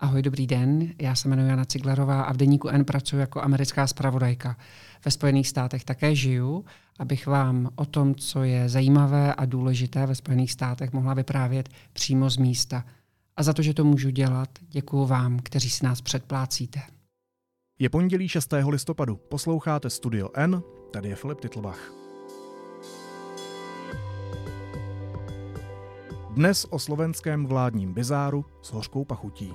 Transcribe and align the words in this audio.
Ahoj, 0.00 0.22
dobrý 0.22 0.46
den. 0.46 0.92
Já 0.98 1.14
se 1.14 1.28
jmenuji 1.28 1.48
Jana 1.48 1.64
Ciglerová 1.64 2.22
a 2.22 2.32
v 2.32 2.36
Deníku 2.36 2.68
N 2.68 2.84
pracuji 2.84 3.16
jako 3.16 3.42
americká 3.42 3.86
spravodajka. 3.86 4.56
Ve 5.04 5.10
Spojených 5.10 5.48
státech 5.48 5.84
také 5.84 6.14
žiju, 6.14 6.64
abych 6.98 7.26
vám 7.26 7.68
o 7.74 7.84
tom, 7.84 8.14
co 8.14 8.42
je 8.42 8.68
zajímavé 8.68 9.34
a 9.34 9.44
důležité 9.44 10.06
ve 10.06 10.14
Spojených 10.14 10.52
státech, 10.52 10.92
mohla 10.92 11.14
vyprávět 11.14 11.68
přímo 11.92 12.30
z 12.30 12.36
místa. 12.36 12.84
A 13.36 13.42
za 13.42 13.52
to, 13.52 13.62
že 13.62 13.74
to 13.74 13.84
můžu 13.84 14.10
dělat, 14.10 14.48
děkuji 14.70 15.06
vám, 15.06 15.38
kteří 15.38 15.70
si 15.70 15.84
nás 15.84 16.00
předplácíte. 16.00 16.80
Je 17.78 17.88
pondělí 17.88 18.28
6. 18.28 18.54
listopadu. 18.68 19.16
Posloucháte 19.16 19.90
Studio 19.90 20.28
N, 20.34 20.62
tady 20.92 21.08
je 21.08 21.16
Filip 21.16 21.40
Titlbach. 21.40 21.92
Dnes 26.30 26.66
o 26.70 26.78
slovenském 26.78 27.46
vládním 27.46 27.94
bizáru 27.94 28.44
s 28.62 28.72
hořkou 28.72 29.04
pachutí. 29.04 29.52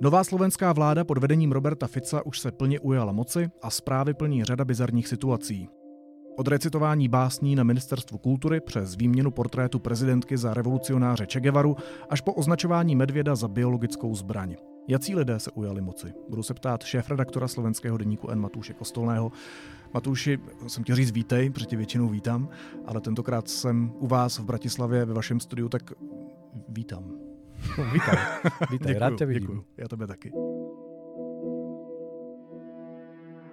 Nová 0.00 0.24
slovenská 0.24 0.72
vláda 0.72 1.04
pod 1.04 1.18
vedením 1.18 1.52
Roberta 1.52 1.86
Fica 1.86 2.26
už 2.26 2.40
se 2.40 2.52
plně 2.52 2.80
ujala 2.80 3.12
moci 3.12 3.50
a 3.62 3.70
zprávy 3.70 4.14
plní 4.14 4.44
řada 4.44 4.64
bizarních 4.64 5.08
situací. 5.08 5.68
Od 6.36 6.48
recitování 6.48 7.08
básní 7.08 7.54
na 7.54 7.62
ministerstvu 7.62 8.18
kultury 8.18 8.60
přes 8.60 8.96
výměnu 8.96 9.30
portrétu 9.30 9.78
prezidentky 9.78 10.36
za 10.36 10.54
revolucionáře 10.54 11.26
Che 11.32 11.40
Guevaru 11.40 11.76
až 12.10 12.20
po 12.20 12.32
označování 12.32 12.96
medvěda 12.96 13.36
za 13.36 13.48
biologickou 13.48 14.14
zbraň. 14.14 14.56
Jací 14.88 15.14
lidé 15.14 15.38
se 15.38 15.50
ujali 15.50 15.80
moci? 15.80 16.12
Budu 16.28 16.42
se 16.42 16.54
ptát 16.54 16.82
šéf-redaktora 16.84 17.48
slovenského 17.48 17.96
deníku 17.96 18.28
N. 18.30 18.40
Matouše 18.40 18.72
Kostolného. 18.74 19.32
Matouši, 19.94 20.38
jsem 20.66 20.82
chtěl 20.82 20.96
říct 20.96 21.10
vítej, 21.10 21.50
protože 21.50 21.76
většinou 21.76 22.08
vítám, 22.08 22.48
ale 22.86 23.00
tentokrát 23.00 23.48
jsem 23.48 23.92
u 23.98 24.06
vás 24.06 24.38
v 24.38 24.44
Bratislavě 24.44 25.04
ve 25.04 25.14
vašem 25.14 25.40
studiu, 25.40 25.68
tak 25.68 25.92
vítám. 26.68 27.35
Vítaj, 27.92 28.16
vítaj, 28.70 28.78
děkuju, 28.78 28.98
rád 28.98 29.14
tě 29.18 29.26
vidím. 29.26 29.40
Děkuju, 29.40 29.64
já 29.76 29.88
tebe 29.88 30.06
taky. 30.06 30.32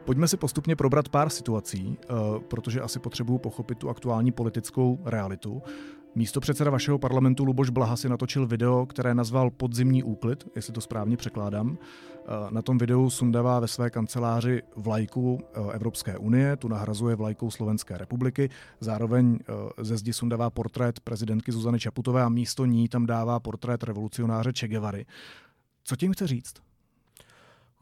Pojďme 0.05 0.27
si 0.27 0.37
postupně 0.37 0.75
probrat 0.75 1.09
pár 1.09 1.29
situací, 1.29 1.97
uh, 2.09 2.39
protože 2.39 2.81
asi 2.81 2.99
potřebuju 2.99 3.39
pochopit 3.39 3.77
tu 3.77 3.89
aktuální 3.89 4.31
politickou 4.31 4.99
realitu. 5.05 5.61
Místo 6.15 6.39
předseda 6.39 6.71
vašeho 6.71 6.99
parlamentu 6.99 7.43
Luboš 7.43 7.69
Blaha 7.69 7.95
si 7.95 8.09
natočil 8.09 8.47
video, 8.47 8.85
které 8.85 9.15
nazval 9.15 9.49
Podzimní 9.49 10.03
úklid, 10.03 10.47
jestli 10.55 10.73
to 10.73 10.81
správně 10.81 11.17
překládám. 11.17 11.77
Na 12.49 12.61
tom 12.61 12.77
videu 12.77 13.09
sundává 13.09 13.59
ve 13.59 13.67
své 13.67 13.89
kanceláři 13.89 14.61
vlajku 14.75 15.43
Evropské 15.71 16.17
unie, 16.17 16.55
tu 16.57 16.67
nahrazuje 16.67 17.15
vlajkou 17.15 17.51
Slovenské 17.51 17.97
republiky. 17.97 18.49
Zároveň 18.79 19.39
ze 19.81 19.97
zdi 19.97 20.13
sundává 20.13 20.49
portrét 20.49 20.99
prezidentky 20.99 21.51
Zuzany 21.51 21.79
Čaputové 21.79 22.23
a 22.23 22.29
místo 22.29 22.65
ní 22.65 22.89
tam 22.89 23.05
dává 23.05 23.39
portrét 23.39 23.83
revolucionáře 23.83 24.51
Che 24.59 24.67
Guevary. 24.67 25.05
Co 25.83 25.95
tím 25.95 26.13
chce 26.13 26.27
říct? 26.27 26.53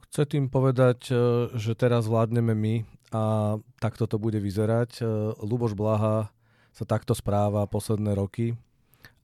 Chce 0.01 0.25
tým 0.25 0.49
povedať, 0.49 1.13
že 1.55 1.75
teraz 1.75 2.07
vládneme 2.07 2.51
my 2.55 2.85
a 3.15 3.55
takto 3.79 4.07
to 4.07 4.19
bude 4.19 4.39
vyzerať. 4.43 4.99
Luboš 5.39 5.71
Blaha 5.71 6.27
sa 6.75 6.83
takto 6.83 7.15
správa 7.15 7.63
posledné 7.63 8.15
roky 8.15 8.57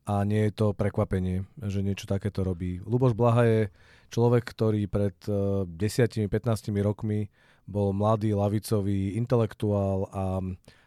a 0.08 0.24
nie 0.24 0.48
je 0.48 0.54
to 0.56 0.68
prekvapenie, 0.72 1.44
že 1.60 1.84
niečo 1.84 2.08
takéto 2.08 2.48
robí. 2.48 2.80
Luboš 2.88 3.12
Blaha 3.12 3.44
je 3.44 3.62
človek, 4.08 4.48
ktorý 4.48 4.88
pred 4.88 5.20
10-15 5.28 6.32
eh, 6.32 6.80
rokmi 6.80 7.20
bol 7.68 7.92
mladý 7.92 8.32
lavicový 8.32 9.20
intelektuál 9.20 10.08
a 10.16 10.40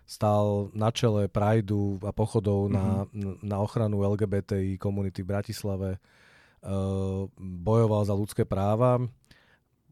stál 0.09 0.73
na 0.73 0.89
čele 0.89 1.29
Prideu 1.29 2.01
a 2.01 2.11
pochodov 2.17 2.67
mm-hmm. 2.67 2.75
na, 2.75 2.87
mhm. 3.13 3.33
na 3.45 3.57
ochranu 3.61 4.01
LGBTI 4.01 4.81
komunity 4.81 5.21
v 5.21 5.31
Bratislave, 5.37 5.91
uh, 6.01 7.29
bojoval 7.39 8.03
za 8.09 8.17
ľudské 8.17 8.49
práva 8.49 9.05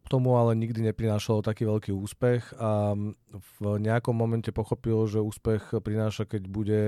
tomu 0.08 0.41
ale 0.41 0.56
nikdy 0.56 0.81
neprinášalo 0.91 1.44
taký 1.44 1.69
veľký 1.69 1.92
úspech 1.92 2.56
a 2.56 2.97
v 3.28 3.58
nejakom 3.60 4.16
momente 4.16 4.48
pochopil, 4.48 5.04
že 5.04 5.20
úspech 5.20 5.76
prináša, 5.84 6.25
keď 6.25 6.42
bude 6.48 6.81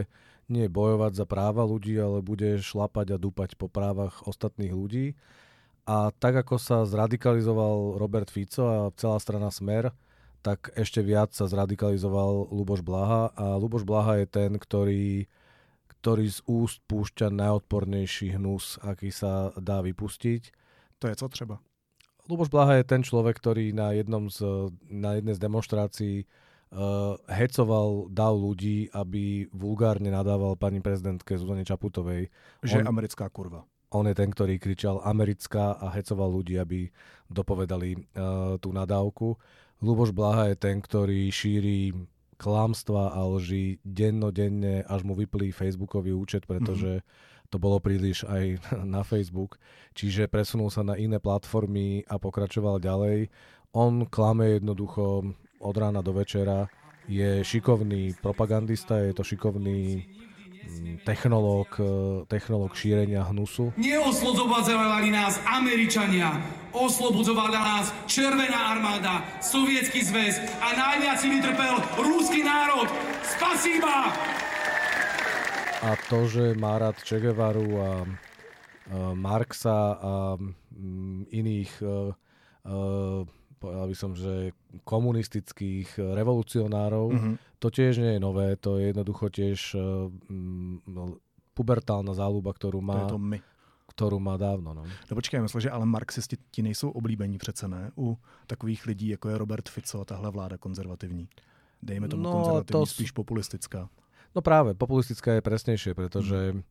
nie 0.50 0.66
bojovať 0.66 1.12
za 1.14 1.26
práva 1.30 1.62
ľudí, 1.62 1.94
ale 1.96 2.20
bude 2.20 2.58
šlapať 2.58 3.14
a 3.14 3.22
dúpať 3.22 3.54
po 3.54 3.70
právach 3.70 4.26
ostatných 4.26 4.74
ľudí. 4.74 5.14
A 5.88 6.12
tak 6.12 6.36
ako 6.44 6.60
sa 6.60 6.84
zradikalizoval 6.84 7.96
Robert 7.96 8.28
Fico 8.28 8.66
a 8.66 8.92
celá 8.98 9.16
strana 9.22 9.48
Smer, 9.48 9.94
tak 10.40 10.72
ešte 10.76 11.00
viac 11.04 11.32
sa 11.32 11.46
zradikalizoval 11.46 12.52
Luboš 12.52 12.80
Blaha 12.80 13.32
a 13.36 13.56
Luboš 13.56 13.84
Blaha 13.84 14.20
je 14.24 14.26
ten, 14.26 14.56
ktorý, 14.56 15.28
ktorý 16.00 16.26
z 16.28 16.40
úst 16.48 16.80
púšťa 16.88 17.28
najodpornejší 17.28 18.40
hnus, 18.40 18.80
aký 18.80 19.12
sa 19.12 19.52
dá 19.56 19.84
vypustiť. 19.84 20.42
To 21.00 21.08
je 21.08 21.14
co 21.16 21.26
třeba? 21.28 21.56
Luboš 22.28 22.48
Blaha 22.48 22.80
je 22.80 22.84
ten 22.84 23.02
človek, 23.02 23.36
ktorý 23.36 23.72
na, 23.74 23.92
jednom 23.92 24.30
z, 24.30 24.70
na 24.88 25.18
jednej 25.18 25.34
z 25.36 25.40
demonstrácií 25.40 26.14
uh, 26.74 27.18
hecoval 27.26 28.10
dal 28.10 28.34
ľudí, 28.34 28.90
aby 28.90 29.46
vulgárne 29.50 30.10
nadával 30.10 30.54
pani 30.54 30.82
prezidentke 30.82 31.38
Zuzane 31.38 31.66
Čaputovej. 31.66 32.30
Že 32.62 32.82
on, 32.82 32.90
americká 32.90 33.26
kurva. 33.30 33.66
On 33.90 34.06
je 34.06 34.14
ten, 34.14 34.30
ktorý 34.30 34.62
kričal 34.62 35.02
americká 35.02 35.78
a 35.78 35.90
hecoval 35.90 36.30
ľudí, 36.30 36.58
aby 36.58 36.90
dopovedali 37.26 37.94
uh, 37.94 38.56
tú 38.62 38.70
nadávku. 38.70 39.34
Luboš 39.80 40.14
Blaha 40.14 40.52
je 40.52 40.56
ten, 40.60 40.78
ktorý 40.78 41.32
šíri 41.32 41.94
klamstva 42.40 43.12
a 43.12 43.20
lži 43.28 43.80
dennodenne, 43.84 44.84
až 44.88 45.04
mu 45.04 45.12
vyplí 45.12 45.52
Facebookový 45.52 46.16
účet, 46.16 46.48
pretože 46.48 47.00
mm-hmm 47.00 47.28
to 47.50 47.58
bolo 47.58 47.82
príliš 47.82 48.22
aj 48.30 48.62
na 48.94 49.02
Facebook, 49.02 49.58
čiže 49.92 50.30
presunul 50.30 50.70
sa 50.70 50.86
na 50.86 50.94
iné 50.94 51.18
platformy 51.18 52.06
a 52.06 52.16
pokračoval 52.16 52.78
ďalej. 52.78 53.28
On 53.74 54.06
klame 54.06 54.58
jednoducho 54.58 55.34
od 55.60 55.76
rána 55.76 56.00
do 56.00 56.16
večera, 56.16 56.66
je 57.08 57.44
šikovný 57.44 58.14
propagandista, 58.22 58.96
je 58.96 59.12
to 59.12 59.24
šikovný 59.24 60.04
mm, 60.04 61.04
technológ, 61.04 61.68
e, 61.76 61.84
technológ 62.26 62.72
šírenia 62.78 63.26
hnusu. 63.28 63.72
Neoslobodzovali 63.76 65.10
nás 65.10 65.42
Američania, 65.44 66.38
oslobodzovala 66.72 67.60
nás 67.60 67.86
Červená 68.06 68.72
armáda, 68.72 69.26
Sovietský 69.42 70.06
zväz 70.06 70.38
a 70.62 70.72
najviac 70.76 71.18
si 71.18 71.28
vytrpel 71.28 71.74
rúsky 71.98 72.40
národ. 72.46 72.88
Spasíba! 73.26 74.14
A 75.80 75.96
to, 76.12 76.28
že 76.28 76.52
má 76.60 76.76
rád 76.76 77.00
Che 77.00 77.16
Guevaru 77.16 77.80
a, 77.80 77.90
a 77.90 77.96
Marxa 79.16 79.96
a 79.96 80.36
m, 80.36 81.24
iných, 81.32 81.72
a, 81.80 82.12
a, 82.68 82.74
povedal 83.60 83.84
by 83.84 83.96
som, 83.96 84.16
že 84.16 84.56
komunistických 84.88 86.00
revolucionárov, 86.00 87.06
mm-hmm. 87.12 87.34
to 87.60 87.68
tiež 87.68 88.00
nie 88.00 88.16
je 88.16 88.20
nové, 88.20 88.56
to 88.56 88.80
je 88.80 88.96
jednoducho 88.96 89.28
tiež 89.28 89.76
m, 89.76 90.80
pubertálna 91.52 92.16
záľuba, 92.16 92.56
ktorú 92.56 92.80
má. 92.80 93.04
To 93.04 93.06
je 93.06 93.12
to 93.12 93.20
my 93.20 93.38
má 94.18 94.40
dávno. 94.40 94.72
No, 94.72 94.82
no 94.88 95.12
počkej, 95.12 95.44
myslím, 95.44 95.60
že 95.60 95.70
ale 95.70 95.84
marxisti 95.84 96.40
ti 96.50 96.62
nejsou 96.62 96.90
oblíbení 96.90 97.38
přece 97.38 97.68
ne 97.68 97.92
u 97.98 98.18
takových 98.46 98.86
lidí, 98.86 99.08
jako 99.08 99.28
je 99.28 99.38
Robert 99.38 99.68
Fico 99.68 100.00
a 100.00 100.04
tahle 100.04 100.30
vláda 100.30 100.56
konzervativní. 100.56 101.28
Dejme 101.82 102.08
tomu 102.08 102.22
no, 102.22 102.32
konzervativní, 102.32 102.80
to... 102.80 102.86
spíš 102.86 103.10
populistická. 103.10 103.88
No 104.34 104.40
práve, 104.42 104.78
populistická 104.78 105.32
je 105.32 105.42
presnejšie, 105.42 105.92
pretože 105.94 106.54
mm. 106.54 106.62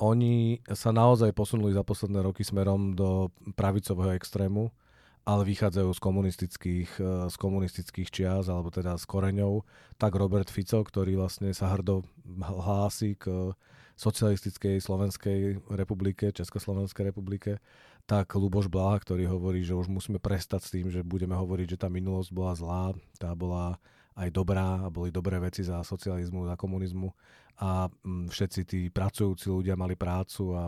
oni 0.00 0.64
sa 0.72 0.96
naozaj 0.96 1.36
posunuli 1.36 1.76
za 1.76 1.84
posledné 1.84 2.24
roky 2.24 2.40
smerom 2.40 2.96
do 2.96 3.28
pravicového 3.52 4.16
extrému, 4.16 4.72
ale 5.22 5.42
vychádzajú 5.46 5.90
z 5.94 6.00
komunistických, 6.02 6.90
e, 6.98 7.30
z 7.30 7.36
komunistických 7.38 8.08
čias, 8.10 8.50
alebo 8.50 8.74
teda 8.74 8.98
z 8.98 9.04
koreňov. 9.06 9.62
Tak 9.98 10.18
Robert 10.18 10.50
Fico, 10.50 10.82
ktorý 10.82 11.14
vlastne 11.14 11.54
sa 11.54 11.70
hrdo 11.74 12.02
hlási 12.42 13.14
k 13.14 13.54
socialistickej 13.94 14.82
Slovenskej 14.82 15.62
republike, 15.70 16.34
Československej 16.34 17.14
republike, 17.14 17.62
tak 18.02 18.34
Luboš 18.34 18.66
Blaha, 18.66 18.98
ktorý 18.98 19.30
hovorí, 19.30 19.62
že 19.62 19.78
už 19.78 19.86
musíme 19.86 20.18
prestať 20.18 20.60
s 20.66 20.72
tým, 20.74 20.90
že 20.90 21.06
budeme 21.06 21.38
hovoriť, 21.38 21.78
že 21.78 21.80
tá 21.86 21.86
minulosť 21.86 22.30
bola 22.34 22.52
zlá, 22.58 22.84
tá 23.22 23.30
bola 23.38 23.78
aj 24.18 24.28
dobrá 24.34 24.82
a 24.82 24.90
boli 24.90 25.14
dobré 25.14 25.38
veci 25.38 25.62
za 25.62 25.80
socializmu, 25.86 26.50
za 26.50 26.58
komunizmu 26.58 27.14
a 27.62 27.86
mm, 27.88 28.28
všetci 28.28 28.60
tí 28.66 28.80
pracujúci 28.90 29.48
ľudia 29.48 29.78
mali 29.78 29.94
prácu 29.94 30.52
a, 30.56 30.66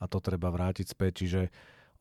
a 0.00 0.04
to 0.10 0.18
treba 0.18 0.50
vrátiť 0.50 0.86
späť. 0.90 1.24
Čiže 1.24 1.40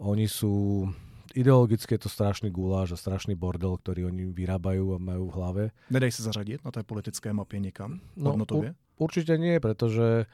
oni 0.01 0.25
sú 0.25 0.87
ideologicky 1.33 1.95
je 1.95 2.05
to 2.05 2.09
strašný 2.09 2.51
guláš 2.51 2.95
a 2.95 2.97
strašný 2.97 3.35
bordel, 3.35 3.77
ktorý 3.77 4.11
oni 4.11 4.31
vyrábajú 4.31 4.95
a 4.95 4.97
majú 4.97 5.29
v 5.29 5.35
hlave. 5.35 5.63
Nedaj 5.89 6.11
sa 6.17 6.31
zaradiť 6.31 6.63
na 6.63 6.71
tej 6.71 6.83
politické 6.83 7.33
mapě 7.33 7.59
niekam? 7.59 8.03
No, 8.15 8.35
ur, 8.35 8.75
určite 8.97 9.37
nie, 9.37 9.59
pretože 9.59 10.29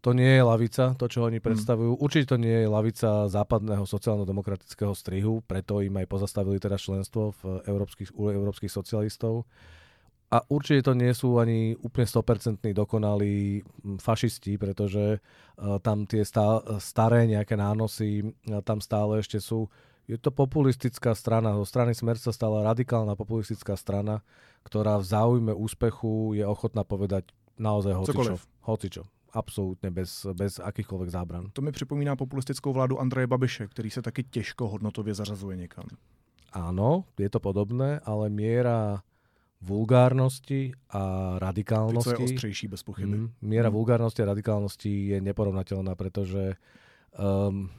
to 0.00 0.16
nie 0.16 0.40
je 0.40 0.42
lavica, 0.42 0.96
to, 0.96 1.06
čo 1.12 1.28
oni 1.28 1.38
hmm. 1.38 1.46
predstavujú. 1.46 1.92
Hmm. 1.92 2.02
Určite 2.02 2.26
to 2.32 2.38
nie 2.40 2.64
je 2.64 2.68
lavica 2.68 3.28
západného 3.28 3.84
sociálno-demokratického 3.84 4.96
strihu, 4.96 5.44
preto 5.44 5.84
im 5.84 5.92
aj 6.00 6.06
pozastavili 6.08 6.56
teraz 6.56 6.80
členstvo 6.88 7.36
v 7.44 7.64
európskych, 7.68 8.16
u 8.16 8.32
európskych 8.32 8.72
socialistov 8.72 9.44
A 10.30 10.46
určite 10.46 10.86
to 10.86 10.94
nie 10.94 11.10
sú 11.10 11.42
ani 11.42 11.74
úplne 11.74 12.06
100% 12.06 12.70
dokonalí 12.70 13.66
fašisti, 13.98 14.54
pretože 14.62 15.18
uh, 15.18 15.82
tam 15.82 16.06
tie 16.06 16.22
stá, 16.22 16.62
staré 16.78 17.26
nejaké 17.26 17.58
nánosy 17.58 18.22
uh, 18.22 18.62
tam 18.62 18.78
stále 18.78 19.18
ešte 19.18 19.42
sú. 19.42 19.66
Je 20.10 20.18
to 20.18 20.34
populistická 20.34 21.14
strana. 21.14 21.54
Zo 21.54 21.62
strany 21.62 21.94
Smer 21.94 22.18
sa 22.18 22.34
stala 22.34 22.66
radikálna 22.66 23.14
populistická 23.14 23.78
strana, 23.78 24.26
ktorá 24.66 24.98
v 24.98 25.06
záujme 25.06 25.52
úspechu 25.54 26.34
je 26.34 26.42
ochotná 26.42 26.82
povedať 26.82 27.30
naozaj 27.54 27.94
hocičo. 27.94 28.34
Hocičo. 28.66 29.02
Absolutně 29.30 29.90
bez, 29.94 30.26
bez 30.34 30.58
akýchkoľvek 30.58 31.10
zábran. 31.10 31.54
To 31.54 31.62
mi 31.62 31.72
připomíná 31.72 32.16
populistickou 32.16 32.72
vládu 32.72 32.98
Andreje 32.98 33.26
Babiše, 33.26 33.66
který 33.66 33.90
se 33.90 34.02
taky 34.02 34.22
těžko 34.22 34.68
hodnotově 34.68 35.14
zařazuje 35.14 35.56
někam. 35.56 35.86
Áno, 36.52 37.06
je 37.14 37.30
to 37.30 37.38
podobné, 37.38 38.02
ale 38.02 38.26
miera 38.26 39.06
vulgárnosti 39.62 40.72
a 40.90 41.34
radikálnosti... 41.38 42.10
Teď 42.10 42.20
je 42.20 42.24
ostřejší 42.24 42.68
bez 42.68 42.82
pochyby. 42.82 43.16
Mm, 43.16 43.30
miera 43.42 43.70
mm. 43.70 43.74
vulgárnosti 43.74 44.22
a 44.22 44.34
radikálnosti 44.34 45.14
je 45.14 45.18
neporovnateľná, 45.22 45.94
pretože 45.94 46.58
um, 47.14 47.70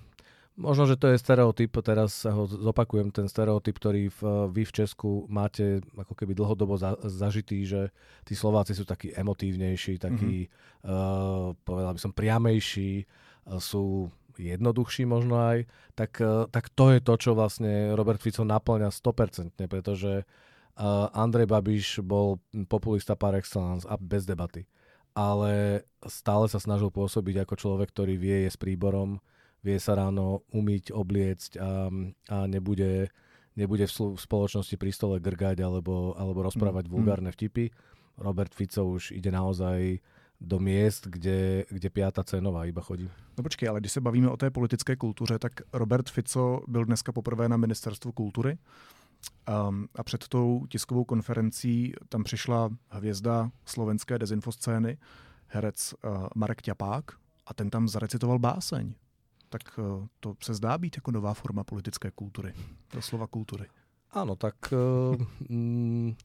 možno, 0.59 0.83
že 0.87 0.99
to 0.99 1.11
je 1.11 1.21
stereotyp, 1.21 1.71
teraz 1.83 2.27
ho 2.27 2.43
zopakujem, 2.47 3.11
ten 3.11 3.27
stereotyp, 3.31 3.75
ktorý 3.79 4.11
v, 4.11 4.21
vy 4.51 4.63
v 4.67 4.75
Česku 4.83 5.25
máte 5.31 5.79
ako 5.95 6.13
keby 6.15 6.35
dlhodobo 6.35 6.75
za, 6.75 6.99
zažitý, 7.05 7.63
že 7.63 7.81
tí 8.27 8.35
Slováci 8.35 8.75
sú 8.75 8.83
takí 8.83 9.15
emotívnejší, 9.15 10.01
takí, 10.01 10.47
mm-hmm. 10.47 10.87
uh, 10.87 11.55
povedal 11.63 11.95
by 11.95 11.99
som, 12.01 12.11
priamejší, 12.11 13.05
uh, 13.05 13.59
sú 13.59 14.11
jednoduchší 14.35 15.03
možno 15.07 15.39
aj, 15.39 15.67
tak, 15.95 16.19
uh, 16.19 16.47
tak 16.51 16.71
to 16.71 16.95
je 16.95 16.99
to, 17.03 17.13
čo 17.15 17.31
vlastne 17.35 17.95
Robert 17.95 18.19
Fico 18.19 18.43
naplňa 18.43 18.91
100%, 18.91 19.55
pretože 19.67 20.23
uh, 20.23 21.07
Andrej 21.15 21.47
Babiš 21.47 22.03
bol 22.03 22.39
populista 22.67 23.15
par 23.15 23.35
excellence 23.39 23.87
a 23.87 23.95
bez 23.95 24.27
debaty. 24.27 24.67
Ale 25.11 25.83
stále 26.07 26.47
sa 26.47 26.55
snažil 26.55 26.87
pôsobiť 26.87 27.43
ako 27.43 27.59
človek, 27.59 27.91
ktorý 27.91 28.15
vie 28.15 28.47
je 28.47 28.49
s 28.51 28.55
príborom, 28.55 29.19
vie 29.63 29.77
sa 29.77 29.93
ráno 29.93 30.41
umyť, 30.51 30.91
obliecť 30.91 31.51
a, 31.57 31.89
a 32.29 32.37
nebude, 32.49 33.09
nebude 33.55 33.85
v, 33.85 33.93
v 34.17 34.19
spoločnosti 34.19 34.75
pri 34.77 34.91
stole 34.91 35.17
grgať 35.21 35.61
alebo, 35.61 36.17
alebo 36.17 36.41
rozprávať 36.41 36.89
mm. 36.89 36.91
vulgárne 36.91 37.29
vtipy. 37.31 37.69
Robert 38.17 38.53
Fico 38.53 38.85
už 38.85 39.13
ide 39.13 39.31
naozaj 39.31 40.01
do 40.41 40.57
miest, 40.59 41.05
kde, 41.07 41.65
kde 41.69 41.89
piata 41.89 42.23
cenová 42.23 42.65
iba 42.65 42.81
chodí. 42.81 43.09
No 43.37 43.43
počkej, 43.43 43.69
ale 43.69 43.79
když 43.79 43.91
se 43.91 44.01
bavíme 44.01 44.29
o 44.29 44.37
té 44.37 44.49
politické 44.49 44.95
kultuře, 44.95 45.39
tak 45.39 45.53
Robert 45.73 46.09
Fico 46.09 46.61
byl 46.67 46.85
dneska 46.85 47.11
poprvé 47.11 47.49
na 47.49 47.57
ministerstvu 47.57 48.11
kultury 48.11 48.57
um, 49.69 49.87
a 49.95 50.03
před 50.03 50.27
tou 50.27 50.65
tiskovou 50.69 51.03
konferencí 51.03 51.93
tam 52.09 52.23
přišla 52.23 52.69
hvězda 52.89 53.51
slovenské 53.65 54.19
dezinfoscény, 54.19 54.97
herec 55.47 55.93
uh, 55.93 56.27
Marek 56.35 56.61
Ťapák 56.61 57.11
a 57.47 57.53
ten 57.53 57.69
tam 57.69 57.87
zarecitoval 57.87 58.39
báseň 58.39 58.93
tak 59.51 59.61
eh, 59.79 60.07
to 60.19 60.35
se 60.39 60.53
zdá 60.53 60.77
být 60.77 60.95
jako 60.95 61.11
nová 61.11 61.33
forma 61.33 61.63
politické 61.63 62.11
kultury, 62.11 62.53
slova 62.99 63.27
kultury. 63.27 63.67
Áno, 64.11 64.35
tak 64.35 64.55
uh, 64.75 65.15
mm, 65.47 66.19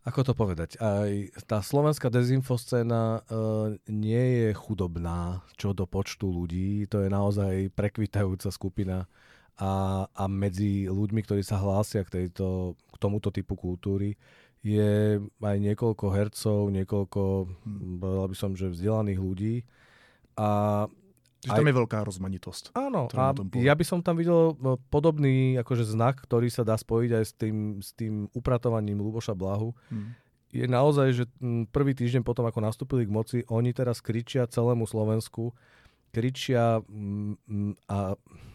ako 0.00 0.20
to 0.24 0.32
povedať, 0.32 0.80
aj 0.80 1.44
tá 1.44 1.60
slovenská 1.60 2.08
dezinfoscéna 2.08 3.20
uh, 3.20 3.76
nie 3.84 4.48
je 4.48 4.48
chudobná 4.56 5.44
čo 5.60 5.76
do 5.76 5.84
počtu 5.84 6.32
ľudí, 6.32 6.88
to 6.88 7.04
je 7.04 7.12
naozaj 7.12 7.68
prekvitajúca 7.76 8.48
skupina 8.48 9.04
a, 9.60 10.08
a 10.08 10.24
medzi 10.24 10.88
ľuďmi, 10.88 11.20
ktorí 11.20 11.44
sa 11.44 11.60
hlásia 11.60 12.00
k, 12.08 12.24
tejto, 12.24 12.80
k 12.80 12.96
tomuto 12.96 13.28
typu 13.28 13.60
kultúry, 13.60 14.16
je 14.64 15.20
aj 15.20 15.56
niekoľko 15.60 16.06
hercov, 16.16 16.72
niekoľko, 16.72 17.22
hm. 17.68 18.00
povedal 18.00 18.28
by 18.28 18.36
som, 18.36 18.52
že 18.56 18.72
vzdelaných 18.72 19.20
ľudí. 19.20 19.54
A 20.40 20.84
že 21.40 21.56
tam 21.56 21.64
je 21.64 21.72
veľká 21.72 22.04
rozmanitosť. 22.04 22.76
Áno, 22.76 23.08
a 23.16 23.32
ja 23.56 23.72
by 23.72 23.84
som 23.84 24.04
tam 24.04 24.20
videl 24.20 24.52
no, 24.60 24.76
podobný 24.92 25.56
akože 25.56 25.88
znak, 25.88 26.20
ktorý 26.20 26.52
sa 26.52 26.68
dá 26.68 26.76
spojiť 26.76 27.10
aj 27.16 27.24
s 27.24 27.32
tým, 27.32 27.56
s 27.80 27.96
tým 27.96 28.28
upratovaním 28.36 29.00
Luboša 29.00 29.32
Blahu. 29.32 29.72
Hmm. 29.88 30.12
Je 30.52 30.66
naozaj, 30.66 31.08
že 31.14 31.24
prvý 31.72 31.96
týždeň 31.96 32.26
potom, 32.26 32.44
ako 32.44 32.60
nastúpili 32.60 33.06
k 33.06 33.14
moci, 33.14 33.38
oni 33.48 33.72
teraz 33.72 34.02
kričia 34.04 34.44
celému 34.50 34.84
Slovensku, 34.84 35.54
kričia 36.10 36.82
a 37.86 37.98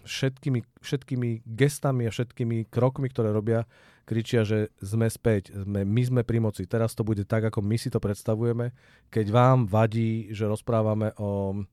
všetkými, 0.03 0.59
všetkými 0.83 1.29
gestami 1.47 2.03
a 2.05 2.11
všetkými 2.11 2.67
krokmi, 2.67 3.07
ktoré 3.09 3.31
robia, 3.31 3.63
kričia, 4.05 4.45
že 4.45 4.69
sme 4.83 5.09
späť, 5.09 5.55
sme, 5.55 5.81
my 5.81 6.01
sme 6.05 6.21
pri 6.21 6.37
moci. 6.43 6.69
Teraz 6.69 6.93
to 6.93 7.01
bude 7.01 7.25
tak, 7.25 7.47
ako 7.49 7.63
my 7.65 7.79
si 7.79 7.89
to 7.89 7.97
predstavujeme. 7.97 8.75
Keď 9.09 9.25
vám 9.33 9.65
vadí, 9.65 10.29
že 10.29 10.45
rozprávame 10.45 11.15
o 11.17 11.63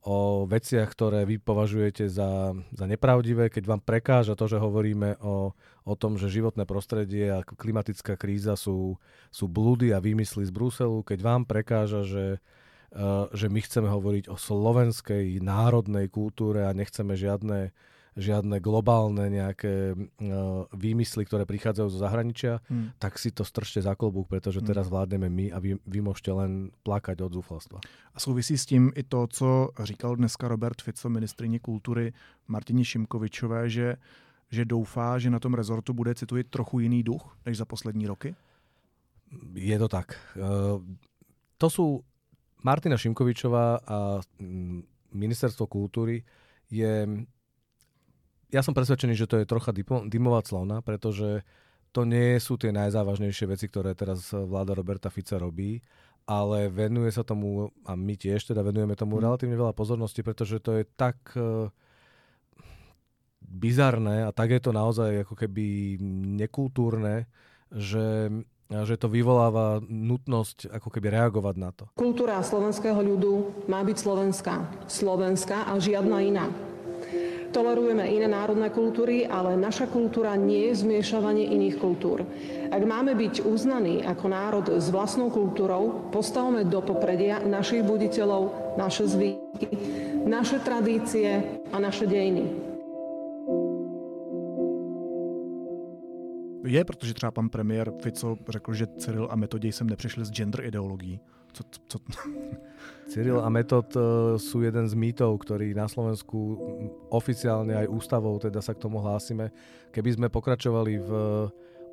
o 0.00 0.48
veciach, 0.48 0.88
ktoré 0.88 1.28
vy 1.28 1.36
považujete 1.36 2.08
za, 2.08 2.56
za 2.72 2.84
nepravdivé, 2.88 3.52
keď 3.52 3.64
vám 3.68 3.82
prekáža 3.84 4.32
to, 4.32 4.48
že 4.48 4.56
hovoríme 4.56 5.20
o, 5.20 5.52
o 5.84 5.94
tom, 5.96 6.16
že 6.16 6.32
životné 6.32 6.64
prostredie 6.64 7.28
a 7.28 7.44
klimatická 7.44 8.16
kríza 8.16 8.56
sú, 8.56 8.96
sú 9.28 9.44
blúdy 9.44 9.92
a 9.92 10.00
výmysly 10.00 10.48
z 10.48 10.52
Bruselu, 10.56 11.04
keď 11.04 11.18
vám 11.20 11.42
prekáža, 11.44 12.08
že, 12.08 12.26
uh, 12.96 13.28
že 13.36 13.52
my 13.52 13.60
chceme 13.60 13.92
hovoriť 13.92 14.32
o 14.32 14.40
slovenskej 14.40 15.36
národnej 15.44 16.08
kultúre 16.08 16.64
a 16.64 16.72
nechceme 16.72 17.12
žiadne 17.12 17.68
žiadne 18.18 18.58
globálne 18.58 19.30
nejaké 19.30 19.94
uh, 19.94 20.66
výmysly, 20.74 21.22
ktoré 21.26 21.46
prichádzajú 21.46 21.88
zo 21.90 21.98
zahraničia, 21.98 22.58
hmm. 22.66 22.98
tak 22.98 23.18
si 23.18 23.30
to 23.30 23.46
stršte 23.46 23.82
za 23.82 23.94
klobúk, 23.94 24.26
pretože 24.26 24.58
hmm. 24.58 24.66
teraz 24.66 24.86
vládneme 24.90 25.30
my 25.30 25.46
a 25.54 25.58
vy, 25.62 25.78
vy 25.78 26.00
môžete 26.02 26.30
len 26.34 26.74
plakať 26.82 27.22
od 27.22 27.32
zúfalstva. 27.38 27.78
A 28.14 28.18
souvisí 28.18 28.58
s 28.58 28.66
tím 28.66 28.90
i 28.96 29.02
to, 29.02 29.26
co 29.26 29.70
říkal 29.82 30.16
dneska 30.16 30.48
Robert 30.48 30.82
Fico, 30.82 31.08
ministrině 31.08 31.58
kultury 31.58 32.12
Martině 32.48 32.84
Šimkovičové, 32.84 33.70
že, 33.70 33.96
že 34.50 34.64
doufá, 34.64 35.18
že 35.18 35.30
na 35.30 35.38
tom 35.38 35.54
rezortu 35.54 35.92
bude, 35.92 36.14
cituji, 36.14 36.44
trochu 36.44 36.80
jiný 36.80 37.02
duch 37.02 37.36
než 37.46 37.56
za 37.56 37.64
poslední 37.64 38.06
roky? 38.06 38.34
Je 39.54 39.78
to 39.78 39.88
tak. 39.88 40.18
Uh, 40.34 40.82
to 41.58 41.70
sú 41.70 42.02
Martina 42.64 42.96
Šimkovičová 42.96 43.78
a 43.86 44.20
mm, 44.42 44.82
ministerstvo 45.14 45.66
kultúry 45.66 46.24
je 46.70 47.06
ja 48.50 48.60
som 48.62 48.74
presvedčený, 48.74 49.14
že 49.14 49.30
to 49.30 49.38
je 49.40 49.48
trocha 49.48 49.70
dymová 50.06 50.42
clona, 50.42 50.82
pretože 50.82 51.46
to 51.90 52.06
nie 52.06 52.38
sú 52.38 52.54
tie 52.54 52.70
najzávažnejšie 52.70 53.46
veci, 53.50 53.66
ktoré 53.66 53.98
teraz 53.98 54.30
vláda 54.30 54.78
Roberta 54.78 55.10
Fica 55.10 55.38
robí, 55.38 55.82
ale 56.26 56.70
venuje 56.70 57.10
sa 57.10 57.26
tomu, 57.26 57.74
a 57.82 57.98
my 57.98 58.14
tiež 58.14 58.46
teda 58.46 58.62
venujeme 58.62 58.94
tomu 58.94 59.18
mm. 59.18 59.22
relatívne 59.26 59.58
veľa 59.58 59.74
pozornosti, 59.74 60.22
pretože 60.22 60.62
to 60.62 60.78
je 60.78 60.84
tak 60.94 61.18
uh, 61.34 61.66
bizarné 63.42 64.22
a 64.22 64.30
tak 64.30 64.54
je 64.54 64.62
to 64.62 64.70
naozaj 64.70 65.26
ako 65.26 65.34
keby 65.34 65.98
nekultúrne, 66.38 67.26
že 67.74 68.30
že 68.70 68.94
to 68.94 69.10
vyvoláva 69.10 69.82
nutnosť 69.82 70.70
ako 70.70 70.88
keby 70.94 71.10
reagovať 71.10 71.54
na 71.58 71.74
to. 71.74 71.90
Kultúra 71.98 72.38
slovenského 72.38 73.02
ľudu 73.02 73.66
má 73.66 73.82
byť 73.82 73.96
slovenská. 73.98 74.86
Slovenská 74.86 75.66
a 75.66 75.74
žiadna 75.82 76.22
iná. 76.22 76.46
Tolerujeme 77.50 78.06
iné 78.06 78.30
národné 78.30 78.70
kultúry, 78.70 79.26
ale 79.26 79.58
naša 79.58 79.90
kultúra 79.90 80.38
nie 80.38 80.70
je 80.70 80.86
zmiešavanie 80.86 81.50
iných 81.50 81.82
kultúr. 81.82 82.22
Ak 82.70 82.82
máme 82.86 83.18
byť 83.18 83.42
uznaní 83.42 84.06
ako 84.06 84.26
národ 84.30 84.66
s 84.78 84.86
vlastnou 84.94 85.34
kultúrou, 85.34 86.10
postavme 86.14 86.62
do 86.62 86.78
popredia 86.78 87.42
našich 87.42 87.82
buditeľov, 87.82 88.74
naše 88.78 89.10
zvyky, 89.10 89.66
naše 90.30 90.62
tradície 90.62 91.58
a 91.74 91.76
naše 91.82 92.06
dejiny. 92.06 92.70
Je, 96.64 96.84
protože 96.84 97.14
třeba 97.14 97.30
pan 97.30 97.48
premiér 97.48 97.92
Fico 98.02 98.36
řekl, 98.48 98.74
že 98.74 98.86
Cyril 98.86 99.28
a 99.30 99.36
Metoděj 99.36 99.72
sem 99.72 99.90
nepřišli 99.90 100.24
s 100.24 100.30
gender 100.30 100.64
ideologií. 100.64 101.20
Co, 101.52 101.62
co... 101.88 101.96
Cyril 103.10 103.42
a 103.42 103.50
Metod 103.50 103.90
uh, 103.98 104.38
sú 104.38 104.62
jeden 104.62 104.86
z 104.86 104.94
mýtov, 104.94 105.42
ktorý 105.42 105.74
na 105.74 105.90
Slovensku 105.90 106.38
oficiálne 107.10 107.74
aj 107.74 107.90
ústavou, 107.90 108.38
teda 108.38 108.62
sa 108.62 108.70
k 108.70 108.82
tomu 108.86 109.02
hlásime. 109.02 109.50
Keby 109.90 110.14
sme 110.14 110.26
pokračovali 110.30 110.94
v 111.02 111.10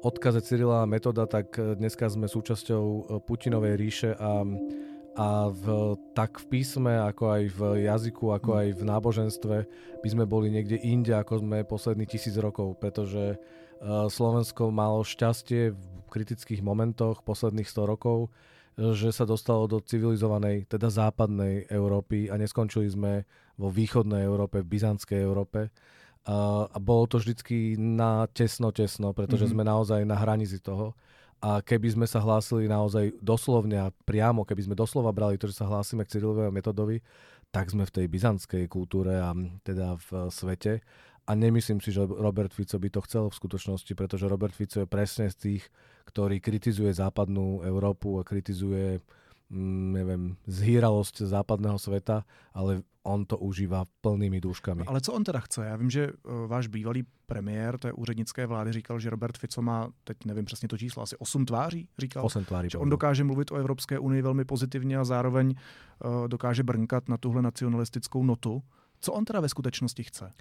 odkaze 0.05 0.45
Cyrila 0.45 0.85
a 0.85 0.89
Metoda, 0.89 1.25
tak 1.25 1.57
e, 1.57 1.73
dneska 1.73 2.05
sme 2.05 2.29
súčasťou 2.29 2.83
e, 2.85 3.01
Putinovej 3.25 3.73
ríše 3.81 4.11
a, 4.13 4.45
a 5.17 5.29
v, 5.49 5.65
tak 6.13 6.37
v 6.37 6.45
písme, 6.53 7.01
ako 7.01 7.23
aj 7.33 7.43
v 7.49 7.61
jazyku, 7.89 8.25
ako 8.29 8.49
aj 8.61 8.67
v 8.77 8.81
náboženstve 8.85 9.55
by 10.05 10.09
sme 10.09 10.29
boli 10.29 10.53
niekde 10.53 10.77
inde, 10.77 11.17
ako 11.17 11.41
sme 11.41 11.65
poslední 11.65 12.05
tisíc 12.05 12.37
rokov, 12.37 12.77
pretože 12.77 13.41
Slovensko 14.09 14.73
malo 14.73 15.05
šťastie 15.05 15.69
v 15.69 15.81
kritických 16.09 16.65
momentoch 16.65 17.21
posledných 17.21 17.69
100 17.69 17.93
rokov, 17.93 18.33
že 18.77 19.09
sa 19.09 19.25
dostalo 19.25 19.65
do 19.65 19.81
civilizovanej, 19.81 20.69
teda 20.69 20.93
západnej 20.93 21.65
Európy 21.65 22.29
a 22.29 22.37
neskončili 22.37 22.85
sme 22.85 23.25
vo 23.57 23.73
východnej 23.73 24.21
Európe, 24.21 24.61
v 24.61 24.69
byzantskej 24.69 25.17
Európe. 25.17 25.73
A, 26.29 26.69
a 26.69 26.77
bolo 26.77 27.09
to 27.09 27.17
vždycky 27.17 27.73
na 27.73 28.29
tesno, 28.29 28.69
tesno, 28.69 29.17
pretože 29.17 29.49
mm-hmm. 29.49 29.65
sme 29.65 29.71
naozaj 29.73 30.01
na 30.05 30.13
hranici 30.13 30.61
toho. 30.61 30.93
A 31.41 31.61
keby 31.61 31.93
sme 31.93 32.05
sa 32.09 32.21
hlásili 32.21 32.65
naozaj 32.69 33.17
doslovne 33.21 33.77
a 33.77 33.93
priamo, 34.05 34.45
keby 34.45 34.69
sme 34.69 34.75
doslova 34.77 35.13
brali 35.13 35.37
to, 35.37 35.49
že 35.49 35.61
sa 35.61 35.69
hlásime 35.69 36.05
k 36.05 36.17
Cyrilovi 36.17 36.49
a 36.49 36.53
metodovi, 36.53 36.97
tak 37.49 37.69
sme 37.73 37.85
v 37.85 37.93
tej 37.93 38.05
byzantskej 38.09 38.63
kultúre 38.69 39.17
a 39.17 39.33
teda 39.65 39.97
v 39.97 40.29
svete. 40.29 40.81
A 41.27 41.35
nemyslím 41.35 41.83
si, 41.83 41.91
že 41.91 42.07
Robert 42.07 42.55
Fico 42.55 42.79
by 42.79 42.89
to 42.89 43.01
chcel 43.03 43.27
v 43.27 43.35
skutočnosti, 43.35 43.91
pretože 43.99 44.31
Robert 44.31 44.55
Fico 44.55 44.79
je 44.79 44.87
presne 44.87 45.27
z 45.27 45.35
tých, 45.35 45.63
ktorý 46.07 46.39
kritizuje 46.39 46.95
západnú 46.95 47.67
Európu 47.67 48.15
a 48.19 48.23
kritizuje 48.23 49.03
mm, 49.51 49.87
neviem, 49.91 50.23
zhýralosť 50.47 51.27
západného 51.27 51.75
sveta, 51.75 52.23
ale 52.55 52.87
on 53.07 53.23
to 53.23 53.39
užívá 53.39 53.87
plnými 54.03 54.39
dúškami. 54.43 54.83
Ale 54.87 55.01
co 55.01 55.13
on 55.13 55.23
teda 55.23 55.39
chce? 55.39 55.65
Já 55.65 55.75
vím, 55.75 55.89
že 55.89 56.11
uh, 56.11 56.47
váš 56.47 56.67
bývalý 56.67 57.03
premiér 57.25 57.77
té 57.77 57.93
úřednické 57.93 58.47
vlády 58.47 58.71
říkal, 58.73 58.99
že 58.99 59.09
Robert 59.09 59.37
Fico 59.37 59.61
má, 59.61 59.91
teď 60.03 60.17
nevím 60.25 60.45
přesně 60.45 60.67
to 60.67 60.77
číslo, 60.77 61.03
asi 61.03 61.15
8 61.17 61.45
tváří, 61.45 61.87
říkal. 61.97 62.25
8 62.25 62.45
tváří. 62.45 62.69
Že 62.69 62.77
on 62.77 62.89
dokáže 62.89 63.23
mluvit 63.23 63.51
o 63.51 63.55
Evropské 63.55 63.99
unii 63.99 64.21
velmi 64.21 64.45
pozitivně 64.45 64.97
a 64.97 65.03
zároveň 65.03 65.55
uh, 65.55 66.27
dokáže 66.27 66.63
brnkat 66.63 67.09
na 67.09 67.17
tuhle 67.17 67.41
nacionalistickou 67.41 68.23
notu. 68.23 68.63
Co 68.99 69.13
on 69.13 69.25
teda 69.25 69.39
ve 69.39 69.49
skutečnosti 69.49 70.03
chce? 70.03 70.31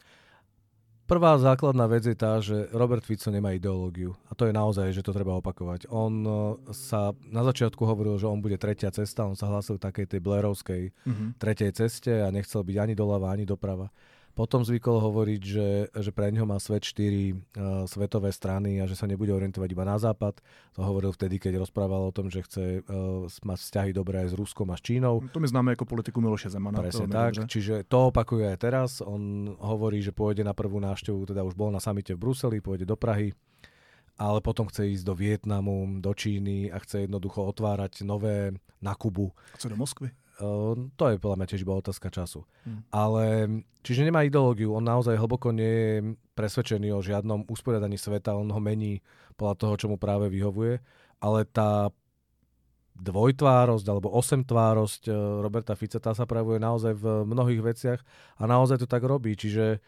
Prvá 1.07 1.39
základná 1.39 1.87
vec 1.87 2.03
je 2.03 2.19
tá, 2.19 2.43
že 2.43 2.67
Robert 2.75 3.07
Fico 3.07 3.31
nemá 3.31 3.55
ideológiu. 3.55 4.19
A 4.27 4.35
to 4.35 4.51
je 4.51 4.53
naozaj, 4.53 4.91
že 4.91 5.07
to 5.07 5.15
treba 5.15 5.39
opakovať. 5.39 5.87
On 5.87 6.11
e, 6.11 6.31
sa 6.75 7.15
na 7.31 7.47
začiatku 7.47 7.79
hovoril, 7.79 8.19
že 8.19 8.27
on 8.27 8.43
bude 8.43 8.59
tretia 8.59 8.91
cesta, 8.91 9.23
on 9.23 9.39
sa 9.39 9.47
hlásil 9.47 9.79
takej 9.79 10.11
tej 10.11 10.19
Blairovskej 10.19 10.83
mm-hmm. 10.91 11.29
tretej 11.39 11.71
ceste 11.79 12.11
a 12.11 12.27
nechcel 12.35 12.67
byť 12.67 12.77
ani 12.83 12.95
doľava, 12.99 13.31
ani 13.31 13.47
doprava. 13.47 13.95
Potom 14.37 14.61
zvykol 14.61 15.01
hovoriť, 15.01 15.41
že, 15.41 15.69
že 15.97 16.11
pre 16.13 16.29
ňoho 16.29 16.45
má 16.45 16.61
svet 16.61 16.85
štyri 16.85 17.33
uh, 17.33 17.89
svetové 17.89 18.29
strany 18.37 18.77
a 18.79 18.85
že 18.85 18.93
sa 18.93 19.09
nebude 19.09 19.33
orientovať 19.33 19.69
iba 19.73 19.89
na 19.89 19.97
západ. 19.97 20.45
To 20.77 20.85
hovoril 20.85 21.17
vtedy, 21.17 21.41
keď 21.41 21.65
rozprával 21.65 22.05
o 22.05 22.13
tom, 22.13 22.29
že 22.29 22.45
chce 22.45 22.85
uh, 22.85 23.25
mať 23.25 23.59
vzťahy 23.65 23.91
dobré 23.97 24.29
aj 24.29 24.31
s 24.31 24.35
Ruskom 24.37 24.69
a 24.69 24.77
s 24.77 24.85
Čínou. 24.85 25.25
To 25.33 25.41
my 25.41 25.49
známe 25.49 25.73
ako 25.73 25.89
politiku 25.89 26.21
Miloše 26.21 26.53
Zemana. 26.53 26.85
Presne 26.85 27.09
tak, 27.09 27.33
dobře. 27.33 27.49
čiže 27.49 27.75
to 27.89 28.13
opakuje 28.13 28.45
aj 28.53 28.59
teraz. 28.61 28.91
On 29.01 29.57
hovorí, 29.57 30.05
že 30.05 30.13
pôjde 30.13 30.45
na 30.45 30.53
prvú 30.53 30.85
návštevu, 30.85 31.25
teda 31.25 31.41
už 31.41 31.57
bol 31.57 31.73
na 31.73 31.81
samite 31.81 32.13
v 32.13 32.21
Bruseli, 32.21 32.61
pôjde 32.61 32.85
do 32.85 32.95
Prahy 32.95 33.33
ale 34.17 34.41
potom 34.41 34.65
chce 34.65 34.97
ísť 34.97 35.05
do 35.05 35.13
Vietnamu, 35.13 36.01
do 36.01 36.09
Číny 36.17 36.73
a 36.73 36.81
chce 36.81 37.05
jednoducho 37.05 37.45
otvárať 37.45 38.01
nové 38.01 38.57
na 38.81 38.97
Kubu. 38.97 39.33
A 39.53 39.61
co 39.61 39.69
do 39.69 39.77
Moskvy? 39.77 40.09
Ehm, 40.37 40.93
to 41.01 41.09
je 41.09 41.17
podľa 41.17 41.37
mňa 41.41 41.49
tiež 41.49 41.65
iba 41.65 41.81
otázka 41.81 42.13
času. 42.13 42.45
Hmm. 42.69 42.85
Ale, 42.93 43.25
čiže 43.81 44.05
nemá 44.05 44.25
ideológiu, 44.29 44.77
on 44.77 44.85
naozaj 44.85 45.17
hlboko 45.17 45.49
nie 45.53 45.73
je 45.73 45.95
presvedčený 46.37 46.93
o 46.93 47.01
žiadnom 47.01 47.49
usporiadaní 47.49 47.97
sveta, 47.97 48.37
on 48.37 48.53
ho 48.53 48.61
mení 48.61 49.01
podľa 49.41 49.55
toho, 49.57 49.75
čo 49.81 49.87
mu 49.89 49.97
práve 49.97 50.29
vyhovuje, 50.29 50.81
ale 51.25 51.49
tá 51.49 51.89
dvojtvárosť 52.97 53.87
alebo 53.93 54.09
osemtvárosť 54.09 55.09
e, 55.09 55.13
Roberta 55.45 55.77
Fica, 55.77 56.01
tá 56.01 56.17
sa 56.17 56.25
pravuje 56.25 56.57
naozaj 56.57 56.97
v 56.97 57.05
mnohých 57.29 57.61
veciach 57.61 58.01
a 58.41 58.43
naozaj 58.49 58.81
to 58.81 58.89
tak 58.89 59.05
robí, 59.05 59.37
čiže 59.37 59.81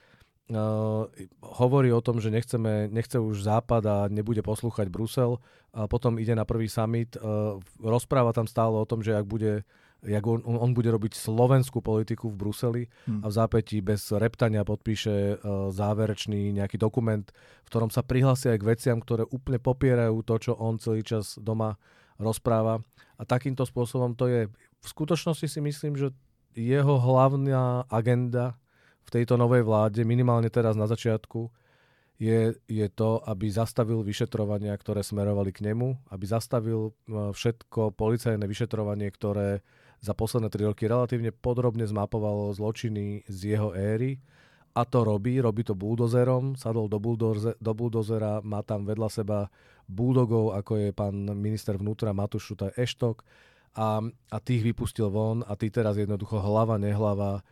Uh, 0.48 1.04
hovorí 1.44 1.92
o 1.92 2.00
tom, 2.00 2.24
že 2.24 2.32
nechceme, 2.32 2.88
nechce 2.88 3.20
už 3.20 3.44
Západ 3.44 3.84
a 3.84 3.96
nebude 4.08 4.40
poslúchať 4.40 4.88
Brusel 4.88 5.44
a 5.76 5.84
potom 5.84 6.16
ide 6.16 6.32
na 6.32 6.48
prvý 6.48 6.72
summit. 6.72 7.20
Uh, 7.20 7.60
rozpráva 7.76 8.32
tam 8.32 8.48
stále 8.48 8.72
o 8.80 8.88
tom, 8.88 9.04
že 9.04 9.12
ak 9.12 9.28
bude 9.28 9.68
jak 10.06 10.24
on, 10.26 10.42
on 10.46 10.70
bude 10.74 10.86
robiť 10.94 11.18
slovenskú 11.18 11.82
politiku 11.82 12.30
v 12.30 12.38
Bruseli 12.38 12.82
hmm. 12.86 13.22
a 13.22 13.26
v 13.26 13.34
zápätí 13.34 13.82
bez 13.82 14.14
reptania 14.14 14.62
podpíše 14.62 15.38
uh, 15.38 15.74
záverečný 15.74 16.54
nejaký 16.54 16.78
dokument, 16.78 17.26
v 17.66 17.68
ktorom 17.68 17.90
sa 17.90 18.06
prihlásia 18.06 18.54
aj 18.54 18.60
k 18.62 18.68
veciam, 18.68 18.98
ktoré 19.02 19.26
úplne 19.26 19.58
popierajú 19.58 20.22
to, 20.22 20.34
čo 20.38 20.52
on 20.54 20.78
celý 20.78 21.02
čas 21.02 21.34
doma 21.42 21.74
rozpráva. 22.22 22.78
A 23.18 23.26
takýmto 23.26 23.66
spôsobom 23.66 24.14
to 24.14 24.30
je. 24.30 24.46
V 24.78 24.86
skutočnosti 24.86 25.50
si 25.50 25.58
myslím, 25.58 25.98
že 25.98 26.14
jeho 26.54 26.98
hlavná 26.98 27.86
agenda 27.90 28.54
v 29.02 29.10
tejto 29.10 29.34
novej 29.34 29.66
vláde, 29.66 30.06
minimálne 30.06 30.50
teraz 30.52 30.78
na 30.78 30.86
začiatku, 30.86 31.50
je, 32.18 32.58
je 32.66 32.86
to, 32.90 33.22
aby 33.30 33.46
zastavil 33.46 34.02
vyšetrovania, 34.02 34.74
ktoré 34.74 35.06
smerovali 35.06 35.54
k 35.54 35.70
nemu, 35.70 36.10
aby 36.10 36.24
zastavil 36.26 36.90
všetko 37.06 37.94
policajné 37.94 38.42
vyšetrovanie, 38.42 39.06
ktoré 39.14 39.62
za 39.98 40.14
posledné 40.14 40.48
tri 40.50 40.62
roky 40.62 40.86
relatívne 40.86 41.34
podrobne 41.34 41.86
zmapovalo 41.86 42.54
zločiny 42.54 43.26
z 43.26 43.38
jeho 43.56 43.74
éry. 43.74 44.22
A 44.78 44.86
to 44.86 45.02
robí, 45.02 45.42
robí 45.42 45.66
to 45.66 45.74
buldozerom, 45.74 46.54
sadol 46.54 46.86
do, 46.86 47.02
buldoze, 47.02 47.58
do 47.58 47.72
buldozera, 47.74 48.38
má 48.46 48.62
tam 48.62 48.86
vedľa 48.86 49.08
seba 49.10 49.38
buldogov, 49.90 50.54
ako 50.54 50.72
je 50.78 50.88
pán 50.94 51.16
minister 51.34 51.74
vnútra 51.74 52.14
Matúš 52.14 52.54
Šutaj 52.54 52.78
Eštok. 52.78 53.26
A, 53.74 53.98
a 54.06 54.36
tých 54.38 54.62
vypustil 54.62 55.10
von 55.10 55.42
a 55.46 55.58
tí 55.58 55.70
teraz 55.70 55.98
jednoducho 55.98 56.38
hlava, 56.38 56.78
nehlava 56.78 57.42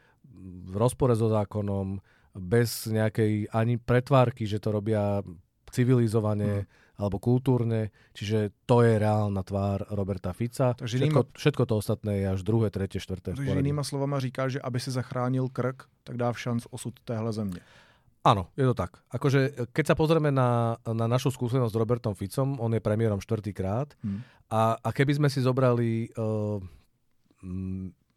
v 0.66 0.74
rozpore 0.74 1.18
so 1.18 1.30
zákonom, 1.30 1.98
bez 2.36 2.86
nejakej 2.86 3.48
ani 3.50 3.80
pretvárky, 3.80 4.44
že 4.44 4.60
to 4.60 4.70
robia 4.76 5.24
civilizovane, 5.72 6.62
mm 6.62 6.84
alebo 6.96 7.20
kultúrne, 7.20 7.92
čiže 8.16 8.56
to 8.64 8.80
je 8.80 8.96
reálna 8.96 9.44
tvár 9.44 9.84
Roberta 9.92 10.32
Fica. 10.32 10.72
Takže 10.72 10.96
všetko, 10.96 11.20
inýma, 11.22 11.36
všetko 11.36 11.62
to 11.68 11.74
ostatné 11.76 12.12
je 12.24 12.26
až 12.32 12.40
druhé, 12.40 12.72
tretie, 12.72 13.00
štvrté. 13.00 13.36
Takže 13.36 13.52
inýma 13.52 13.84
slovama 13.84 14.16
říká, 14.16 14.48
že 14.48 14.58
aby 14.60 14.80
si 14.80 14.90
zachránil 14.90 15.52
krk, 15.52 15.88
tak 16.04 16.16
dá 16.16 16.32
šanc 16.32 16.64
osud 16.72 16.96
téhle 17.04 17.32
země. 17.32 17.60
Áno, 18.26 18.50
je 18.58 18.66
to 18.66 18.74
tak. 18.74 18.98
Akože, 19.14 19.70
keď 19.70 19.84
sa 19.86 19.94
pozrieme 19.94 20.34
na, 20.34 20.74
na 20.82 21.06
našu 21.06 21.30
skúsenosť 21.30 21.70
s 21.70 21.78
Robertom 21.78 22.14
Ficom, 22.18 22.58
on 22.58 22.74
je 22.74 22.82
premiérom 22.82 23.22
štvrtýkrát 23.22 23.94
hmm. 24.02 24.50
a, 24.50 24.74
a 24.82 24.88
keby 24.90 25.14
sme 25.14 25.28
si 25.30 25.38
zobrali 25.38 26.10
uh, 26.18 26.58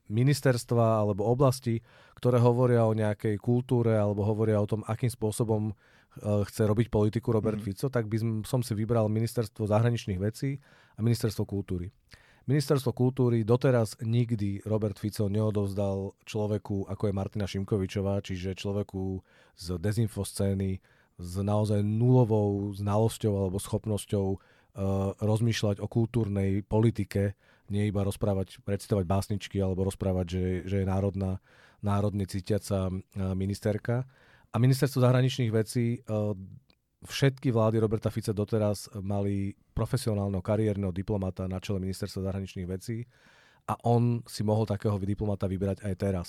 ministerstva 0.10 1.06
alebo 1.06 1.30
oblasti, 1.30 1.78
ktoré 2.18 2.42
hovoria 2.42 2.90
o 2.90 2.98
nejakej 2.98 3.38
kultúre 3.38 3.94
alebo 3.94 4.26
hovoria 4.26 4.58
o 4.58 4.66
tom, 4.66 4.82
akým 4.90 5.14
spôsobom 5.14 5.78
chce 6.22 6.62
robiť 6.68 6.88
politiku 6.92 7.32
Robert 7.32 7.60
mm. 7.60 7.66
Fico, 7.66 7.88
tak 7.88 8.08
by 8.12 8.44
som 8.44 8.62
si 8.62 8.74
vybral 8.76 9.08
ministerstvo 9.08 9.66
zahraničných 9.68 10.20
vecí 10.20 10.60
a 10.96 11.00
ministerstvo 11.00 11.44
kultúry. 11.48 11.90
Ministerstvo 12.50 12.98
kultúry 12.98 13.46
doteraz 13.46 13.94
nikdy 14.02 14.66
Robert 14.66 14.98
Fico 14.98 15.30
neodovzdal 15.30 16.18
človeku, 16.26 16.90
ako 16.90 17.04
je 17.06 17.14
Martina 17.14 17.46
Šimkovičová, 17.46 18.26
čiže 18.26 18.58
človeku 18.58 19.22
z 19.54 19.78
dezinfoscény, 19.78 20.82
s 21.20 21.34
naozaj 21.38 21.86
nulovou 21.86 22.74
znalosťou 22.74 23.34
alebo 23.38 23.62
schopnosťou 23.62 24.28
uh, 24.34 24.40
rozmýšľať 25.22 25.78
o 25.84 25.88
kultúrnej 25.92 26.66
politike, 26.66 27.38
nie 27.70 27.86
iba 27.86 28.02
rozprávať, 28.02 28.66
recitovať 28.66 29.06
básničky 29.06 29.62
alebo 29.62 29.86
rozprávať, 29.86 30.26
že, 30.26 30.46
že 30.66 30.76
je 30.82 30.90
národná, 30.90 31.38
národne 31.86 32.26
cítiaca 32.26 32.90
ministerka. 33.38 34.10
A 34.50 34.56
ministerstvo 34.58 35.06
zahraničných 35.06 35.52
vecí, 35.54 36.02
eh, 36.02 36.34
všetky 37.06 37.54
vlády 37.54 37.80
Roberta 37.80 38.10
Fica 38.10 38.36
doteraz 38.36 38.92
mali 39.00 39.56
profesionálneho 39.72 40.44
kariérneho 40.44 40.92
diplomata 40.92 41.48
na 41.48 41.64
čele 41.64 41.80
ministerstva 41.80 42.28
zahraničných 42.28 42.68
vecí 42.68 43.08
a 43.70 43.78
on 43.88 44.26
si 44.28 44.44
mohol 44.44 44.68
takého 44.68 44.98
diplomata 45.00 45.48
vybrať 45.48 45.86
aj 45.86 45.94
teraz. 45.96 46.28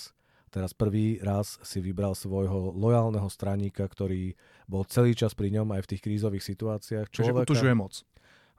Teraz 0.51 0.75
prvý 0.75 1.15
raz 1.23 1.59
si 1.63 1.79
vybral 1.79 2.11
svojho 2.11 2.75
lojálneho 2.75 3.27
straníka, 3.31 3.87
ktorý 3.87 4.35
bol 4.67 4.83
celý 4.83 5.15
čas 5.15 5.31
pri 5.31 5.47
ňom 5.47 5.71
aj 5.71 5.87
v 5.87 5.89
tých 5.95 6.03
krízových 6.03 6.43
situáciách. 6.43 7.07
Človeka, 7.07 7.47
Čiže 7.47 7.55
utužuje 7.55 7.73
moc. 7.73 7.93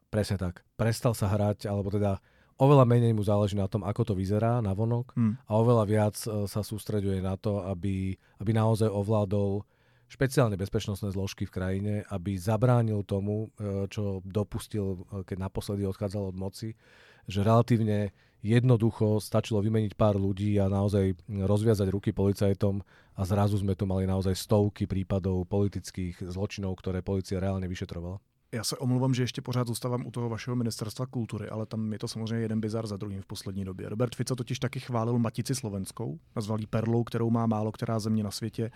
Presne 0.08 0.40
tak. 0.40 0.64
Prestal 0.80 1.12
sa 1.12 1.28
hrať, 1.28 1.68
alebo 1.68 1.92
teda 1.92 2.16
oveľa 2.58 2.84
menej 2.84 3.12
mu 3.16 3.22
záleží 3.24 3.56
na 3.56 3.68
tom, 3.68 3.84
ako 3.84 4.12
to 4.12 4.14
vyzerá 4.16 4.60
na 4.60 4.72
vonok 4.76 5.14
hmm. 5.16 5.48
a 5.48 5.52
oveľa 5.56 5.84
viac 5.88 6.16
e, 6.24 6.48
sa 6.50 6.60
sústreďuje 6.60 7.22
na 7.22 7.36
to, 7.36 7.64
aby, 7.64 8.16
aby 8.40 8.50
naozaj 8.52 8.88
ovládol 8.88 9.64
špeciálne 10.12 10.60
bezpečnostné 10.60 11.08
zložky 11.16 11.48
v 11.48 11.54
krajine, 11.54 11.94
aby 12.12 12.36
zabránil 12.36 13.00
tomu, 13.08 13.48
e, 13.56 13.88
čo 13.88 14.20
dopustil, 14.28 15.08
e, 15.08 15.24
keď 15.24 15.48
naposledy 15.48 15.88
odchádzal 15.88 16.32
od 16.32 16.36
moci, 16.36 16.76
že 17.24 17.40
relatívne 17.40 18.12
jednoducho 18.42 19.22
stačilo 19.22 19.62
vymeniť 19.62 19.94
pár 19.94 20.18
ľudí 20.18 20.58
a 20.58 20.66
naozaj 20.66 21.14
rozviazať 21.30 21.88
ruky 21.88 22.10
policajtom 22.10 22.82
a 23.14 23.22
zrazu 23.22 23.62
sme 23.62 23.78
tu 23.78 23.86
mali 23.86 24.04
naozaj 24.04 24.34
stovky 24.34 24.90
prípadov 24.90 25.46
politických 25.46 26.26
zločinov, 26.26 26.74
ktoré 26.82 27.00
policia 27.06 27.38
reálne 27.38 27.70
vyšetrovala. 27.70 28.18
Já 28.54 28.64
se 28.64 28.76
omluvám, 28.76 29.14
že 29.14 29.22
ještě 29.22 29.42
pořád 29.42 29.66
zůstávám 29.66 30.06
u 30.06 30.10
toho 30.10 30.28
vašeho 30.28 30.56
ministerstva 30.56 31.06
kultury, 31.06 31.48
ale 31.48 31.66
tam 31.66 31.92
je 31.92 31.98
to 31.98 32.08
samozřejmě 32.08 32.44
jeden 32.44 32.60
bizar 32.60 32.86
za 32.86 32.96
druhým 32.96 33.22
v 33.22 33.26
poslední 33.26 33.64
době. 33.64 33.88
Robert 33.88 34.16
Fico 34.16 34.36
totiž 34.36 34.58
taky 34.58 34.80
chválil 34.80 35.18
Matici 35.18 35.54
slovenskou, 35.54 36.18
nazval 36.36 36.60
jí 36.60 36.66
perlou, 36.66 37.04
kterou 37.04 37.30
má 37.30 37.46
málo 37.46 37.72
která 37.72 37.98
země 37.98 38.24
na 38.24 38.30
světě 38.30 38.70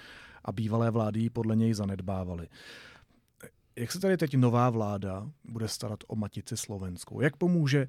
a 0.45 0.53
bývalé 0.53 0.91
vlády 0.91 1.21
ji 1.21 1.31
podle 1.31 1.57
něj 1.57 1.75
zanedbávaly. 1.75 2.49
Jak 3.77 3.93
se 3.93 4.01
tady 4.01 4.17
teď 4.17 4.35
nová 4.35 4.71
vláda 4.71 5.31
bude 5.45 5.69
starat 5.69 5.99
o 6.07 6.17
Matici 6.17 6.57
slovenskou? 6.57 7.21
Jak 7.21 7.37
pomůže 7.37 7.87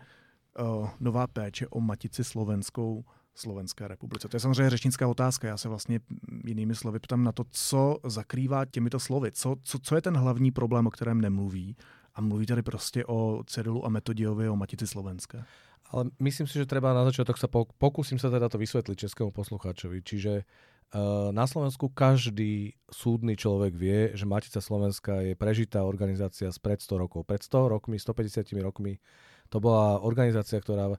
uh, 0.59 0.89
nová 0.99 1.27
péče 1.27 1.67
o 1.67 1.79
Matici 1.79 2.23
slovenskou 2.23 3.05
Slovenské 3.37 3.87
republice? 3.87 4.27
To 4.27 4.35
je 4.35 4.39
samozřejmě 4.39 4.69
řečnická 4.69 5.07
otázka. 5.07 5.47
Já 5.47 5.57
se 5.57 5.69
vlastně 5.69 5.99
jinými 6.45 6.75
slovy 6.75 6.99
ptám 6.99 7.23
na 7.23 7.31
to, 7.31 7.43
co 7.51 7.97
zakrývá 8.05 8.65
těmito 8.65 8.99
slovy. 8.99 9.31
Co, 9.31 9.55
co, 9.63 9.79
co 9.79 9.95
je 9.95 10.01
ten 10.01 10.17
hlavní 10.17 10.51
problém, 10.51 10.87
o 10.87 10.91
kterém 10.91 11.21
nemluví 11.21 11.75
a 12.15 12.21
mluví 12.21 12.45
tady 12.45 12.61
prostě 12.61 13.05
o 13.05 13.43
Cyrilu 13.45 13.85
a 13.85 13.89
Metodiovi, 13.89 14.49
o 14.49 14.55
Matici 14.55 14.87
Slovenské. 14.87 15.43
Ale 15.91 16.11
myslím 16.19 16.47
si, 16.47 16.59
že 16.59 16.67
treba 16.67 16.91
na 16.91 17.07
začiatok 17.07 17.39
sa 17.39 17.47
pokúsim 17.79 18.19
sa 18.19 18.27
teda 18.27 18.51
to 18.51 18.59
vysvetliť 18.59 19.07
českému 19.07 19.31
poslucháčovi. 19.31 20.03
Čiže 20.03 20.43
uh, 20.43 21.31
na 21.31 21.47
Slovensku 21.47 21.87
každý 21.95 22.75
súdny 22.91 23.39
človek 23.39 23.71
vie, 23.71 24.11
že 24.11 24.27
Matica 24.27 24.59
Slovenska 24.59 25.23
je 25.23 25.39
prežitá 25.39 25.87
organizácia 25.87 26.51
z 26.51 26.59
pred 26.59 26.83
100 26.83 27.03
rokov. 27.07 27.23
Pred 27.23 27.39
100 27.39 27.71
rokmi, 27.71 27.95
150 27.95 28.51
rokmi 28.59 28.99
to 29.47 29.63
bola 29.63 30.03
organizácia, 30.03 30.59
ktorá 30.59 30.91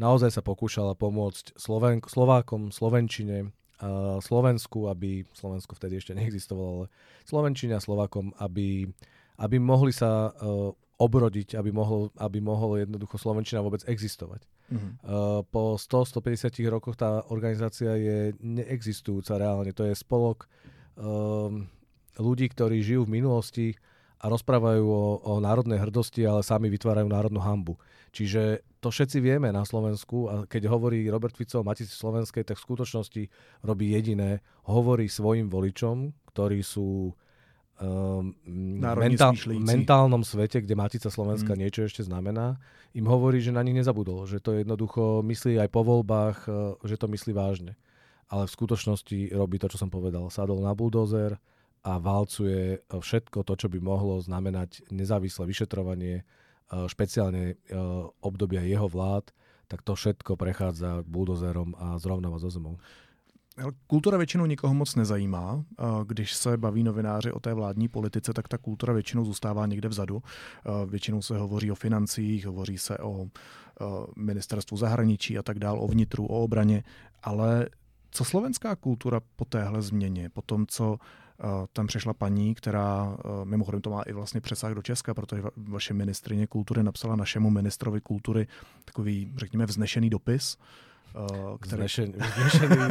naozaj 0.00 0.32
sa 0.32 0.42
pokúšala 0.42 0.96
pomôcť 0.96 1.60
Sloven- 1.60 2.00
Slovákom, 2.00 2.72
Slovenčine, 2.72 3.52
uh, 3.84 4.16
Slovensku, 4.24 4.88
aby, 4.88 5.28
Slovensko 5.36 5.76
vtedy 5.76 6.00
ešte 6.00 6.16
neexistovalo, 6.16 6.70
ale 6.72 6.86
Slovenčine 7.28 7.76
a 7.76 7.84
Slovákom, 7.84 8.32
aby, 8.40 8.88
aby 9.36 9.56
mohli 9.60 9.92
sa 9.92 10.32
uh, 10.32 10.72
obrodiť, 11.00 11.56
aby 11.56 11.70
mohol, 11.72 12.08
aby 12.16 12.40
mohol 12.40 12.80
jednoducho 12.80 13.20
Slovenčina 13.20 13.60
vôbec 13.60 13.84
existovať. 13.84 14.44
Mm-hmm. 14.72 14.92
Uh, 15.04 15.40
po 15.48 15.76
100-150 15.76 16.60
rokoch 16.72 16.96
tá 16.96 17.24
organizácia 17.28 17.96
je 17.96 18.32
neexistujúca 18.40 19.36
reálne. 19.36 19.72
To 19.76 19.84
je 19.84 19.96
spolok 19.96 20.44
uh, 21.00 21.48
ľudí, 22.20 22.46
ktorí 22.52 22.84
žijú 22.84 23.08
v 23.08 23.14
minulosti 23.20 23.66
a 24.20 24.24
rozprávajú 24.28 24.84
o, 24.84 25.04
o 25.24 25.32
národnej 25.40 25.80
hrdosti, 25.80 26.28
ale 26.28 26.44
sami 26.44 26.68
vytvárajú 26.68 27.08
národnú 27.08 27.40
hambu. 27.40 27.80
Čiže 28.12 28.60
to 28.84 28.92
všetci 28.92 29.22
vieme 29.24 29.48
na 29.48 29.64
Slovensku 29.64 30.28
a 30.28 30.34
keď 30.44 30.68
hovorí 30.68 31.08
Robert 31.08 31.32
Fico 31.32 31.64
o 31.64 31.66
Matici 31.66 31.96
Slovenskej, 31.96 32.44
tak 32.44 32.60
v 32.60 32.66
skutočnosti 32.68 33.22
robí 33.64 33.96
jediné, 33.96 34.44
hovorí 34.68 35.08
svojim 35.08 35.48
voličom, 35.48 36.12
ktorí 36.28 36.60
sú 36.60 37.16
um, 37.80 38.34
mentál, 39.00 39.32
mentálnom 39.56 40.20
svete, 40.20 40.60
kde 40.60 40.74
Matica 40.76 41.08
Slovenska 41.08 41.56
mm. 41.56 41.58
niečo 41.58 41.80
ešte 41.88 42.04
znamená, 42.04 42.60
im 42.92 43.06
hovorí, 43.08 43.40
že 43.40 43.56
na 43.56 43.64
nich 43.64 43.78
nezabudol, 43.78 44.28
že 44.28 44.42
to 44.42 44.58
jednoducho 44.58 45.24
myslí 45.24 45.56
aj 45.62 45.68
po 45.72 45.80
voľbách, 45.80 46.38
uh, 46.44 46.76
že 46.84 47.00
to 47.00 47.08
myslí 47.08 47.32
vážne. 47.32 47.72
Ale 48.30 48.46
v 48.46 48.54
skutočnosti 48.54 49.34
robí 49.34 49.58
to, 49.58 49.66
čo 49.66 49.80
som 49.80 49.90
povedal. 49.90 50.30
Sadol 50.30 50.62
na 50.62 50.70
buldozer 50.70 51.34
a 51.84 51.98
valcuje 51.98 52.78
uh, 52.78 53.00
všetko 53.00 53.42
to, 53.42 53.54
čo 53.56 53.68
by 53.68 53.78
mohlo 53.80 54.20
znamenať 54.20 54.88
nezávislé 54.90 55.46
vyšetrovanie, 55.46 56.22
uh, 56.22 56.86
špeciálne 56.86 57.58
obdobia 58.20 58.62
jeho 58.62 58.88
vlád, 58.88 59.30
tak 59.70 59.82
to 59.86 59.94
všetko 59.94 60.34
prechádza 60.34 61.06
buldozerom 61.06 61.78
a 61.78 61.98
zrovnáva 61.98 62.38
zo 62.42 62.50
zemou. 62.50 62.78
Kultura 63.86 64.16
většinou 64.18 64.46
nikoho 64.46 64.74
moc 64.74 64.94
nezajímá. 64.94 65.64
Když 66.06 66.34
se 66.34 66.56
baví 66.56 66.82
novináři 66.82 67.32
o 67.32 67.40
té 67.40 67.54
vládní 67.54 67.88
politice, 67.88 68.32
tak 68.32 68.48
ta 68.48 68.58
kultura 68.58 68.92
většinou 68.92 69.24
zůstává 69.24 69.66
někde 69.66 69.88
vzadu. 69.88 70.22
Většinou 70.86 71.22
se 71.22 71.38
hovoří 71.38 71.70
o 71.70 71.74
financích, 71.74 72.46
hovoří 72.46 72.78
se 72.78 72.98
o 72.98 73.26
ministerstvu 74.16 74.76
zahraničí 74.76 75.38
a 75.38 75.42
tak 75.42 75.58
dál, 75.58 75.78
o 75.82 75.88
vnitru, 75.88 76.26
o 76.26 76.42
obraně. 76.42 76.82
Ale 77.22 77.68
co 78.10 78.24
slovenská 78.24 78.76
kultura 78.76 79.20
po 79.36 79.44
téhle 79.44 79.82
změně, 79.82 80.30
po 80.30 80.42
tom, 80.42 80.66
co 80.66 80.98
tam 81.72 81.86
přišla 81.86 82.14
paní, 82.14 82.54
která 82.54 83.16
mimochodem 83.44 83.80
to 83.80 83.90
má 83.90 84.02
i 84.02 84.12
vlastně 84.12 84.40
přesah 84.40 84.72
do 84.74 84.82
Česka, 84.82 85.14
protože 85.14 85.42
vaše 85.56 85.94
ministrině 85.94 86.46
kultury 86.46 86.82
napsala 86.82 87.16
našemu 87.16 87.50
ministrovi 87.50 88.00
kultury 88.00 88.46
takový, 88.84 89.32
řekněme, 89.36 89.66
vznešený 89.66 90.10
dopis, 90.10 90.56
Eh, 91.16 91.58
který, 91.60 91.86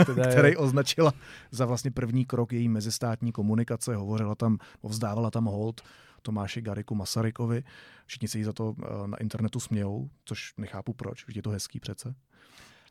teda 0.05 0.27
který 0.31 0.57
označila 0.57 1.13
za 1.51 1.65
vlastně 1.65 1.91
první 1.91 2.25
krok 2.25 2.53
její 2.53 2.69
mezistátní 2.69 3.31
komunikace. 3.31 3.95
Hovořila 3.95 4.35
tam, 4.35 4.57
vzdávala 4.83 5.31
tam 5.31 5.45
hold 5.45 5.81
Tomáši 6.21 6.61
Gariku 6.61 6.95
Masarykovi. 6.95 7.63
Všichni 8.05 8.27
se 8.27 8.37
jí 8.37 8.43
za 8.43 8.53
to 8.53 8.75
eh, 8.83 9.07
na 9.07 9.17
internetu 9.17 9.59
smějou, 9.59 10.09
což 10.25 10.53
nechápu 10.57 10.93
proč, 10.93 11.25
je 11.35 11.41
to 11.41 11.49
hezký 11.49 11.79
přece. 11.79 12.15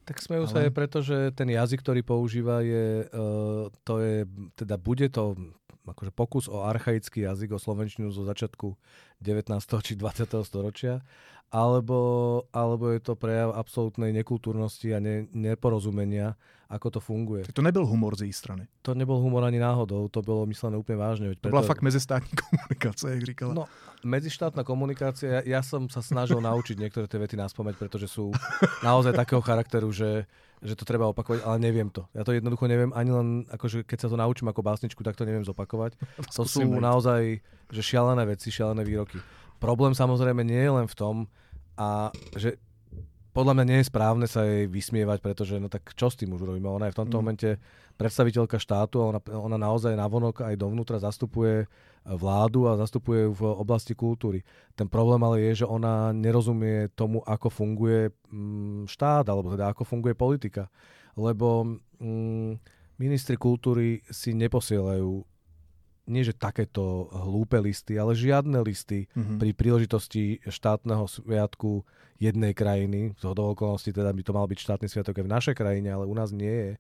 Tak 0.09 0.25
smejú 0.25 0.49
Ale... 0.49 0.53
sa 0.53 0.59
aj 0.65 0.73
preto, 0.73 1.05
že 1.05 1.37
ten 1.37 1.53
jazyk, 1.53 1.85
ktorý 1.85 2.01
používa, 2.01 2.65
je, 2.65 3.05
uh, 3.13 3.69
to 3.85 4.01
je, 4.01 4.25
teda 4.57 4.81
bude 4.81 5.05
to 5.13 5.37
akože 5.85 6.13
pokus 6.13 6.45
o 6.49 6.65
archaický 6.65 7.25
jazyk, 7.25 7.57
o 7.57 7.61
slovenčinu 7.61 8.13
zo 8.13 8.25
začiatku 8.25 8.77
19. 9.21 9.53
či 9.85 9.93
20. 9.97 10.29
storočia 10.45 11.05
alebo, 11.49 11.99
alebo 12.53 12.93
je 12.93 13.01
to 13.01 13.17
prejav 13.17 13.57
absolútnej 13.57 14.13
nekultúrnosti 14.13 14.93
a 14.93 15.01
ne, 15.01 15.25
neporozumenia, 15.33 16.37
ako 16.69 16.87
to 16.93 17.01
funguje. 17.01 17.49
To 17.49 17.65
nebyl 17.65 17.89
humor 17.89 18.13
z 18.13 18.29
jej 18.29 18.37
strany. 18.37 18.69
To 18.85 18.93
nebol 18.93 19.17
humor 19.25 19.41
ani 19.49 19.57
náhodou, 19.57 20.13
to 20.13 20.21
bolo 20.21 20.45
myslené 20.45 20.77
úplne 20.77 21.01
vážne. 21.01 21.33
To 21.41 21.49
preto... 21.49 21.55
bola 21.57 21.65
fakt 21.65 21.81
mezistátna 21.81 22.29
komunikácia, 22.45 23.09
jak 23.17 23.25
říkala. 23.25 23.53
No, 23.57 23.65
medzištátna 24.05 24.61
komunikácia, 24.61 25.41
ja, 25.41 25.41
ja 25.57 25.61
som 25.65 25.89
sa 25.89 26.05
snažil 26.05 26.37
naučiť 26.49 26.77
niektoré 26.77 27.09
tie 27.09 27.17
vety 27.17 27.41
na 27.41 27.49
spomeň, 27.49 27.73
pretože 27.81 28.13
sú 28.13 28.29
naozaj 28.85 29.17
takého 29.17 29.41
charakteru, 29.41 29.89
že, 29.89 30.29
že 30.61 30.77
to 30.77 30.85
treba 30.85 31.09
opakovať, 31.09 31.49
ale 31.49 31.57
neviem 31.65 31.89
to. 31.89 32.05
Ja 32.13 32.29
to 32.29 32.37
jednoducho 32.37 32.69
neviem, 32.69 32.93
ani 32.93 33.11
len, 33.17 33.29
akože 33.49 33.89
keď 33.89 34.05
sa 34.05 34.09
to 34.13 34.21
naučím 34.21 34.53
ako 34.53 34.61
básničku, 34.61 35.01
tak 35.01 35.17
to 35.17 35.25
neviem 35.25 35.49
zopakovať. 35.49 35.97
To 36.37 36.45
sú 36.45 36.69
naozaj 36.69 37.41
že 37.73 37.83
šialené 37.85 38.25
veci, 38.29 38.53
šialené 38.53 38.85
výroky. 38.85 39.21
Problém 39.59 39.95
samozrejme 39.95 40.47
nie 40.47 40.63
je 40.63 40.73
len 40.73 40.87
v 40.87 40.99
tom, 40.99 41.17
a 41.79 42.11
že 42.35 42.59
podľa 43.31 43.55
mňa 43.55 43.65
nie 43.71 43.79
je 43.79 43.91
správne 43.91 44.27
sa 44.27 44.43
jej 44.43 44.67
vysmievať, 44.67 45.23
pretože 45.23 45.55
no 45.63 45.71
tak 45.71 45.95
čo 45.95 46.11
s 46.11 46.19
tým 46.19 46.35
už 46.35 46.43
robíme? 46.43 46.67
Ona 46.67 46.91
je 46.91 46.95
v 46.99 47.01
tomto 47.07 47.15
mm. 47.15 47.21
momente 47.23 47.51
predstaviteľka 47.95 48.59
štátu 48.59 48.99
a 48.99 49.15
ona, 49.15 49.21
ona 49.31 49.59
naozaj 49.63 49.95
navonok 49.95 50.43
aj 50.43 50.59
dovnútra 50.59 50.99
zastupuje 50.99 51.71
vládu 52.03 52.67
a 52.67 52.75
zastupuje 52.75 53.31
v 53.31 53.43
oblasti 53.47 53.95
kultúry. 53.95 54.43
Ten 54.75 54.91
problém 54.91 55.23
ale 55.23 55.39
je, 55.51 55.63
že 55.63 55.67
ona 55.71 56.11
nerozumie 56.11 56.91
tomu, 56.99 57.23
ako 57.23 57.47
funguje 57.47 58.11
mm, 58.11 58.91
štát, 58.91 59.31
alebo 59.31 59.55
teda 59.55 59.71
ako 59.71 59.87
funguje 59.87 60.19
politika. 60.19 60.67
Lebo 61.15 61.79
mm, 62.03 62.59
ministri 62.99 63.39
kultúry 63.39 64.03
si 64.11 64.35
neposielajú 64.35 65.38
nie 66.09 66.25
že 66.25 66.33
takéto 66.33 67.13
hlúpe 67.13 67.61
listy, 67.61 68.01
ale 68.01 68.17
žiadne 68.17 68.65
listy 68.65 69.07
mm-hmm. 69.13 69.39
pri 69.39 69.51
príležitosti 69.53 70.41
štátneho 70.49 71.05
sviatku 71.05 71.85
jednej 72.19 72.57
krajiny. 72.57 73.15
Z 73.21 73.31
okolností 73.31 73.93
teda 73.93 74.11
by 74.11 74.23
to 74.25 74.33
mal 74.33 74.49
byť 74.49 74.59
štátny 74.59 74.89
sviatok 74.89 75.21
aj 75.21 75.25
v 75.29 75.35
našej 75.37 75.55
krajine, 75.55 75.93
ale 75.93 76.09
u 76.09 76.15
nás 76.17 76.33
nie 76.35 76.51
je. 76.51 76.73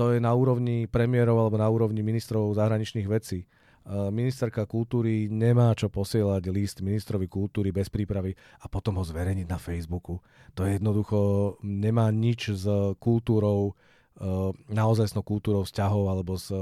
To 0.00 0.14
je 0.14 0.18
na 0.18 0.30
úrovni 0.34 0.88
premiérov 0.88 1.38
alebo 1.38 1.58
na 1.58 1.68
úrovni 1.68 2.02
ministrov 2.06 2.56
zahraničných 2.56 3.10
vecí. 3.10 3.46
Ministerka 3.88 4.68
kultúry 4.68 5.32
nemá 5.32 5.72
čo 5.72 5.88
posielať 5.88 6.44
list 6.52 6.84
ministrovi 6.84 7.24
kultúry 7.24 7.72
bez 7.72 7.88
prípravy 7.88 8.36
a 8.60 8.68
potom 8.68 9.00
ho 9.00 9.04
zverejniť 9.04 9.48
na 9.48 9.56
Facebooku. 9.56 10.20
To 10.54 10.68
je 10.68 10.76
jednoducho, 10.76 11.18
nemá 11.64 12.12
nič 12.12 12.52
s 12.52 12.68
kultúrou, 13.00 13.72
naozajstnou 14.68 15.24
kultúrou 15.24 15.64
vzťahov 15.64 16.04
alebo 16.10 16.36
s 16.36 16.52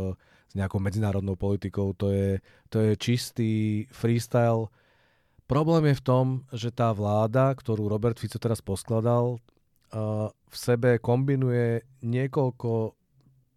s 0.47 0.55
nejakou 0.55 0.79
medzinárodnou 0.79 1.35
politikou. 1.35 1.93
To 1.99 2.11
je, 2.15 2.39
to 2.71 2.81
je 2.83 2.93
čistý 2.97 3.53
freestyle. 3.91 4.71
Problém 5.47 5.95
je 5.95 5.99
v 5.99 6.07
tom, 6.07 6.27
že 6.51 6.75
tá 6.75 6.91
vláda, 6.91 7.55
ktorú 7.55 7.87
Robert 7.87 8.19
Fico 8.19 8.39
teraz 8.39 8.59
poskladal, 8.59 9.39
uh, 9.39 10.29
v 10.31 10.57
sebe 10.57 10.99
kombinuje 10.99 11.87
niekoľko 12.03 12.95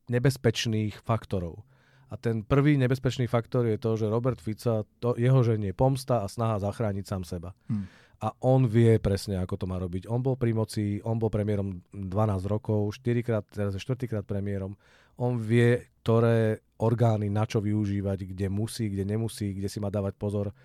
nebezpečných 0.10 1.02
faktorov. 1.02 1.66
A 2.10 2.18
ten 2.18 2.42
prvý 2.42 2.74
nebezpečný 2.82 3.30
faktor 3.30 3.70
je 3.70 3.78
to, 3.78 3.94
že 3.94 4.10
Robert 4.10 4.42
Fico, 4.42 4.86
to, 4.98 5.14
jeho 5.14 5.46
ženie 5.46 5.78
pomsta 5.78 6.26
a 6.26 6.28
snaha 6.30 6.58
zachrániť 6.58 7.06
sám 7.06 7.24
seba. 7.26 7.54
Hmm. 7.70 7.86
A 8.20 8.36
on 8.44 8.68
vie 8.68 9.00
presne, 9.00 9.40
ako 9.40 9.56
to 9.56 9.66
má 9.70 9.80
robiť. 9.80 10.10
On 10.10 10.20
bol 10.20 10.36
pri 10.36 10.52
moci, 10.52 11.00
on 11.08 11.16
bol 11.16 11.32
premiérom 11.32 11.80
12 11.96 12.52
rokov, 12.52 12.92
4 13.00 13.24
krát, 13.24 13.46
teraz 13.48 13.78
je 13.78 13.82
4 13.82 14.10
krát 14.10 14.26
premiérom. 14.28 14.76
On 15.22 15.40
vie, 15.40 15.88
ktoré 16.04 16.60
orgány 16.80 17.28
na 17.28 17.44
čo 17.44 17.60
využívať, 17.60 18.32
kde 18.32 18.48
musí, 18.48 18.88
kde 18.90 19.04
nemusí, 19.04 19.52
kde 19.54 19.68
si 19.68 19.84
má 19.84 19.92
dávať 19.92 20.16
pozor, 20.16 20.56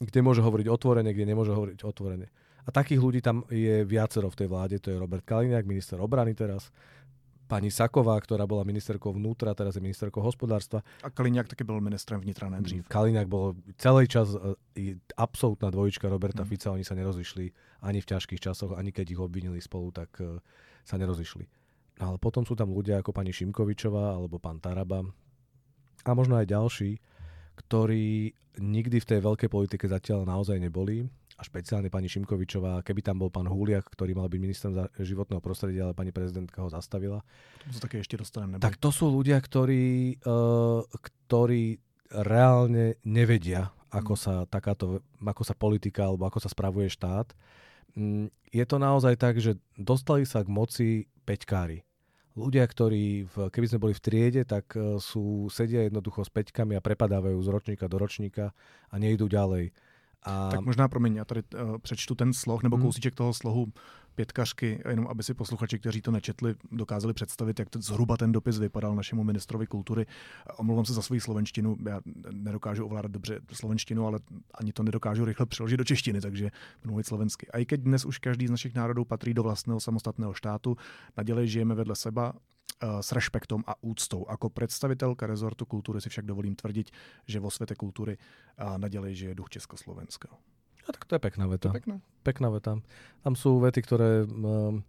kde 0.00 0.20
môže 0.24 0.40
hovoriť 0.40 0.66
otvorene, 0.66 1.10
kde 1.12 1.28
nemôže 1.28 1.52
hovoriť 1.52 1.84
otvorene. 1.84 2.28
A 2.64 2.72
takých 2.72 3.00
ľudí 3.00 3.20
tam 3.24 3.48
je 3.48 3.80
viacero 3.88 4.28
v 4.28 4.38
tej 4.44 4.48
vláde. 4.48 4.76
To 4.84 4.92
je 4.92 5.00
Robert 5.00 5.24
Kaliňák, 5.24 5.64
minister 5.64 5.96
obrany 5.96 6.36
teraz, 6.36 6.68
pani 7.48 7.72
Saková, 7.72 8.20
ktorá 8.20 8.44
bola 8.44 8.60
ministerkou 8.60 9.16
vnútra, 9.16 9.56
teraz 9.56 9.72
je 9.72 9.82
ministerkou 9.82 10.20
hospodárstva. 10.20 10.84
A 11.00 11.08
Kaliňák 11.08 11.48
taky 11.48 11.64
bol 11.64 11.80
ministrem 11.80 12.20
vnitra, 12.20 12.52
ne 12.52 12.60
dřív. 12.60 12.84
Kaliňák 12.92 13.24
bol 13.24 13.56
celý 13.80 14.04
čas 14.04 14.36
e, 14.76 15.00
absolútna 15.16 15.72
dvojička 15.72 16.12
Roberta 16.12 16.44
mm. 16.44 16.48
Fica, 16.52 16.68
oni 16.76 16.84
sa 16.84 16.92
nerozišli 16.92 17.48
ani 17.88 18.04
v 18.04 18.06
ťažkých 18.12 18.40
časoch, 18.44 18.76
ani 18.76 18.92
keď 18.92 19.16
ich 19.16 19.20
obvinili 19.20 19.64
spolu, 19.64 19.88
tak 19.88 20.12
e, 20.20 20.36
sa 20.84 21.00
nerozišli. 21.00 21.57
Ale 21.98 22.16
potom 22.22 22.46
sú 22.46 22.54
tam 22.54 22.70
ľudia 22.70 23.02
ako 23.02 23.10
pani 23.10 23.34
Šimkovičová 23.34 24.14
alebo 24.14 24.38
pán 24.38 24.62
Taraba 24.62 25.02
a 26.06 26.10
možno 26.14 26.38
aj 26.38 26.46
ďalší, 26.46 26.90
ktorí 27.58 28.32
nikdy 28.62 28.96
v 29.02 29.08
tej 29.08 29.20
veľkej 29.22 29.50
politike 29.50 29.90
zatiaľ 29.90 30.22
naozaj 30.26 30.62
neboli 30.62 31.06
a 31.38 31.42
špeciálne 31.46 31.86
pani 31.86 32.10
Šimkovičová, 32.10 32.82
keby 32.82 33.00
tam 33.02 33.22
bol 33.22 33.30
pán 33.30 33.46
Huliak, 33.46 33.86
ktorý 33.94 34.18
mal 34.18 34.26
byť 34.26 34.40
ministrom 34.42 34.74
životného 34.98 35.38
prostredia, 35.38 35.86
ale 35.86 35.94
pani 35.94 36.10
prezidentka 36.10 36.58
ho 36.62 36.70
zastavila. 36.70 37.22
Sa 37.70 37.86
také 37.86 38.02
ešte 38.02 38.18
dostanem. 38.18 38.58
Tak 38.58 38.78
to 38.82 38.90
sú 38.90 39.06
ľudia, 39.06 39.38
ktorí, 39.38 40.18
uh, 40.26 40.82
ktorí 40.90 41.78
reálne 42.10 42.98
nevedia, 43.06 43.70
ako 43.94 44.18
sa 44.18 44.34
takáto, 44.50 44.98
ako 45.22 45.42
sa 45.46 45.54
politika 45.54 46.10
alebo 46.10 46.26
ako 46.26 46.42
sa 46.42 46.50
spravuje 46.50 46.90
štát. 46.90 47.30
Mm, 47.94 48.34
je 48.50 48.64
to 48.66 48.76
naozaj 48.82 49.14
tak, 49.14 49.38
že 49.38 49.54
dostali 49.78 50.26
sa 50.26 50.42
k 50.42 50.50
moci 50.50 50.88
peťkári. 51.22 51.87
Ľudia, 52.38 52.62
ktorí, 52.62 53.26
v, 53.26 53.34
keby 53.50 53.66
sme 53.66 53.82
boli 53.82 53.94
v 53.98 54.04
triede, 54.04 54.42
tak 54.46 54.70
e, 54.78 55.02
sú, 55.02 55.50
sedia 55.50 55.82
jednoducho 55.82 56.22
s 56.22 56.30
peťkami 56.30 56.78
a 56.78 56.84
prepadávajú 56.84 57.34
z 57.42 57.48
ročníka 57.50 57.90
do 57.90 57.98
ročníka 57.98 58.54
a 58.88 58.94
nejdú 58.96 59.26
ďalej. 59.26 59.74
A... 60.22 60.48
Tak 60.48 60.60
možná, 60.60 60.88
promiň, 60.88 61.16
já 61.16 61.24
tady 61.24 61.42
uh, 61.42 61.78
přečtu 61.78 62.14
ten 62.14 62.32
sloh 62.32 62.62
nebo 62.62 62.76
hmm. 62.76 62.84
kousíček 62.86 63.14
toho 63.14 63.34
slohu 63.34 63.66
pětkařky, 64.14 64.82
jenom 64.88 65.06
aby 65.06 65.22
si 65.22 65.34
posluchači, 65.34 65.78
kteří 65.78 66.02
to 66.02 66.10
nečetli, 66.10 66.54
dokázali 66.72 67.14
představit, 67.14 67.58
jak 67.58 67.70
to, 67.70 67.80
zhruba 67.80 68.16
ten 68.16 68.32
dopis 68.32 68.58
vypadal 68.58 68.94
našemu 68.94 69.24
ministrovi 69.24 69.66
kultury. 69.66 70.06
Omlouvám 70.56 70.84
se 70.84 70.92
za 70.92 71.02
svoji 71.02 71.20
slovenštinu, 71.20 71.76
já 71.88 72.00
nedokážu 72.32 72.84
ovládat 72.84 73.10
dobře 73.10 73.40
slovenštinu, 73.52 74.06
ale 74.06 74.18
ani 74.54 74.72
to 74.72 74.82
nedokážu 74.82 75.24
rychle 75.24 75.46
přeložit 75.46 75.76
do 75.76 75.84
češtiny, 75.84 76.20
takže 76.20 76.50
mluvit 76.84 77.06
slovensky. 77.06 77.46
A 77.50 77.58
i 77.58 77.66
keď 77.66 77.80
dnes 77.80 78.04
už 78.04 78.18
každý 78.18 78.46
z 78.46 78.50
našich 78.50 78.74
národů 78.74 79.04
patří 79.04 79.34
do 79.34 79.42
vlastného 79.42 79.80
samostatného 79.80 80.34
štátu, 80.34 80.76
nadělej 81.16 81.48
žijeme 81.48 81.74
vedle 81.74 81.96
seba 81.96 82.32
s 82.78 83.08
rešpektom 83.10 83.66
a 83.66 83.74
úctou. 83.82 84.22
Ako 84.30 84.54
predstaviteľka 84.54 85.26
rezortu 85.26 85.66
kultúry 85.66 85.98
si 85.98 86.08
však 86.08 86.26
dovolím 86.26 86.54
tvrdiť, 86.54 86.86
že 87.26 87.42
vo 87.42 87.50
svete 87.50 87.74
kultúry 87.74 88.14
naďalej 88.58 89.12
žije 89.14 89.32
duch 89.34 89.50
Československa. 89.50 90.30
A 90.88 90.90
tak 90.96 91.04
to 91.04 91.18
je 91.18 91.22
pekná 91.22 91.44
veta. 91.44 91.68
To 91.68 91.76
je 91.76 91.84
pekná. 91.84 91.96
Pekná 92.24 92.48
veta. 92.48 92.72
Tam 93.20 93.36
sú 93.36 93.60
vety, 93.60 93.80
ktoré, 93.84 94.24
um, 94.24 94.80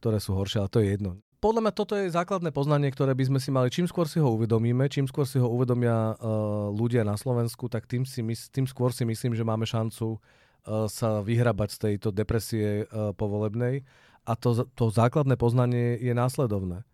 ktoré 0.00 0.16
sú 0.16 0.32
horšie, 0.32 0.64
ale 0.64 0.72
to 0.72 0.80
je 0.80 0.88
jedno. 0.96 1.20
Podľa 1.44 1.60
mňa 1.60 1.72
toto 1.74 1.98
je 1.98 2.08
základné 2.08 2.54
poznanie, 2.54 2.88
ktoré 2.88 3.12
by 3.12 3.24
sme 3.28 3.38
si 3.42 3.50
mali. 3.52 3.68
Čím 3.68 3.90
skôr 3.90 4.08
si 4.08 4.22
ho 4.22 4.32
uvedomíme, 4.32 4.88
čím 4.88 5.04
skôr 5.10 5.28
si 5.28 5.36
ho 5.36 5.50
uvedomia 5.50 6.16
uh, 6.16 6.70
ľudia 6.72 7.04
na 7.04 7.20
Slovensku, 7.20 7.68
tak 7.68 7.84
tým, 7.84 8.08
si, 8.08 8.24
tým 8.24 8.64
skôr 8.64 8.94
si 8.96 9.04
myslím, 9.04 9.36
že 9.36 9.44
máme 9.44 9.68
šancu 9.68 10.16
uh, 10.16 10.88
sa 10.88 11.20
vyhrabať 11.20 11.68
z 11.74 11.78
tejto 11.84 12.08
depresie 12.14 12.86
uh, 12.88 13.12
povolebnej. 13.12 13.84
A 14.22 14.38
to, 14.38 14.64
to 14.72 14.88
základné 14.88 15.34
poznanie 15.34 15.98
je 15.98 16.14
následovné 16.14 16.86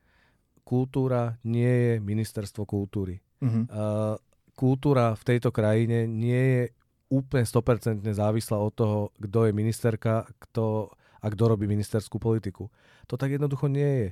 kultúra 0.69 1.41
nie 1.49 1.65
je 1.65 1.93
ministerstvo 2.05 2.69
kultúry. 2.69 3.25
Uh-huh. 3.41 3.65
Uh, 3.73 4.15
kultúra 4.53 5.17
v 5.17 5.25
tejto 5.25 5.49
krajine 5.49 6.05
nie 6.05 6.37
je 6.37 6.63
úplne 7.09 7.49
100% 7.49 8.05
závislá 8.05 8.61
od 8.61 8.77
toho, 8.77 8.99
kto 9.17 9.49
je 9.49 9.53
ministerka 9.57 10.29
kto, 10.37 10.93
a 11.25 11.27
kto 11.33 11.45
robí 11.49 11.65
ministerskú 11.65 12.21
politiku. 12.21 12.69
To 13.09 13.17
tak 13.17 13.33
jednoducho 13.33 13.73
nie 13.73 13.93
je. 14.05 14.09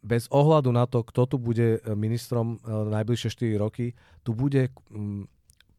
Bez 0.00 0.30
ohľadu 0.30 0.70
na 0.70 0.86
to, 0.86 1.02
kto 1.02 1.26
tu 1.26 1.36
bude 1.42 1.82
ministrom 1.98 2.62
uh, 2.62 2.86
najbližšie 2.86 3.58
4 3.58 3.58
roky, 3.58 3.98
tu 4.22 4.30
bude 4.30 4.70
um, 4.94 5.26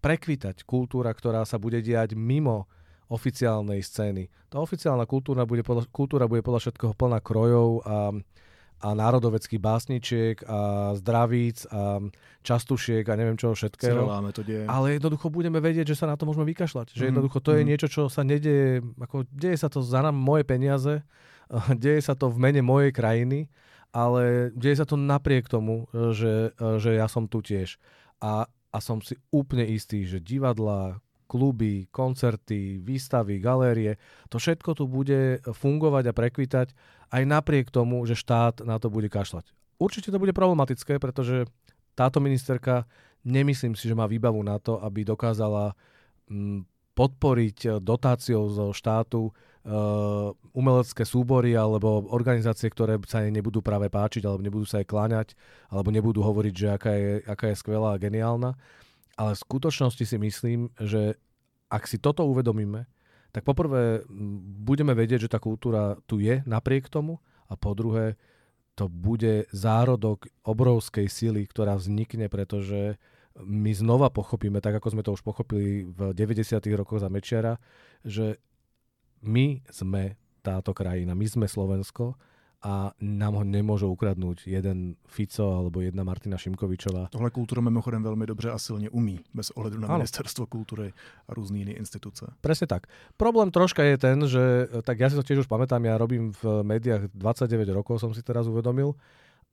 prekvitať 0.04 0.67
kultúra, 0.67 1.15
ktorá 1.15 1.47
sa 1.47 1.56
bude 1.56 1.80
diať 1.80 2.19
mimo 2.19 2.67
oficiálnej 3.08 3.80
scény. 3.80 4.28
Tá 4.52 4.60
oficiálna 4.60 5.08
kultúra 5.08 5.47
bude 5.47 5.63
podľa, 5.63 5.88
kultúra 5.91 6.28
bude 6.28 6.43
podľa 6.43 6.67
všetkého 6.67 6.93
plná 6.95 7.19
krojov 7.24 7.84
a 7.84 8.12
a 8.82 8.98
národoveckých 8.98 9.62
básničiek 9.62 10.41
a 10.50 10.91
zdravíc 10.98 11.70
a 11.70 12.02
častušiek 12.41 13.06
a 13.06 13.13
neviem 13.13 13.38
čo 13.38 13.54
všetkého. 13.54 14.10
to 14.34 14.41
deje. 14.41 14.65
Ale 14.65 14.98
jednoducho 14.98 15.30
budeme 15.30 15.62
vedieť, 15.62 15.94
že 15.94 16.02
sa 16.02 16.10
na 16.10 16.17
to 16.17 16.26
môžeme 16.26 16.50
vykašľať. 16.50 16.98
Že 16.98 17.04
mm. 17.06 17.10
jednoducho 17.13 17.39
to 17.46 17.52
je 17.54 17.62
mhm. 17.62 17.70
niečo, 17.70 17.88
čo 17.88 18.02
sa 18.10 18.26
nedeje, 18.26 18.82
ako 18.98 19.30
deje 19.30 19.58
sa 19.62 19.70
to 19.70 19.86
za 19.86 20.02
nám 20.02 20.17
moje 20.17 20.44
peniaze, 20.44 21.06
deje 21.84 22.02
sa 22.02 22.17
to 22.17 22.34
v 22.34 22.41
mene 22.41 22.65
mojej 22.65 22.89
krajiny, 22.89 23.46
ale 23.94 24.50
deje 24.58 24.82
sa 24.82 24.86
to 24.89 24.98
napriek 24.98 25.46
tomu, 25.46 25.86
že, 25.94 26.56
že 26.82 26.98
ja 26.98 27.06
som 27.06 27.30
tu 27.30 27.46
tiež. 27.46 27.78
A, 28.17 28.50
a 28.50 28.78
som 28.82 28.98
si 29.04 29.13
úplne 29.30 29.67
istý, 29.67 30.08
že 30.08 30.24
divadla, 30.24 31.04
kluby, 31.32 31.88
koncerty, 31.96 32.84
výstavy, 32.84 33.39
galérie, 33.39 33.96
to 34.28 34.36
všetko 34.36 34.76
tu 34.76 34.84
bude 34.84 35.39
fungovať 35.48 36.12
a 36.12 36.17
prekvitať 36.17 36.67
aj 37.12 37.24
napriek 37.28 37.67
tomu, 37.69 38.04
že 38.08 38.15
štát 38.15 38.63
na 38.63 38.80
to 38.80 38.88
bude 38.88 39.12
kašľať. 39.12 39.52
Určite 39.78 40.10
to 40.10 40.21
bude 40.21 40.32
problematické, 40.32 40.97
pretože 40.97 41.45
táto 41.93 42.24
ministerka 42.24 42.88
nemyslím 43.28 43.76
si, 43.76 43.91
že 43.91 43.97
má 43.97 44.08
výbavu 44.08 44.39
na 44.41 44.58
to, 44.58 44.80
aby 44.80 45.04
dokázala 45.04 45.76
mm, 46.32 46.63
podporiť 46.95 47.84
dotáciou 47.84 48.52
zo 48.52 48.65
štátu 48.71 49.32
uh, 49.32 50.32
umelecké 50.56 51.04
súbory 51.08 51.56
alebo 51.56 52.08
organizácie, 52.12 52.67
ktoré 52.67 53.00
sa 53.08 53.26
jej 53.26 53.32
nebudú 53.32 53.63
práve 53.63 53.91
páčiť, 53.91 54.24
alebo 54.28 54.43
nebudú 54.43 54.65
sa 54.67 54.80
jej 54.80 54.88
kláňať, 54.88 55.36
alebo 55.67 55.89
nebudú 55.91 56.24
hovoriť, 56.24 56.54
že 56.54 56.67
aká 56.71 56.91
je, 56.95 57.12
aká 57.26 57.45
je 57.52 57.60
skvelá 57.60 57.95
a 57.95 58.02
geniálna 58.02 58.56
ale 59.21 59.36
v 59.36 59.43
skutočnosti 59.43 60.02
si 60.02 60.17
myslím, 60.17 60.74
že 60.82 61.13
ak 61.69 61.86
si 61.86 62.02
toto 62.02 62.26
uvedomíme, 62.28 62.89
tak 63.32 63.48
poprvé 63.48 64.04
budeme 64.62 64.91
vedieť, 64.91 65.28
že 65.28 65.32
tá 65.32 65.39
kultúra 65.39 65.96
tu 66.06 66.20
je 66.20 66.44
napriek 66.44 66.91
tomu 66.91 67.24
a 67.48 67.56
po 67.56 67.72
druhé 67.72 68.20
to 68.76 68.88
bude 68.88 69.48
zárodok 69.52 70.32
obrovskej 70.48 71.08
sily, 71.12 71.44
ktorá 71.48 71.76
vznikne, 71.76 72.32
pretože 72.32 72.96
my 73.39 73.72
znova 73.72 74.12
pochopíme, 74.12 74.60
tak 74.60 74.80
ako 74.80 74.88
sme 74.91 75.04
to 75.04 75.15
už 75.15 75.24
pochopili 75.24 75.88
v 75.88 76.12
90. 76.12 76.60
rokoch 76.76 77.00
za 77.00 77.08
Mečiara, 77.08 77.60
že 78.04 78.39
my 79.24 79.63
sme 79.72 80.20
táto 80.41 80.76
krajina, 80.76 81.15
my 81.15 81.28
sme 81.28 81.46
Slovensko 81.48 82.17
a 82.62 82.93
nám 83.02 83.41
ho 83.41 83.43
nemôže 83.43 83.89
ukradnúť 83.89 84.45
jeden 84.45 84.93
Fico 85.10 85.50
alebo 85.50 85.82
jedna 85.82 86.06
Martina 86.06 86.38
Šimkovičová. 86.38 87.10
Tohle 87.10 87.34
kultúra 87.34 87.58
mimochodem 87.58 88.06
veľmi 88.06 88.26
dobře 88.30 88.54
a 88.54 88.58
silne 88.62 88.86
umí, 88.93 89.17
bez 89.34 89.50
ohledu 89.58 89.82
na 89.82 89.89
ano. 89.89 89.97
ministerstvo 89.97 90.45
kultúry 90.45 90.93
a 91.28 91.34
různé 91.34 91.65
iné 91.65 91.74
instituce. 91.74 92.26
Presne 92.41 92.69
tak. 92.69 92.86
Problém 93.17 93.50
troška 93.50 93.84
je 93.84 93.97
ten, 93.97 94.17
že 94.30 94.69
tak 94.86 95.02
ja 95.02 95.10
si 95.10 95.17
to 95.17 95.26
tiež 95.26 95.41
už 95.45 95.50
pamätám, 95.50 95.82
ja 95.86 95.97
robím 95.97 96.30
v 96.38 96.62
médiách 96.62 97.10
29 97.17 97.65
rokov, 97.74 97.97
som 97.97 98.13
si 98.13 98.21
teraz 98.21 98.45
uvedomil 98.45 98.93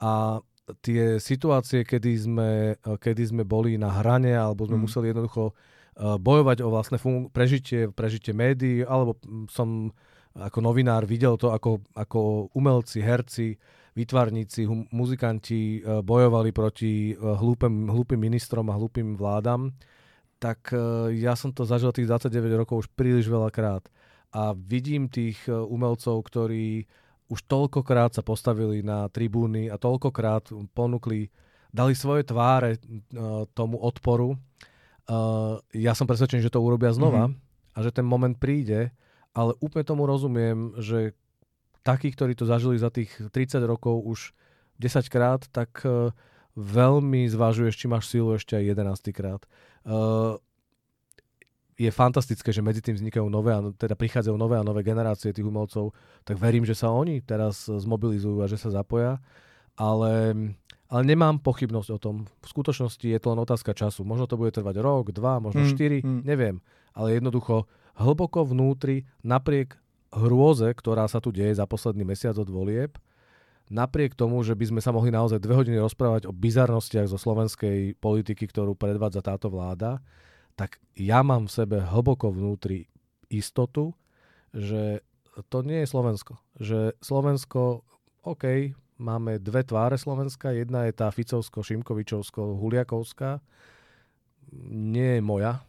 a 0.04 0.44
tie 0.84 1.16
situácie, 1.16 1.88
kedy 1.88 2.12
sme, 2.12 2.50
kedy 2.84 3.22
sme 3.24 3.42
boli 3.48 3.80
na 3.80 3.88
hrane 3.88 4.36
alebo 4.36 4.68
sme 4.68 4.76
mm. 4.76 4.84
museli 4.84 5.06
jednoducho 5.16 5.48
eh, 5.48 6.20
bojovať 6.20 6.60
o 6.60 6.68
vlastné 6.68 7.00
fun- 7.00 7.32
prežitie, 7.32 7.88
prežitie 7.88 8.36
médií, 8.36 8.84
alebo 8.84 9.16
som 9.48 9.96
ako 10.38 10.58
novinár 10.62 11.02
videl 11.02 11.34
to, 11.34 11.50
ako, 11.50 11.82
ako 11.98 12.50
umelci, 12.54 13.02
herci, 13.02 13.58
výtvarníci, 13.98 14.62
hum, 14.62 14.86
muzikanti 14.94 15.82
e, 15.82 16.00
bojovali 16.06 16.54
proti 16.54 17.10
e, 17.10 17.14
hlúpem, 17.18 17.90
hlúpym 17.90 18.20
ministrom 18.20 18.70
a 18.70 18.78
hlúpym 18.78 19.18
vládam, 19.18 19.74
tak 20.38 20.70
e, 20.70 20.78
ja 21.18 21.34
som 21.34 21.50
to 21.50 21.66
zažil 21.66 21.90
tých 21.90 22.06
29 22.06 22.62
rokov 22.62 22.86
už 22.86 22.88
príliš 22.94 23.26
veľakrát. 23.26 23.82
A 24.30 24.52
vidím 24.54 25.08
tých 25.08 25.40
umelcov, 25.48 26.20
ktorí 26.20 26.84
už 27.32 27.48
toľkokrát 27.48 28.12
sa 28.12 28.20
postavili 28.20 28.84
na 28.84 29.08
tribúny 29.08 29.72
a 29.72 29.80
toľkokrát 29.80 30.52
ponúkli, 30.76 31.32
dali 31.72 31.96
svoje 31.96 32.28
tváre 32.28 32.76
tomu 33.56 33.80
odporu. 33.80 34.36
Ja 35.72 35.96
som 35.96 36.04
presvedčený, 36.04 36.44
že 36.44 36.52
to 36.52 36.60
urobia 36.60 36.92
znova 36.92 37.32
mm-hmm. 37.32 37.72
a 37.72 37.78
že 37.80 37.88
ten 37.88 38.04
moment 38.04 38.36
príde 38.36 38.92
ale 39.38 39.54
úplne 39.62 39.86
tomu 39.86 40.02
rozumiem, 40.02 40.74
že 40.82 41.14
takí, 41.86 42.10
ktorí 42.10 42.34
to 42.34 42.42
zažili 42.42 42.74
za 42.74 42.90
tých 42.90 43.14
30 43.30 43.62
rokov 43.62 44.02
už 44.02 44.34
10 44.82 45.06
krát, 45.06 45.46
tak 45.54 45.78
uh, 45.86 46.10
veľmi 46.58 47.30
zvážuješ, 47.30 47.78
či 47.78 47.86
máš 47.86 48.10
sílu 48.10 48.34
ešte 48.34 48.58
aj 48.58 48.74
11 48.74 49.14
krát. 49.14 49.46
Uh, 49.86 50.42
je 51.78 51.86
fantastické, 51.94 52.50
že 52.50 52.66
medzi 52.66 52.82
tým 52.82 52.98
vznikajú 52.98 53.30
nové, 53.30 53.54
teda 53.78 53.94
prichádzajú 53.94 54.34
nové 54.34 54.58
a 54.58 54.66
nové 54.66 54.82
generácie 54.82 55.30
tých 55.30 55.46
umelcov, 55.46 55.94
tak 56.26 56.34
verím, 56.34 56.66
že 56.66 56.74
sa 56.74 56.90
oni 56.90 57.22
teraz 57.22 57.70
zmobilizujú 57.70 58.42
a 58.42 58.50
že 58.50 58.58
sa 58.58 58.74
zapoja, 58.74 59.22
ale, 59.78 60.34
ale 60.90 61.02
nemám 61.06 61.38
pochybnosť 61.38 61.90
o 61.94 61.98
tom. 62.02 62.26
V 62.42 62.46
skutočnosti 62.50 63.06
je 63.06 63.18
to 63.22 63.30
len 63.30 63.38
otázka 63.38 63.78
času. 63.78 64.02
Možno 64.02 64.26
to 64.26 64.34
bude 64.34 64.50
trvať 64.50 64.82
rok, 64.82 65.14
dva, 65.14 65.38
možno 65.38 65.62
mm, 65.62 65.70
štyri, 65.70 66.02
mm. 66.02 66.26
neviem. 66.26 66.58
Ale 66.98 67.14
jednoducho 67.14 67.70
hlboko 67.98 68.46
vnútri, 68.46 69.10
napriek 69.26 69.74
hrôze, 70.14 70.70
ktorá 70.72 71.04
sa 71.10 71.20
tu 71.20 71.34
deje 71.34 71.58
za 71.58 71.66
posledný 71.68 72.06
mesiac 72.06 72.38
od 72.38 72.48
volieb, 72.48 72.96
napriek 73.68 74.16
tomu, 74.16 74.40
že 74.40 74.56
by 74.56 74.64
sme 74.72 74.80
sa 74.80 74.88
mohli 74.94 75.12
naozaj 75.12 75.42
dve 75.42 75.58
hodiny 75.58 75.76
rozprávať 75.76 76.24
o 76.24 76.32
bizarnostiach 76.32 77.04
zo 77.10 77.18
slovenskej 77.20 78.00
politiky, 78.00 78.48
ktorú 78.48 78.72
predvádza 78.72 79.20
táto 79.20 79.52
vláda, 79.52 80.00
tak 80.56 80.80
ja 80.96 81.20
mám 81.22 81.46
v 81.46 81.54
sebe 81.54 81.78
hlboko 81.84 82.32
vnútri 82.32 82.88
istotu, 83.28 83.92
že 84.50 85.04
to 85.52 85.62
nie 85.62 85.84
je 85.84 85.92
Slovensko. 85.92 86.40
Že 86.58 86.98
Slovensko, 86.98 87.84
OK, 88.24 88.74
máme 88.98 89.38
dve 89.38 89.62
tváre 89.62 89.94
Slovenska, 90.00 90.50
jedna 90.50 90.88
je 90.88 90.92
tá 90.96 91.12
Ficovsko-Šimkovičovsko-Huliakovská, 91.14 93.38
nie 94.72 95.20
je 95.20 95.22
moja, 95.22 95.67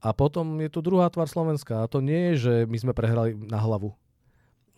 a 0.00 0.16
potom 0.16 0.56
je 0.64 0.72
tu 0.72 0.80
druhá 0.80 1.12
tvár 1.12 1.28
Slovenska. 1.28 1.84
A 1.84 1.90
to 1.90 2.00
nie 2.00 2.32
je, 2.32 2.34
že 2.40 2.54
my 2.64 2.76
sme 2.80 2.92
prehrali 2.96 3.36
na 3.36 3.60
hlavu. 3.60 3.92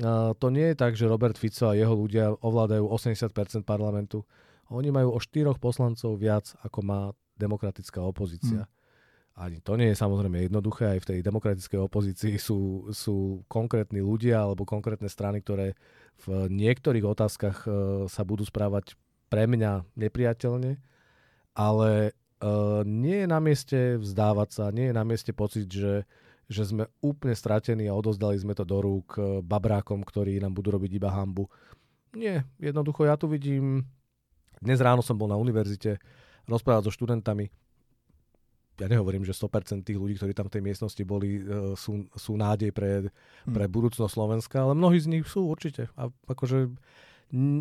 A 0.03 0.35
to 0.35 0.51
nie 0.51 0.75
je 0.75 0.77
tak, 0.77 0.99
že 0.99 1.07
Robert 1.07 1.39
Fico 1.39 1.71
a 1.71 1.79
jeho 1.79 1.95
ľudia 1.95 2.35
ovládajú 2.43 2.91
80% 2.91 3.63
parlamentu. 3.63 4.27
Oni 4.75 4.91
majú 4.91 5.15
o 5.15 5.23
štyroch 5.23 5.63
poslancov 5.63 6.19
viac, 6.19 6.51
ako 6.67 6.79
má 6.83 7.01
demokratická 7.39 8.03
opozícia. 8.03 8.67
Hmm. 8.67 8.81
Ani 9.33 9.65
to 9.65 9.81
nie 9.81 9.89
je 9.95 9.97
samozrejme 9.97 10.45
jednoduché, 10.45 10.93
aj 10.93 11.01
v 11.07 11.09
tej 11.09 11.19
demokratickej 11.25 11.81
opozícii 11.81 12.37
sú, 12.37 12.93
sú 12.93 13.41
konkrétni 13.49 14.05
ľudia 14.05 14.45
alebo 14.45 14.69
konkrétne 14.69 15.09
strany, 15.09 15.41
ktoré 15.41 15.73
v 16.29 16.53
niektorých 16.53 17.07
otázkach 17.07 17.65
sa 18.13 18.23
budú 18.29 18.45
správať 18.45 18.93
pre 19.33 19.49
mňa 19.49 19.89
nepriateľne, 19.97 20.77
ale 21.57 22.13
uh, 22.43 22.83
nie 22.83 23.25
je 23.25 23.29
na 23.31 23.39
mieste 23.39 23.79
vzdávať 23.97 24.49
sa, 24.51 24.65
nie 24.75 24.91
je 24.91 24.95
na 24.95 25.07
mieste 25.07 25.31
pocit, 25.31 25.71
že, 25.71 26.03
že 26.51 26.63
sme 26.67 26.91
úplne 27.01 27.33
stratení 27.33 27.87
a 27.87 27.97
odozdali 27.97 28.37
sme 28.37 28.53
to 28.53 28.67
do 28.67 28.83
rúk 28.83 29.17
uh, 29.17 29.41
babrákom, 29.41 30.03
ktorí 30.03 30.43
nám 30.43 30.53
budú 30.53 30.75
robiť 30.75 30.91
iba 30.99 31.15
hambu. 31.15 31.47
Nie, 32.13 32.45
jednoducho 32.61 33.09
ja 33.09 33.17
tu 33.17 33.31
vidím, 33.31 33.87
dnes 34.61 34.83
ráno 34.83 35.01
som 35.01 35.17
bol 35.17 35.31
na 35.31 35.39
univerzite 35.39 35.97
rozprávať 36.45 36.91
so 36.91 36.93
študentami, 36.93 37.49
ja 38.81 38.89
nehovorím, 38.89 39.23
že 39.23 39.37
100% 39.37 39.85
tých 39.85 40.01
ľudí, 40.01 40.19
ktorí 40.19 40.33
tam 40.35 40.49
v 40.49 40.59
tej 40.59 40.63
miestnosti 40.65 41.03
boli, 41.07 41.45
uh, 41.45 41.77
sú, 41.79 42.09
sú 42.19 42.35
nádej 42.35 42.75
pre, 42.75 43.13
pre 43.47 43.65
hm. 43.69 43.73
budúcnosť 43.73 44.13
Slovenska, 44.13 44.67
ale 44.67 44.75
mnohí 44.75 44.99
z 44.99 45.09
nich 45.13 45.25
sú 45.29 45.47
určite. 45.47 45.93
A 45.95 46.11
akože 46.27 46.73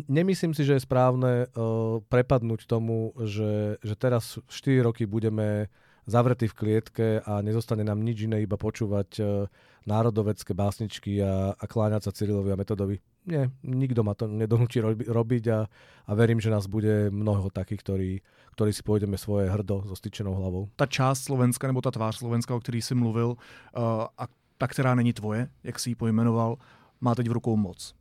nemyslím 0.08 0.52
si, 0.52 0.68
že 0.68 0.76
je 0.76 0.86
správne 0.86 1.48
uh, 1.48 1.98
prepadnúť 2.12 2.68
tomu, 2.68 3.16
že, 3.24 3.80
že 3.80 3.94
teraz 3.96 4.36
4 4.46 4.84
roky 4.84 5.08
budeme 5.08 5.72
zavretí 6.04 6.50
v 6.50 6.58
klietke 6.58 7.06
a 7.22 7.40
nezostane 7.40 7.86
nám 7.86 8.02
nič 8.02 8.26
iné, 8.26 8.42
iba 8.44 8.60
počúvať 8.60 9.10
uh, 9.18 9.48
národovecké 9.86 10.54
básničky 10.54 11.22
a, 11.22 11.56
a 11.56 11.64
kláňať 11.66 12.10
sa 12.10 12.14
Cyrilovi 12.14 12.52
a 12.52 12.60
Metodovi. 12.60 13.00
Nie, 13.22 13.50
nikto 13.62 14.02
ma 14.02 14.18
to 14.18 14.26
nedonúči 14.26 14.82
robi, 14.82 15.06
robiť 15.06 15.44
a, 15.54 15.66
a 16.06 16.12
verím, 16.14 16.42
že 16.42 16.50
nás 16.50 16.66
bude 16.66 17.10
mnoho 17.10 17.50
takých, 17.54 17.80
ktorí, 17.80 18.10
ktorí 18.58 18.70
si 18.74 18.82
pôjdeme 18.82 19.14
svoje 19.14 19.46
hrdo 19.46 19.86
so 19.86 19.94
styčenou 19.94 20.34
hlavou. 20.34 20.68
Ta 20.74 20.86
část 20.86 21.30
Slovenska, 21.30 21.66
nebo 21.66 21.80
ta 21.80 21.90
tvář 21.90 22.18
Slovenska, 22.18 22.54
o 22.54 22.60
který 22.60 22.82
si 22.82 22.94
mluvil, 22.94 23.38
uh, 23.38 24.10
a 24.18 24.26
ta, 24.58 24.66
která 24.66 24.94
není 24.94 25.12
tvoje, 25.12 25.48
jak 25.64 25.78
si 25.78 25.90
ji 25.90 25.94
pojmenoval, 25.94 26.58
má 27.00 27.14
teď 27.14 27.28
v 27.28 27.32
rukou 27.32 27.56
moc. 27.56 27.94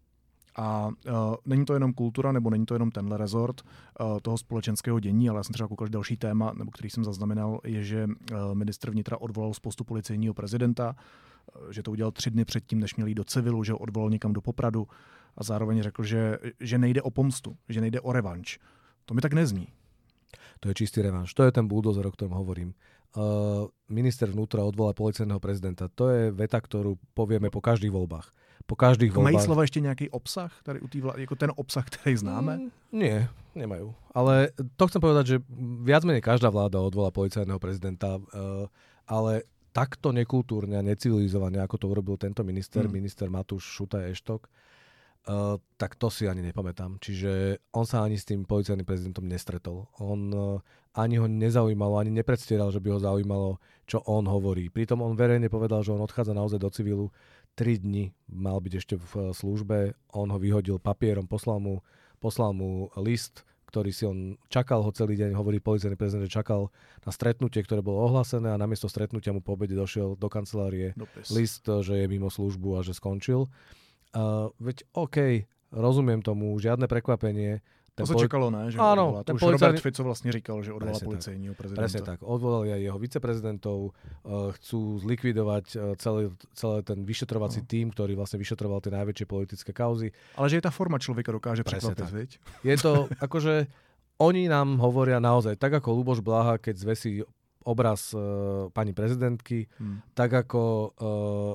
A 0.62 0.88
uh, 0.88 1.14
není 1.46 1.66
to 1.66 1.74
jenom 1.74 1.94
kultura, 1.94 2.32
nebo 2.32 2.50
není 2.50 2.66
to 2.66 2.76
jenom 2.76 2.92
tenhle 2.92 3.18
rezort 3.18 3.62
uh, 3.62 4.20
toho 4.22 4.38
společenského 4.38 5.00
dění, 5.00 5.30
ale 5.30 5.40
já 5.40 5.44
jsem 5.44 5.54
třeba 5.54 5.68
koukal, 5.68 5.88
že 5.88 5.92
další 5.92 6.18
téma, 6.18 6.54
nebo 6.54 6.72
který 6.72 6.90
jsem 6.90 7.04
zaznamenal, 7.04 7.60
je, 7.64 7.84
že 7.84 8.06
uh, 8.06 8.54
ministr 8.54 8.92
vnitra 8.92 9.18
odvolal 9.18 9.54
z 9.54 9.60
postu 9.60 9.84
policejního 9.84 10.34
prezidenta, 10.34 10.96
uh, 11.66 11.72
že 11.72 11.84
to 11.84 11.92
udělal 11.92 12.12
tři 12.12 12.32
dny 12.32 12.46
předtím, 12.46 12.80
než 12.80 12.96
měl 12.96 13.08
jít 13.08 13.16
do 13.16 13.24
civilu, 13.24 13.64
že 13.64 13.72
ho 13.74 13.78
odvolal 13.78 14.10
někam 14.10 14.34
do 14.34 14.42
Popradu 14.42 14.88
a 15.38 15.44
zároveň 15.44 15.82
řekl, 15.82 16.04
že, 16.04 16.38
že 16.60 16.78
nejde 16.78 17.02
o 17.02 17.12
pomstu, 17.12 17.58
že 17.70 17.82
nejde 17.82 18.02
o 18.02 18.12
revanš. 18.12 18.60
To 19.06 19.14
mi 19.14 19.22
tak 19.22 19.34
nezní. 19.34 19.68
To 20.60 20.70
je 20.70 20.74
čistý 20.74 21.02
revanš. 21.02 21.34
To 21.34 21.44
je 21.44 21.52
ten 21.52 21.68
buldozer, 21.68 22.08
o 22.08 22.12
ktorom 22.12 22.38
hovorím. 22.38 22.74
Uh, 23.12 23.68
minister 23.92 24.32
vnútra 24.32 24.64
odvolá 24.64 24.96
policajného 24.96 25.44
prezidenta. 25.44 25.92
To 26.00 26.08
je 26.08 26.32
veta, 26.32 26.56
ktorú 26.56 26.96
povieme 27.12 27.52
po 27.52 27.60
každých 27.60 27.92
voľbách 27.92 28.32
po 28.72 28.76
každých 28.78 29.12
voľbách. 29.12 29.36
Mají 29.36 29.44
slova 29.44 29.66
ešte 29.66 29.84
nejaký 29.84 30.06
obsah, 30.14 30.48
tady 30.64 30.80
u 30.80 30.88
tý 30.88 31.04
ako 31.04 31.36
ten 31.36 31.52
obsah, 31.52 31.84
ktorý 31.84 32.14
známe? 32.24 32.54
Mm, 32.56 32.70
nie, 32.94 33.18
nemajú. 33.58 33.92
Ale 34.16 34.56
to 34.78 34.88
chcem 34.88 35.02
povedať, 35.02 35.26
že 35.28 35.38
viac 35.84 36.08
menej 36.08 36.24
každá 36.24 36.48
vláda 36.48 36.80
odvolá 36.80 37.12
policajného 37.12 37.60
prezidenta, 37.60 38.16
uh, 38.16 38.70
ale 39.10 39.44
takto 39.72 40.12
nekultúrne 40.12 40.80
a 40.80 40.84
necivilizovane, 40.84 41.60
ako 41.60 41.76
to 41.80 41.86
urobil 41.92 42.16
tento 42.16 42.44
minister, 42.44 42.88
mm. 42.88 42.92
minister 42.92 43.28
Matúš 43.28 43.68
Šutaj 43.68 44.12
Eštok, 44.12 44.48
uh, 45.28 45.58
tak 45.78 46.00
to 46.00 46.10
si 46.10 46.26
ani 46.26 46.42
nepamätám. 46.42 46.98
Čiže 46.98 47.62
on 47.76 47.86
sa 47.86 48.06
ani 48.06 48.18
s 48.18 48.26
tým 48.26 48.48
policajným 48.48 48.88
prezidentom 48.88 49.26
nestretol. 49.28 49.90
On 50.00 50.20
uh, 50.32 50.58
ani 50.92 51.16
ho 51.20 51.28
nezaujímalo, 51.28 52.00
ani 52.00 52.12
nepredstieral, 52.12 52.72
že 52.72 52.84
by 52.84 52.96
ho 52.96 53.00
zaujímalo, 53.00 53.50
čo 53.88 54.04
on 54.04 54.28
hovorí. 54.28 54.68
Pritom 54.68 55.00
on 55.00 55.16
verejne 55.16 55.48
povedal, 55.48 55.84
že 55.88 55.96
on 55.96 56.04
odchádza 56.04 56.36
naozaj 56.36 56.60
do 56.60 56.70
civilu 56.72 57.08
3 57.56 57.84
dni 57.84 58.12
mal 58.32 58.60
byť 58.60 58.74
ešte 58.76 58.96
v 59.00 59.12
eh, 59.16 59.22
službe, 59.32 59.78
on 60.16 60.28
ho 60.32 60.40
vyhodil 60.40 60.80
papierom, 60.80 61.28
poslal 61.28 61.60
mu, 61.64 61.84
poslal 62.20 62.52
mu 62.52 62.92
list, 63.00 63.48
ktorý 63.72 63.92
si 63.96 64.04
on 64.04 64.36
čakal 64.52 64.84
ho 64.84 64.92
celý 64.92 65.16
deň, 65.16 65.32
hovorí 65.32 65.64
policajný 65.64 65.96
prezident, 65.96 66.28
že 66.28 66.36
čakal 66.44 66.68
na 67.08 67.12
stretnutie, 67.16 67.64
ktoré 67.64 67.80
bolo 67.80 68.04
ohlásené 68.04 68.52
a 68.52 68.60
namiesto 68.60 68.92
stretnutia 68.92 69.32
mu 69.32 69.40
po 69.40 69.56
obede 69.56 69.80
došiel 69.80 70.20
do 70.20 70.28
kancelárie 70.28 70.92
Dopis. 71.00 71.32
list, 71.32 71.64
že 71.64 72.04
je 72.04 72.06
mimo 72.12 72.28
službu 72.28 72.76
a 72.76 72.84
že 72.84 72.92
skončil. 72.92 73.48
Uh, 74.12 74.52
veď 74.60 74.84
OK, 74.92 75.48
rozumiem 75.72 76.20
tomu, 76.20 76.52
žiadne 76.60 76.88
prekvapenie, 76.88 77.64
ten 77.92 78.08
to 78.08 78.16
sa 78.16 78.24
čakalo, 78.24 78.48
ne? 78.48 78.72
Že 78.72 78.80
Áno. 78.80 79.20
To 79.20 79.36
už 79.36 79.42
policajný... 79.44 79.76
Robert 79.76 79.84
Fico 79.84 80.02
vlastne 80.08 80.30
říkal, 80.32 80.58
že 80.64 80.72
odvolá 80.72 80.96
policajního 80.96 81.54
prezidenta. 81.60 81.82
Presne 81.84 82.02
tak. 82.08 82.20
Odvolali 82.24 82.72
aj 82.72 82.82
jeho 82.88 82.98
viceprezidentov, 83.00 83.78
uh, 83.92 84.56
chcú 84.56 84.96
zlikvidovať 85.04 85.66
uh, 85.76 85.80
celý, 86.00 86.32
celý 86.56 86.88
ten 86.88 87.04
vyšetrovací 87.04 87.60
no. 87.60 87.68
tím, 87.68 87.92
ktorý 87.92 88.16
vlastne 88.16 88.40
vyšetroval 88.40 88.80
tie 88.80 88.96
najväčšie 88.96 89.26
politické 89.28 89.72
kauzy. 89.76 90.16
Ale 90.40 90.48
že 90.48 90.64
je 90.64 90.64
tá 90.64 90.72
forma 90.72 91.04
človeka 91.04 91.36
dokáže 91.36 91.68
prekvapiť, 91.68 92.10
veď? 92.16 92.30
Je 92.64 92.76
to, 92.80 93.12
akože, 93.28 93.68
oni 94.24 94.48
nám 94.48 94.80
hovoria 94.80 95.20
naozaj, 95.20 95.60
tak 95.60 95.76
ako 95.76 95.92
Luboš 95.92 96.24
Blaha, 96.24 96.56
keď 96.56 96.76
zvesí 96.80 97.28
obraz 97.68 98.14
uh, 98.14 98.70
pani 98.74 98.94
prezidentky, 98.94 99.70
hmm. 99.78 100.16
tak 100.18 100.48
ako 100.48 100.62
uh, 100.62 100.90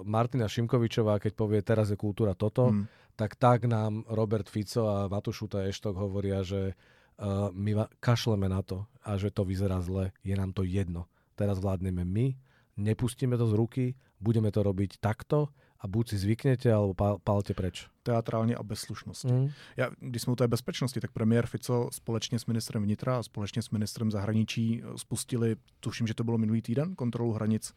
Martina 0.07 0.47
Šimkovičová, 0.47 1.19
keď 1.19 1.33
povie, 1.35 1.61
teraz 1.67 1.91
je 1.91 1.99
kultúra 1.99 2.35
toto, 2.35 2.71
hmm 2.71 3.07
tak 3.17 3.33
tak 3.41 3.65
nám 3.65 4.05
Robert 4.13 4.45
Fico 4.45 4.85
a 4.93 5.09
Matušuta 5.09 5.65
Eštok 5.65 5.97
hovoria, 5.97 6.45
že 6.45 6.77
uh, 6.77 7.49
my 7.49 7.89
kašleme 7.97 8.45
na 8.45 8.61
to 8.61 8.85
a 9.01 9.17
že 9.17 9.33
to 9.33 9.49
vyzerá 9.49 9.81
zle. 9.81 10.13
Je 10.21 10.37
nám 10.37 10.53
to 10.53 10.69
jedno. 10.69 11.09
Teraz 11.33 11.57
vládneme 11.57 12.05
my, 12.05 12.37
nepustíme 12.77 13.41
to 13.41 13.49
z 13.49 13.57
ruky, 13.57 13.85
budeme 14.21 14.53
to 14.53 14.61
robiť 14.61 15.01
takto 15.01 15.49
a 15.81 15.89
buď 15.89 16.09
si 16.09 16.19
zvyknete, 16.19 16.73
alebo 16.73 17.19
pálte 17.25 17.55
preč. 17.55 17.89
Teatrálně 18.03 18.55
a 18.57 18.63
bez 18.63 18.81
slušnosti. 18.81 19.33
Mm. 19.33 19.49
Já, 19.77 19.91
když 20.01 20.23
jsme 20.23 20.33
u 20.33 20.37
té 20.37 20.49
bezpečnosti, 20.49 21.01
tak 21.01 21.13
premiér 21.13 21.47
Fico 21.47 21.89
společně 21.93 22.39
s 22.39 22.47
ministrem 22.47 22.83
vnitra 22.83 23.19
a 23.19 23.23
společně 23.23 23.63
s 23.63 23.71
ministrem 23.71 24.11
zahraničí 24.11 24.83
spustili, 24.97 25.57
tuším, 25.81 26.07
že 26.07 26.15
to 26.15 26.25
bylo 26.25 26.39
minulý 26.39 26.63
týden, 26.63 26.95
kontrolu 26.95 27.33
hranic 27.33 27.73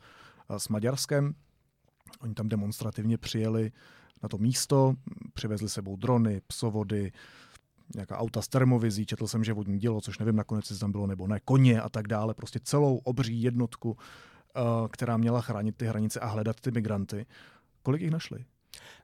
s 0.58 0.70
Maďarskem. 0.70 1.34
Oni 2.22 2.34
tam 2.34 2.50
demonstrativně 2.50 3.18
přijeli 3.18 3.72
na 4.24 4.30
to 4.30 4.38
místo, 4.38 4.94
přivezli 5.34 5.70
sebou 5.70 5.96
drony, 5.96 6.42
psovody, 6.48 7.12
nějaká 7.96 8.18
auta 8.18 8.42
s 8.42 8.48
termovizí, 8.48 9.06
četl 9.06 9.28
jsem, 9.28 9.44
že 9.44 9.54
vodní 9.54 9.80
dělo, 9.80 10.02
což 10.02 10.20
nevím 10.20 10.36
nakonec, 10.36 10.70
jestli 10.70 10.80
tam 10.80 10.92
bylo 10.92 11.08
nebo 11.08 11.28
ne, 11.28 11.40
koně 11.46 11.82
a 11.82 11.90
tak 11.90 12.08
dále, 12.08 12.34
prostě 12.34 12.60
celou 12.64 12.98
obří 12.98 13.42
jednotku, 13.42 13.90
uh, 13.92 13.98
která 14.88 15.18
měla 15.18 15.42
chránit 15.42 15.78
ty 15.78 15.86
hranice 15.86 16.20
a 16.20 16.28
hledat 16.28 16.60
ty 16.60 16.72
migranty. 16.72 17.26
Kolik 17.84 18.08
ich 18.08 18.14
našli? 18.14 18.44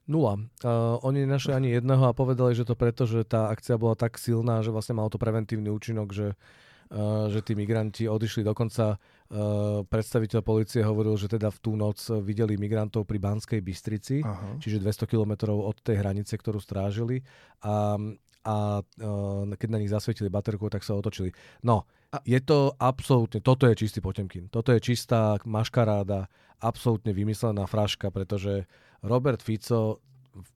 Nula. 0.05 0.38
Uh, 0.61 1.01
oni 1.01 1.25
našli 1.25 1.57
ani 1.57 1.73
jedného 1.73 2.05
a 2.05 2.13
povedali, 2.13 2.53
že 2.53 2.67
to 2.67 2.77
preto, 2.77 3.09
že 3.09 3.25
tá 3.25 3.49
akcia 3.49 3.81
bola 3.81 3.97
tak 3.97 4.21
silná, 4.21 4.61
že 4.61 4.69
vlastne 4.69 4.93
malo 4.93 5.09
to 5.09 5.17
preventívny 5.17 5.73
účinok, 5.73 6.13
že 6.13 6.38
Eh, 6.85 7.25
že 7.33 7.41
tí 7.41 7.57
migranti 7.57 8.05
odišli. 8.05 8.45
Dokonca 8.45 8.93
uh, 8.93 9.81
predstaviteľ 9.89 10.39
policie 10.45 10.85
hovoril, 10.85 11.17
že 11.17 11.25
teda 11.25 11.49
v 11.49 11.57
tú 11.57 11.73
noc 11.73 11.97
videli 12.21 12.61
migrantov 12.61 13.09
pri 13.09 13.17
Banskej 13.17 13.57
Bystrici, 13.65 14.21
Aha. 14.21 14.61
čiže 14.61 14.85
200 14.85 15.09
kilometrov 15.09 15.65
od 15.65 15.81
tej 15.81 16.05
hranice, 16.05 16.38
ktorú 16.38 16.61
strážili. 16.61 17.25
A, 17.65 17.97
a 18.45 18.55
uh, 18.85 19.43
keď 19.57 19.69
na 19.73 19.81
nich 19.81 19.89
zasvietili 19.89 20.29
baterku, 20.29 20.69
tak 20.69 20.85
sa 20.85 20.93
otočili. 20.93 21.33
No, 21.65 21.89
a 21.89 22.04
je 22.23 22.39
to 22.39 22.71
absolútne, 22.80 23.43
toto 23.43 23.67
je 23.67 23.75
čistý 23.75 23.99
Potemkin. 23.99 24.47
Toto 24.47 24.71
je 24.71 24.80
čistá 24.80 25.36
maškaráda, 25.43 26.32
absolútne 26.63 27.12
vymyslená 27.12 27.67
fraška, 27.67 28.13
pretože 28.13 28.69
Robert 29.04 29.43
Fico 29.43 29.99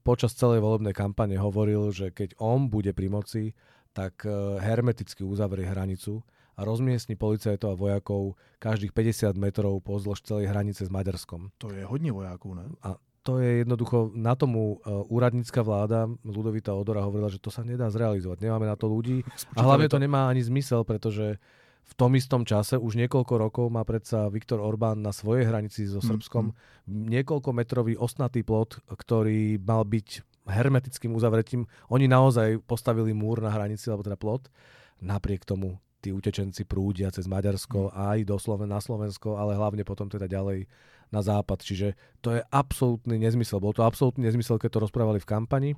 počas 0.04 0.36
celej 0.36 0.60
volebnej 0.60 0.92
kampane 0.92 1.36
hovoril, 1.40 1.92
že 1.92 2.12
keď 2.12 2.36
on 2.40 2.68
bude 2.68 2.92
pri 2.92 3.08
moci, 3.08 3.44
tak 3.96 4.22
e, 4.22 4.60
hermeticky 4.60 5.24
uzavrie 5.24 5.66
hranicu 5.66 6.20
a 6.56 6.60
rozmiestni 6.62 7.16
policajtov 7.16 7.72
a 7.72 7.80
vojakov 7.80 8.36
každých 8.60 8.92
50 8.92 9.40
metrov 9.40 9.80
pozdĺž 9.80 10.20
celej 10.20 10.52
hranice 10.52 10.84
s 10.84 10.92
Maďarskom. 10.92 11.48
To 11.58 11.72
je 11.72 11.82
hodne 11.88 12.12
vojakov, 12.12 12.52
ne? 12.52 12.68
A 12.84 13.00
to 13.20 13.36
je 13.36 13.60
jednoducho, 13.64 14.16
na 14.16 14.32
tomu 14.32 14.80
uh, 14.80 15.04
úradnícka 15.12 15.60
vláda 15.60 16.08
Ludovita 16.24 16.72
Odora 16.72 17.04
hovorila, 17.04 17.28
že 17.28 17.36
to 17.36 17.52
sa 17.52 17.60
nedá 17.60 17.92
zrealizovať. 17.92 18.40
Nemáme 18.40 18.64
na 18.64 18.76
to 18.80 18.88
ľudí 18.88 19.20
a 19.58 19.60
hlavne 19.60 19.92
to 19.92 20.00
nemá 20.00 20.32
ani 20.32 20.40
zmysel, 20.40 20.88
pretože 20.88 21.36
v 21.90 21.92
tom 21.98 22.14
istom 22.14 22.46
čase 22.46 22.78
už 22.78 22.94
niekoľko 22.96 23.34
rokov 23.34 23.66
má 23.68 23.82
predsa 23.82 24.30
Viktor 24.30 24.62
Orbán 24.62 25.02
na 25.02 25.10
svojej 25.10 25.50
hranici 25.50 25.90
so 25.90 25.98
mm, 25.98 26.06
Srbskom 26.06 26.44
mm, 26.48 26.54
mm. 26.86 27.04
niekoľko 27.18 27.50
metrový 27.50 27.98
ostnatý 27.98 28.46
plot, 28.46 28.78
ktorý 28.86 29.58
mal 29.58 29.82
byť 29.82 30.08
hermetickým 30.46 31.12
uzavretím. 31.12 31.66
Oni 31.90 32.06
naozaj 32.06 32.62
postavili 32.64 33.10
múr 33.12 33.42
na 33.42 33.50
hranici, 33.50 33.90
alebo 33.90 34.06
teda 34.06 34.16
plot. 34.16 34.48
Napriek 35.02 35.44
tomu 35.44 35.82
tí 36.00 36.14
utečenci 36.14 36.64
prúdia 36.64 37.12
cez 37.12 37.28
Maďarsko 37.28 37.90
mm. 37.90 37.92
aj 37.92 38.18
do 38.24 38.36
Sloven- 38.40 38.70
na 38.70 38.80
Slovensko, 38.80 39.36
ale 39.36 39.58
hlavne 39.58 39.84
potom 39.84 40.08
teda 40.08 40.30
ďalej 40.30 40.64
na 41.10 41.20
západ. 41.20 41.62
Čiže 41.62 41.98
to 42.22 42.38
je 42.38 42.40
absolútny 42.50 43.18
nezmysel. 43.18 43.58
Bol 43.58 43.74
to 43.74 43.86
absolútny 43.86 44.26
nezmysel, 44.26 44.58
keď 44.58 44.78
to 44.78 44.84
rozprávali 44.86 45.18
v 45.18 45.30
kampani 45.30 45.70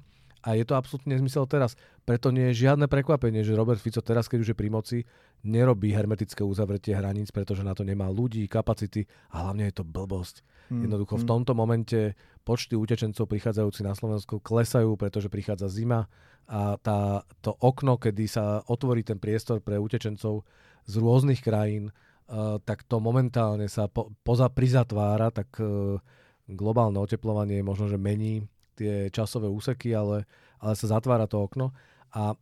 A 0.42 0.58
je 0.58 0.66
to 0.66 0.74
absolútne 0.74 1.14
nezmysel 1.14 1.46
teraz. 1.46 1.78
Preto 2.02 2.34
nie 2.34 2.50
je 2.50 2.66
žiadne 2.66 2.90
prekvapenie, 2.90 3.46
že 3.46 3.54
Robert 3.54 3.78
Fico 3.78 4.02
teraz, 4.02 4.26
keď 4.26 4.38
už 4.42 4.48
je 4.52 4.58
pri 4.58 4.68
moci, 4.74 4.98
nerobí 5.46 5.94
hermetické 5.94 6.42
uzavretie 6.42 6.98
hraníc, 6.98 7.30
pretože 7.30 7.62
na 7.62 7.78
to 7.78 7.86
nemá 7.86 8.10
ľudí, 8.10 8.50
kapacity 8.50 9.06
a 9.30 9.46
hlavne 9.46 9.70
je 9.70 9.74
to 9.78 9.84
blbosť. 9.86 10.42
Hmm. 10.70 10.82
Jednoducho 10.82 11.14
v 11.14 11.24
hm. 11.26 11.30
tomto 11.30 11.52
momente 11.54 12.18
počty 12.42 12.74
utečencov 12.74 13.30
prichádzajúci 13.30 13.86
na 13.86 13.94
Slovensku 13.94 14.42
klesajú, 14.42 14.98
pretože 14.98 15.30
prichádza 15.30 15.70
zima 15.70 16.10
a 16.50 16.74
tá, 16.74 17.22
to 17.38 17.54
okno, 17.62 18.02
kedy 18.02 18.26
sa 18.26 18.66
otvorí 18.66 19.06
ten 19.06 19.22
priestor 19.22 19.62
pre 19.62 19.78
utečencov 19.78 20.42
z 20.90 20.94
rôznych 20.98 21.38
krajín, 21.38 21.94
tak 22.64 22.88
to 22.88 22.96
momentálne 23.02 23.68
sa 23.68 23.90
po, 23.90 24.08
poza 24.24 24.48
prizatvára, 24.48 25.28
tak 25.28 25.52
uh, 25.60 26.00
globálne 26.48 26.98
oteplovanie 26.98 27.60
možno, 27.60 27.88
že 27.92 28.00
mení 28.00 28.46
tie 28.72 29.12
časové 29.12 29.52
úseky, 29.52 29.92
ale, 29.92 30.24
ale 30.58 30.72
sa 30.74 30.86
zatvára 30.88 31.28
to 31.28 31.44
okno 31.44 31.76
a 32.12 32.32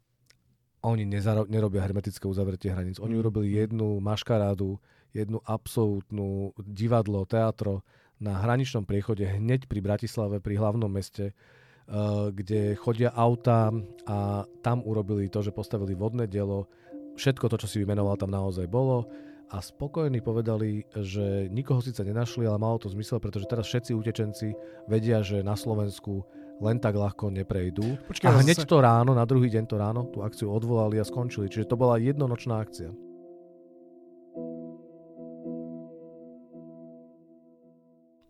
oni 0.81 1.05
nezaro- 1.05 1.51
nerobia 1.51 1.85
hermetické 1.85 2.25
uzavretie 2.25 2.73
hraníc. 2.73 3.03
Oni 3.03 3.19
mm. 3.19 3.21
urobili 3.21 3.53
jednu 3.59 4.01
maškarádu, 4.01 4.81
jednu 5.13 5.43
absolútnu 5.45 6.57
divadlo, 6.63 7.27
teatro 7.27 7.85
na 8.23 8.41
hraničnom 8.41 8.87
priechode 8.87 9.27
hneď 9.27 9.67
pri 9.67 9.81
Bratislave, 9.83 10.39
pri 10.41 10.57
hlavnom 10.57 10.89
meste, 10.89 11.35
uh, 11.35 12.31
kde 12.31 12.79
chodia 12.79 13.11
auta 13.11 13.75
a 14.07 14.47
tam 14.63 14.87
urobili 14.87 15.29
to, 15.29 15.43
že 15.43 15.53
postavili 15.53 15.99
vodné 15.99 16.31
dielo. 16.31 16.71
Všetko 17.19 17.51
to, 17.51 17.57
čo 17.61 17.69
si 17.69 17.83
vymenoval, 17.83 18.17
tam 18.17 18.33
naozaj 18.33 18.71
bolo 18.71 19.05
a 19.51 19.59
spokojní 19.59 20.23
povedali, 20.23 20.87
že 20.95 21.51
nikoho 21.51 21.83
síce 21.83 21.99
nenašli, 22.07 22.47
ale 22.47 22.59
malo 22.59 22.79
to 22.79 22.87
zmysel, 22.87 23.19
pretože 23.19 23.51
teraz 23.51 23.67
všetci 23.67 23.91
utečenci 23.99 24.55
vedia, 24.87 25.27
že 25.27 25.43
na 25.43 25.59
Slovensku 25.59 26.23
len 26.63 26.79
tak 26.79 26.95
ľahko 26.95 27.35
neprejdú. 27.35 27.99
Počkej, 28.07 28.31
a 28.31 28.39
hneď 28.47 28.63
zase... 28.63 28.71
to 28.71 28.79
ráno, 28.79 29.11
na 29.17 29.27
druhý 29.27 29.51
deň 29.51 29.65
to 29.67 29.77
ráno, 29.81 30.07
tú 30.07 30.23
akciu 30.23 30.53
odvolali 30.55 31.03
a 31.03 31.05
skončili. 31.09 31.51
Čiže 31.51 31.67
to 31.67 31.77
bola 31.77 31.99
jednonočná 31.99 32.63
akcia. 32.63 32.95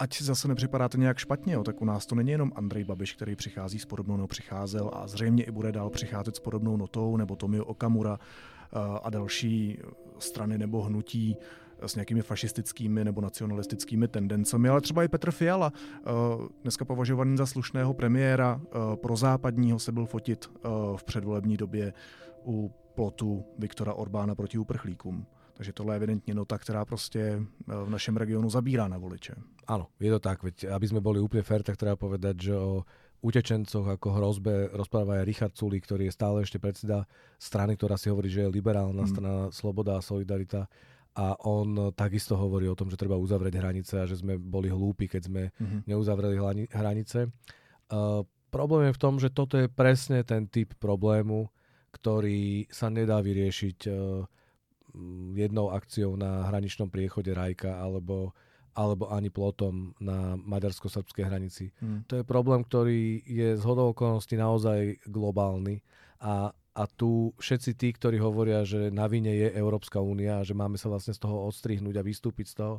ať 0.01 0.23
zase 0.23 0.49
nepřipadá 0.49 0.89
to 0.89 0.99
nějak 0.99 1.19
špatně, 1.19 1.55
jo, 1.55 1.63
tak 1.65 1.83
u 1.83 1.85
nás 1.85 2.07
to 2.07 2.15
není 2.15 2.31
jenom 2.31 2.53
Andrej 2.55 2.85
Babiš, 2.85 3.15
který 3.15 3.37
přichází 3.37 3.79
s 3.79 3.85
podobnou, 3.85 4.17
no 4.17 4.27
přicházel 4.27 4.91
a 4.93 5.07
zřejmě 5.07 5.45
i 5.45 5.51
bude 5.51 5.73
dál 5.73 5.91
přicházet 5.91 6.37
s 6.37 6.41
podobnou 6.41 6.77
notou, 6.77 7.17
nebo 7.17 7.37
Tomio 7.37 7.65
Okamura 7.65 8.19
a 9.03 9.11
další 9.11 9.79
strany 10.19 10.59
nebo 10.59 10.83
hnutí 10.83 11.37
s 11.81 11.95
nějakými 11.95 12.23
fašistickými 12.23 13.05
nebo 13.05 13.21
nacionalistickými 13.21 14.09
tendencemi, 14.09 14.69
ale 14.69 14.81
třeba 14.81 15.05
i 15.05 15.09
Petr 15.09 15.31
Fiala, 15.31 15.73
eh, 15.73 16.11
dneska 16.63 16.85
považovaný 16.85 17.37
za 17.37 17.47
slušného 17.47 17.95
premiéra, 17.95 18.61
eh, 18.61 18.97
pro 18.97 19.17
západního 19.17 19.79
se 19.79 19.93
byl 19.93 20.07
fotit 20.07 20.51
v 20.97 21.05
předvolební 21.05 21.57
době 21.57 21.93
u 22.45 22.73
plotu 22.95 23.45
Viktora 23.59 23.95
Orbána 23.95 24.35
proti 24.35 24.59
uprchlíkům. 24.59 25.27
Takže 25.61 25.73
tohle 25.73 25.95
je 25.95 25.97
evidentně 25.97 26.35
nota, 26.35 26.59
která 26.59 26.85
prostě 26.85 27.21
eh, 27.21 27.85
v 27.85 27.91
našem 27.91 28.17
regionu 28.17 28.51
zabírá 28.51 28.89
na 28.89 28.99
voliče. 28.99 29.35
Áno, 29.69 29.87
je 30.01 30.11
to 30.11 30.19
tak, 30.19 30.43
veď 30.43 30.67
aby 30.67 30.87
sme 30.89 30.99
boli 30.99 31.23
úplne 31.23 31.47
fér, 31.47 31.63
tak 31.63 31.79
treba 31.79 31.95
povedať, 31.95 32.51
že 32.51 32.55
o 32.59 32.83
utečencoch 33.21 33.85
ako 33.85 34.09
hrozbe 34.17 34.73
rozpráva 34.73 35.21
aj 35.21 35.29
Richard 35.29 35.55
Sulík, 35.57 35.85
ktorý 35.85 36.09
je 36.09 36.17
stále 36.17 36.41
ešte 36.41 36.57
predseda 36.57 37.05
strany, 37.37 37.77
ktorá 37.77 38.01
si 38.01 38.09
hovorí, 38.09 38.33
že 38.33 38.49
je 38.49 38.55
liberálna 38.55 39.05
mm. 39.05 39.11
strana 39.11 39.35
Sloboda 39.53 40.01
a 40.01 40.05
Solidarita 40.05 40.69
a 41.19 41.35
on 41.43 41.91
takisto 41.93 42.39
hovorí 42.39 42.71
o 42.71 42.79
tom, 42.79 42.87
že 42.87 42.97
treba 42.97 43.19
uzavrieť 43.19 43.59
hranice 43.59 43.95
a 43.99 44.07
že 44.07 44.23
sme 44.23 44.39
boli 44.39 44.71
hlúpi, 44.71 45.11
keď 45.11 45.23
sme 45.27 45.43
mm-hmm. 45.51 45.81
neuzavreli 45.91 46.37
hranice. 46.71 47.27
Uh, 47.91 48.23
problém 48.55 48.89
je 48.89 48.97
v 48.97 49.03
tom, 49.03 49.15
že 49.19 49.35
toto 49.35 49.59
je 49.59 49.67
presne 49.67 50.23
ten 50.23 50.47
typ 50.47 50.71
problému, 50.79 51.51
ktorý 51.91 52.71
sa 52.71 52.87
nedá 52.95 53.19
vyriešiť 53.19 53.79
uh, 53.91 54.23
jednou 55.35 55.75
akciou 55.75 56.15
na 56.15 56.47
hraničnom 56.47 56.91
priechode 56.91 57.35
Rajka 57.35 57.83
alebo, 57.83 58.31
alebo 58.75 59.11
ani 59.11 59.29
plotom 59.29 59.93
na 59.99 60.39
maďarsko-srbskej 60.39 61.25
hranici. 61.27 61.75
Hmm. 61.83 62.07
To 62.07 62.21
je 62.21 62.25
problém, 62.25 62.63
ktorý 62.63 63.23
je 63.27 63.59
z 63.59 63.63
hodou 63.67 63.91
okolností 63.91 64.39
naozaj 64.39 65.03
globálny 65.11 65.83
a, 66.23 66.55
a 66.55 66.83
tu 66.87 67.35
všetci 67.41 67.71
tí, 67.75 67.89
ktorí 67.91 68.23
hovoria, 68.23 68.63
že 68.63 68.95
na 68.95 69.11
vine 69.11 69.33
je 69.35 69.49
Európska 69.55 69.99
únia 69.99 70.41
a 70.41 70.47
že 70.47 70.55
máme 70.55 70.79
sa 70.79 70.87
vlastne 70.87 71.17
z 71.17 71.21
toho 71.23 71.51
odstrihnúť 71.51 71.97
a 71.99 72.07
vystúpiť 72.07 72.47
z 72.51 72.55
toho, 72.61 72.75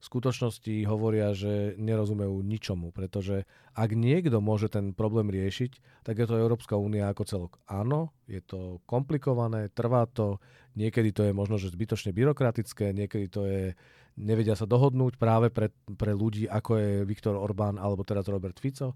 v 0.00 0.08
skutočnosti 0.08 0.74
hovoria, 0.88 1.36
že 1.36 1.76
nerozumejú 1.76 2.40
ničomu, 2.40 2.88
pretože 2.88 3.44
ak 3.76 3.92
niekto 3.92 4.40
môže 4.40 4.72
ten 4.72 4.96
problém 4.96 5.28
riešiť, 5.28 6.02
tak 6.08 6.16
je 6.16 6.26
to 6.26 6.40
Európska 6.40 6.80
únia 6.80 7.12
ako 7.12 7.28
celok. 7.28 7.52
Áno, 7.68 8.16
je 8.24 8.40
to 8.40 8.80
komplikované, 8.88 9.68
trvá 9.68 10.08
to, 10.08 10.40
niekedy 10.72 11.12
to 11.12 11.28
je 11.28 11.36
možno, 11.36 11.60
že 11.60 11.68
zbytočne 11.68 12.16
byrokratické, 12.16 12.96
niekedy 12.96 13.28
to 13.28 13.44
je, 13.44 13.76
nevedia 14.20 14.54
sa 14.54 14.68
dohodnúť 14.68 15.16
práve 15.16 15.48
pre, 15.48 15.72
pre 15.96 16.12
ľudí, 16.12 16.44
ako 16.46 16.76
je 16.76 16.90
Viktor 17.08 17.34
Orbán 17.34 17.80
alebo 17.80 18.04
teraz 18.04 18.28
Robert 18.28 18.60
Fico, 18.60 18.94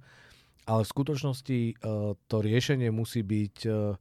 ale 0.68 0.84
v 0.84 0.92
skutočnosti 0.92 1.60
uh, 1.80 2.12
to 2.28 2.36
riešenie 2.40 2.92
musí 2.92 3.24
byť 3.24 3.56
uh, 3.68 3.96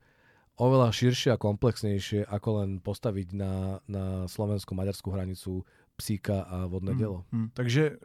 oveľa 0.61 0.93
širšie 0.93 1.33
a 1.33 1.41
komplexnejšie, 1.41 2.29
ako 2.29 2.49
len 2.61 2.69
postaviť 2.77 3.27
na, 3.33 3.81
na 3.89 4.29
slovensko-maďarskú 4.29 5.09
hranicu 5.09 5.65
psíka 5.97 6.45
a 6.45 6.65
vodné 6.69 6.93
hmm. 6.93 6.99
dělo. 6.99 7.17
Hmm. 7.31 7.49
Takže 7.53 7.97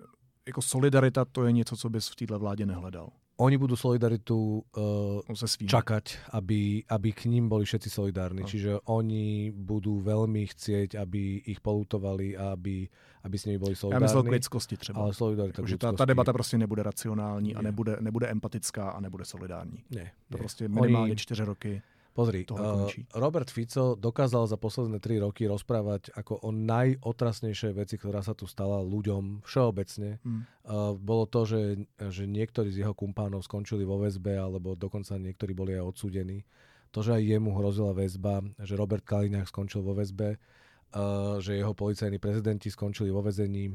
jako 0.48 0.62
solidarita 0.62 1.24
to 1.24 1.44
je 1.44 1.52
něco, 1.52 1.76
co 1.76 1.90
bys 1.90 2.08
v 2.08 2.16
této 2.16 2.38
vládě 2.38 2.66
nehledal. 2.66 3.08
Oni 3.38 3.54
budú 3.54 3.78
solidaritu 3.78 4.66
uh, 4.74 5.46
čakať, 5.62 6.34
aby, 6.34 6.82
aby 6.90 7.08
k 7.14 7.30
ním 7.30 7.46
boli 7.46 7.62
všetci 7.62 7.86
solidárni. 7.86 8.42
No. 8.42 8.50
Čiže 8.50 8.82
oni 8.90 9.54
budú 9.54 10.02
veľmi 10.02 10.42
chcieť, 10.42 10.98
aby 10.98 11.46
ich 11.46 11.62
polutovali 11.62 12.34
a 12.34 12.58
aby, 12.58 12.90
aby 13.22 13.36
s 13.38 13.46
nimi 13.46 13.62
boli 13.62 13.78
solidárni. 13.78 14.02
Já 14.02 14.06
myslel 14.10 14.22
k 14.22 14.28
lidskosti 14.28 14.76
třeba. 14.76 15.00
Ale 15.00 15.14
solidarita 15.14 15.62
Takže 15.62 15.78
ta, 15.78 15.92
ta 15.92 16.04
debata 16.04 16.32
prostě 16.32 16.58
nebude 16.58 16.82
racionální 16.82 17.48
Nie. 17.48 17.58
a 17.58 17.62
nebude, 17.62 17.96
nebude 18.00 18.26
empatická 18.26 18.90
a 18.90 19.00
nebude 19.00 19.24
solidární. 19.24 19.84
Nie. 19.90 20.10
To 20.30 20.36
nie. 20.36 20.38
prostě 20.38 20.68
minimálně 20.68 21.12
oni... 21.12 21.16
čtyři 21.16 21.44
roky. 21.44 21.82
Pozri, 22.18 22.42
uh, 22.50 22.90
Robert 23.14 23.46
Fico 23.46 23.94
dokázal 23.94 24.50
za 24.50 24.58
posledné 24.58 24.98
3 24.98 25.22
roky 25.22 25.46
rozprávať 25.46 26.10
ako 26.18 26.42
o 26.42 26.50
najotrasnejšej 26.50 27.72
veci, 27.78 27.94
ktorá 27.94 28.26
sa 28.26 28.34
tu 28.34 28.50
stala 28.50 28.82
ľuďom 28.82 29.46
všeobecne. 29.46 30.18
Mm. 30.26 30.42
Uh, 30.66 30.98
bolo 30.98 31.30
to, 31.30 31.46
že, 31.46 31.86
že 32.10 32.26
niektorí 32.26 32.74
z 32.74 32.82
jeho 32.82 32.90
kumpánov 32.90 33.46
skončili 33.46 33.86
vo 33.86 34.02
väzbe, 34.02 34.34
alebo 34.34 34.74
dokonca 34.74 35.14
niektorí 35.14 35.54
boli 35.54 35.78
aj 35.78 35.94
odsúdení. 35.94 36.42
To, 36.90 37.06
že 37.06 37.14
aj 37.14 37.22
jemu 37.22 37.54
hrozila 37.54 37.94
väzba, 37.94 38.42
že 38.66 38.74
Robert 38.74 39.06
Kaliňák 39.06 39.46
skončil 39.46 39.86
vo 39.86 39.94
väzbe, 39.94 40.34
uh, 40.34 41.38
že 41.38 41.54
jeho 41.54 41.70
policajní 41.70 42.18
prezidenti 42.18 42.66
skončili 42.66 43.14
vo 43.14 43.22
väzení, 43.22 43.70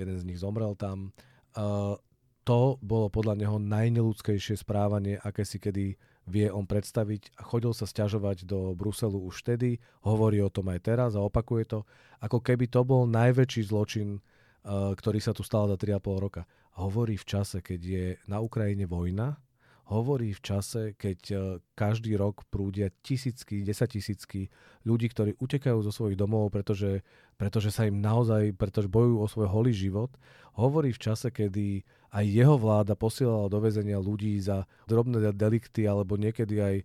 jeden 0.00 0.16
z 0.16 0.24
nich 0.24 0.40
zomrel 0.40 0.72
tam. 0.80 1.12
Uh, 1.52 2.00
to 2.48 2.80
bolo 2.80 3.12
podľa 3.12 3.36
neho 3.36 3.60
najneludskejšie 3.60 4.56
správanie, 4.56 5.20
aké 5.20 5.44
si 5.44 5.60
kedy 5.60 5.92
vie 6.26 6.46
on 6.50 6.66
predstaviť 6.66 7.34
a 7.38 7.42
chodil 7.42 7.74
sa 7.74 7.86
stiažovať 7.88 8.46
do 8.46 8.74
Bruselu 8.78 9.18
už 9.18 9.42
vtedy, 9.42 9.82
hovorí 10.06 10.38
o 10.38 10.52
tom 10.52 10.70
aj 10.70 10.80
teraz 10.86 11.10
a 11.18 11.24
opakuje 11.24 11.66
to, 11.66 11.80
ako 12.22 12.38
keby 12.38 12.70
to 12.70 12.86
bol 12.86 13.10
najväčší 13.10 13.66
zločin, 13.66 14.18
uh, 14.18 14.94
ktorý 14.94 15.18
sa 15.18 15.34
tu 15.34 15.42
stal 15.42 15.66
za 15.66 15.74
3,5 15.74 15.98
roka. 16.22 16.46
Hovorí 16.78 17.18
v 17.18 17.26
čase, 17.26 17.58
keď 17.58 17.80
je 17.82 18.06
na 18.30 18.38
Ukrajine 18.38 18.86
vojna, 18.86 19.42
hovorí 19.90 20.30
v 20.30 20.40
čase, 20.40 20.94
keď 20.94 21.20
uh, 21.34 21.40
každý 21.74 22.14
rok 22.14 22.46
prúdia 22.48 22.94
tisícky, 23.02 23.66
desatisícky 23.66 24.46
ľudí, 24.86 25.10
ktorí 25.10 25.34
utekajú 25.42 25.82
zo 25.82 25.90
svojich 25.90 26.14
domov, 26.14 26.54
pretože, 26.54 27.02
pretože 27.34 27.74
sa 27.74 27.90
im 27.90 27.98
naozaj, 27.98 28.54
pretože 28.54 28.86
bojujú 28.86 29.16
o 29.18 29.26
svoj 29.26 29.48
holý 29.50 29.74
život. 29.74 30.14
Hovorí 30.54 30.94
v 30.94 31.02
čase, 31.02 31.34
kedy 31.34 31.82
aj 32.12 32.24
jeho 32.28 32.60
vláda 32.60 32.92
posielala 32.92 33.48
do 33.48 33.58
väzenia 33.58 33.96
ľudí 33.96 34.36
za 34.36 34.68
drobné 34.84 35.32
delikty 35.32 35.88
alebo 35.88 36.20
niekedy 36.20 36.60
aj, 36.60 36.76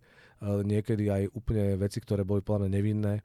niekedy 0.64 1.04
aj 1.12 1.22
úplne 1.36 1.76
veci, 1.76 2.00
ktoré 2.00 2.24
boli 2.24 2.40
plne 2.40 2.72
nevinné. 2.72 3.20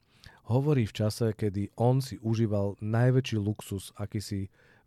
Hovorí 0.52 0.84
v 0.84 0.92
čase, 0.92 1.32
kedy 1.32 1.72
on 1.80 2.04
si 2.04 2.20
užíval 2.20 2.76
najväčší 2.84 3.40
luxus, 3.40 3.96
aký 3.96 4.20
si 4.20 4.40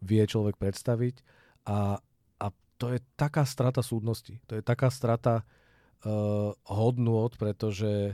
vie 0.05 0.21
človek 0.21 0.61
predstaviť 0.61 1.25
a, 1.65 1.97
a 2.37 2.47
to 2.77 2.93
je 2.93 3.01
taká 3.17 3.41
strata 3.49 3.81
súdnosti. 3.81 4.37
To 4.45 4.53
je 4.53 4.61
taká 4.61 4.93
strata 4.93 5.41
uh, 5.41 6.53
hodnôt, 6.69 7.33
pretože 7.33 8.13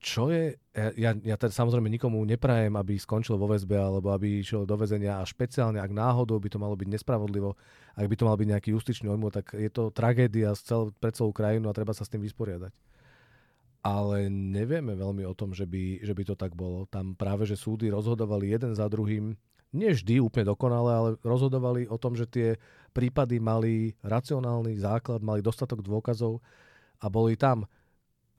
čo 0.00 0.32
je, 0.32 0.56
ja, 0.96 1.12
ja 1.12 1.36
teda 1.36 1.52
samozrejme 1.52 1.92
nikomu 1.92 2.24
neprajem, 2.24 2.72
aby 2.72 2.96
skončil 2.96 3.36
vo 3.36 3.44
väzbe 3.52 3.76
alebo 3.76 4.16
aby 4.16 4.40
išiel 4.40 4.64
do 4.64 4.72
väzenia 4.80 5.20
a 5.20 5.28
špeciálne, 5.28 5.76
ak 5.76 5.92
náhodou 5.92 6.40
by 6.40 6.48
to 6.48 6.56
malo 6.56 6.72
byť 6.72 6.88
nespravodlivo, 6.88 7.52
ak 8.00 8.08
by 8.08 8.16
to 8.16 8.24
mal 8.24 8.40
byť 8.40 8.48
nejaký 8.48 8.68
justičný 8.72 9.12
odmov, 9.12 9.36
tak 9.36 9.52
je 9.52 9.68
to 9.68 9.92
tragédia 9.92 10.56
cel, 10.56 10.88
pre 10.96 11.12
celú 11.12 11.36
krajinu 11.36 11.68
a 11.68 11.76
treba 11.76 11.92
sa 11.92 12.08
s 12.08 12.12
tým 12.12 12.24
vysporiadať. 12.24 12.72
Ale 13.84 14.32
nevieme 14.32 14.96
veľmi 14.96 15.24
o 15.28 15.36
tom, 15.36 15.52
že 15.52 15.68
by, 15.68 16.00
že 16.00 16.16
by 16.16 16.22
to 16.32 16.34
tak 16.36 16.56
bolo. 16.56 16.88
Tam 16.88 17.12
práve, 17.12 17.44
že 17.44 17.60
súdy 17.60 17.92
rozhodovali 17.92 18.56
jeden 18.56 18.72
za 18.72 18.88
druhým, 18.88 19.36
nie 19.70 19.90
vždy 19.92 20.18
úplne 20.18 20.50
dokonale, 20.50 20.90
ale 20.90 21.08
rozhodovali 21.22 21.86
o 21.86 22.00
tom, 22.00 22.16
že 22.16 22.26
tie 22.26 22.48
prípady 22.90 23.38
mali 23.38 23.94
racionálny 24.02 24.80
základ, 24.80 25.22
mali 25.22 25.44
dostatok 25.44 25.84
dôkazov 25.84 26.42
a 26.98 27.06
boli 27.06 27.38
tam. 27.38 27.68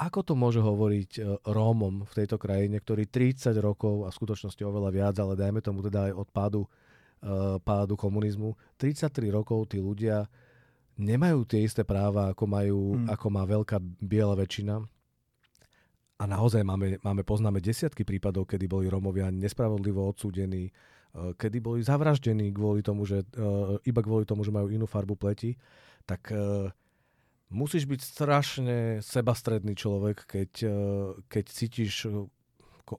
Ako 0.01 0.25
to 0.25 0.33
môže 0.33 0.57
hovoriť 0.57 1.11
e, 1.13 1.21
Rómom 1.45 2.09
v 2.09 2.13
tejto 2.17 2.41
krajine, 2.41 2.81
ktorí 2.81 3.05
30 3.05 3.53
rokov, 3.61 4.09
a 4.09 4.09
v 4.09 4.17
skutočnosti 4.17 4.61
oveľa 4.65 4.89
viac, 4.89 5.15
ale 5.21 5.37
dajme 5.37 5.61
tomu 5.61 5.85
teda 5.85 6.09
aj 6.09 6.13
od 6.17 6.29
pádu, 6.33 6.61
uh, 6.65 7.61
pádu 7.61 7.93
komunizmu, 7.93 8.57
33 8.81 9.29
rokov 9.29 9.69
tí 9.69 9.77
ľudia 9.77 10.25
nemajú 10.97 11.45
tie 11.45 11.61
isté 11.61 11.85
práva, 11.85 12.33
ako, 12.33 12.45
majú, 12.49 12.79
hmm. 12.97 13.13
ako 13.13 13.27
má 13.29 13.45
veľká 13.45 13.77
biela 14.01 14.33
väčšina. 14.33 14.81
A 16.17 16.23
naozaj 16.25 16.65
máme, 16.65 16.97
máme, 17.05 17.21
poznáme 17.21 17.61
desiatky 17.61 18.01
prípadov, 18.01 18.49
kedy 18.49 18.65
boli 18.65 18.89
Rómovia 18.89 19.29
nespravodlivo 19.29 20.01
odsúdení, 20.01 20.73
uh, 21.13 21.37
kedy 21.37 21.61
boli 21.61 21.85
zavraždení 21.85 22.49
kvôli 22.49 22.81
tomu, 22.81 23.05
že, 23.05 23.21
iba 23.85 24.01
kvôli 24.01 24.25
tomu, 24.25 24.41
že 24.41 24.49
majú 24.49 24.65
inú 24.73 24.89
farbu 24.89 25.13
pleti. 25.13 25.53
Tak 26.09 26.33
musíš 27.51 27.83
byť 27.85 28.01
strašne 28.01 28.77
sebastredný 29.03 29.75
človek, 29.75 30.23
keď, 30.25 30.51
eh, 30.63 30.73
keď 31.27 31.45
cítiš 31.51 32.07
eh, 32.07 32.25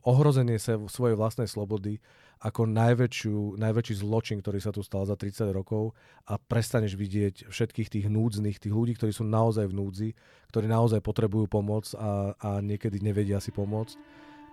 ohrozenie 0.04 0.56
sa 0.56 0.80
svojej 0.88 1.16
vlastnej 1.16 1.48
slobody 1.48 2.00
ako 2.42 2.66
najväčšiu, 2.66 3.54
najväčší 3.54 4.02
zločin, 4.02 4.42
ktorý 4.42 4.58
sa 4.58 4.74
tu 4.74 4.82
stal 4.82 5.06
za 5.06 5.14
30 5.14 5.54
rokov 5.54 5.94
a 6.26 6.40
prestaneš 6.42 6.98
vidieť 6.98 7.46
všetkých 7.46 7.88
tých 7.88 8.06
núdznych, 8.10 8.58
tých 8.58 8.74
ľudí, 8.74 8.98
ktorí 8.98 9.14
sú 9.14 9.22
naozaj 9.22 9.70
v 9.70 9.78
núdzi, 9.78 10.08
ktorí 10.50 10.66
naozaj 10.66 10.98
potrebujú 11.06 11.46
pomoc 11.46 11.94
a, 11.94 12.34
a 12.34 12.50
niekedy 12.58 12.98
nevedia 12.98 13.38
si 13.38 13.54
pomôcť 13.54 13.94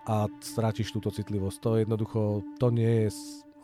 a 0.05 0.29
strátiš 0.37 0.93
túto 0.93 1.09
citlivosť. 1.09 1.57
To 1.65 1.69
jednoducho, 1.81 2.21
to 2.61 2.69
nie 2.69 3.09
je 3.09 3.09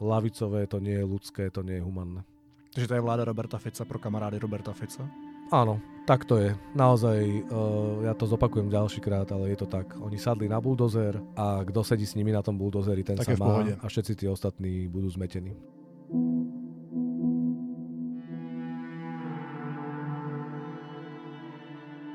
lavicové, 0.02 0.66
to 0.66 0.82
nie 0.82 0.98
je 0.98 1.06
ľudské, 1.06 1.54
to 1.54 1.62
nie 1.62 1.78
je 1.78 1.86
humanné. 1.86 2.26
Takže 2.74 2.92
to 2.92 2.98
je 2.98 3.06
vláda 3.06 3.24
Roberta 3.30 3.62
Fica 3.62 3.86
pro 3.86 4.02
kamarády 4.02 4.42
Roberta 4.42 4.74
Fica? 4.74 5.06
Áno, 5.54 5.78
tak 6.10 6.26
to 6.26 6.42
je. 6.42 6.58
Naozaj, 6.74 7.22
uh, 7.50 8.06
ja 8.06 8.14
to 8.18 8.26
zopakujem 8.26 8.70
ďalší 8.70 9.02
krát, 9.02 9.30
ale 9.30 9.54
je 9.54 9.58
to 9.62 9.68
tak. 9.70 9.94
Oni 10.02 10.18
sadli 10.18 10.50
na 10.50 10.62
buldozer 10.62 11.22
a 11.38 11.62
kto 11.62 11.86
sedí 11.86 12.06
s 12.06 12.18
nimi 12.18 12.34
na 12.34 12.42
tom 12.42 12.58
buldozeri, 12.58 13.06
ten 13.06 13.18
tak 13.18 13.30
sa 13.30 13.38
má 13.38 13.62
a 13.62 13.86
všetci 13.86 14.14
tí 14.16 14.26
ostatní 14.26 14.90
budú 14.90 15.10
zmetení. 15.10 15.54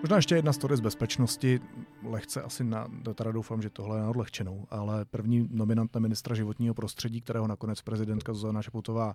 Možná 0.00 0.16
ještě 0.16 0.34
jedna 0.34 0.52
story 0.52 0.76
z 0.76 0.80
bezpečnosti, 0.80 1.60
lehce 2.02 2.42
asi 2.42 2.64
na, 2.64 2.88
teda 3.14 3.32
doufám, 3.32 3.62
že 3.62 3.70
tohle 3.70 3.98
je 3.98 4.02
na 4.02 4.10
odlehčenou, 4.10 4.66
ale 4.70 5.04
první 5.04 5.48
nominant 5.50 5.94
na 5.94 6.00
ministra 6.00 6.34
životního 6.34 6.74
prostředí, 6.74 7.20
kterého 7.20 7.46
nakonec 7.46 7.82
prezidentka 7.82 8.32
Zuzana 8.32 8.62
Šaputová 8.62 9.14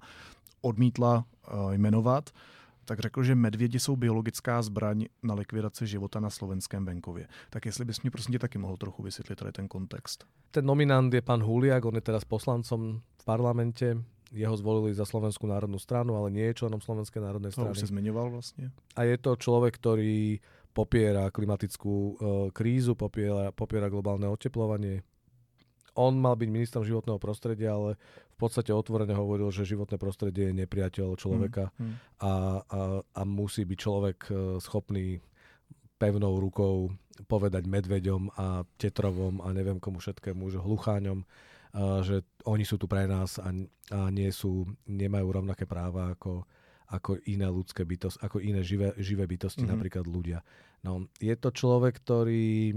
odmítla 0.62 1.26
uh, 1.54 1.72
jmenovat, 1.74 2.30
tak 2.86 3.00
řekl, 3.00 3.24
že 3.24 3.36
medvědi 3.36 3.80
jsou 3.80 3.96
biologická 3.96 4.62
zbraň 4.62 5.06
na 5.24 5.34
likvidaci 5.34 5.88
života 5.88 6.20
na 6.20 6.30
slovenském 6.30 6.86
venkově. 6.86 7.28
Tak 7.50 7.66
jestli 7.66 7.86
bys 7.86 8.02
mi 8.02 8.10
prosím 8.10 8.40
taky 8.40 8.58
mohl 8.58 8.78
trochu 8.78 9.04
vysvětlit 9.04 9.36
tady 9.36 9.52
ten 9.52 9.68
kontext. 9.68 10.26
Ten 10.52 10.66
nominant 10.66 11.14
je 11.14 11.22
pan 11.22 11.44
Huliak, 11.44 11.86
on 11.86 11.96
je 11.96 12.02
teraz 12.02 12.26
poslancom 12.26 13.02
v 13.18 13.26
parlamente, 13.26 13.98
jeho 14.32 14.58
zvolili 14.58 14.94
za 14.94 15.06
Slovenskú 15.06 15.48
národnú 15.48 15.80
stranu, 15.80 16.18
ale 16.18 16.32
nie 16.32 16.46
je 16.52 16.66
členom 16.66 16.82
Slovenskej 16.82 17.22
národnej 17.22 17.52
strany. 17.52 17.72
To 17.72 17.76
už 17.78 17.80
si 17.86 17.92
zmiňoval 17.94 18.28
vlastne. 18.36 18.74
A 18.98 19.06
je 19.06 19.16
to 19.22 19.38
človek, 19.38 19.78
ktorý 19.78 20.42
popiera 20.76 21.32
klimatickú 21.32 21.94
uh, 21.96 22.16
krízu, 22.52 23.00
popiera, 23.00 23.56
popiera 23.56 23.88
globálne 23.88 24.28
oteplovanie, 24.28 25.06
on 25.96 26.20
mal 26.20 26.36
byť 26.36 26.50
ministrom 26.52 26.84
životného 26.84 27.16
prostredia, 27.16 27.72
ale 27.72 27.96
v 28.36 28.38
podstate 28.38 28.76
otvorene 28.76 29.16
hovoril, 29.16 29.48
že 29.48 29.64
životné 29.64 29.96
prostredie 29.96 30.52
je 30.52 30.60
nepriateľ 30.60 31.16
človeka 31.16 31.72
mm, 31.72 31.80
mm. 31.80 31.96
A, 32.20 32.32
a, 32.60 32.80
a 33.00 33.22
musí 33.24 33.64
byť 33.64 33.80
človek 33.80 34.18
e, 34.28 34.34
schopný 34.60 35.24
pevnou 35.96 36.44
rukou 36.44 36.92
povedať 37.32 37.64
medveďom 37.64 38.36
a 38.36 38.68
tetrovom 38.76 39.40
a 39.40 39.56
neviem 39.56 39.80
komu 39.80 40.04
všetkému, 40.04 40.52
že 40.52 40.60
hlucháňom, 40.60 41.24
a, 41.24 42.04
že 42.04 42.28
oni 42.44 42.68
sú 42.68 42.76
tu 42.76 42.92
pre 42.92 43.08
nás 43.08 43.40
a, 43.40 43.56
a 43.96 44.00
nie 44.12 44.28
sú, 44.36 44.68
nemajú 44.84 45.28
rovnaké 45.32 45.64
práva 45.64 46.12
ako, 46.12 46.44
ako 46.92 47.24
iné 47.32 47.48
ľudské 47.48 47.88
bytosti, 47.88 48.20
ako 48.20 48.44
iné 48.44 48.60
živé, 48.68 48.92
živé 49.00 49.24
bytosti, 49.24 49.64
mm-hmm. 49.64 49.76
napríklad 49.80 50.06
ľudia. 50.12 50.44
No, 50.84 51.08
je 51.24 51.34
to 51.40 51.56
človek, 51.56 52.04
ktorý 52.04 52.76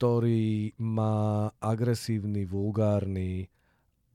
ktorý 0.00 0.72
má 0.80 1.52
agresívny, 1.60 2.48
vulgárny, 2.48 3.52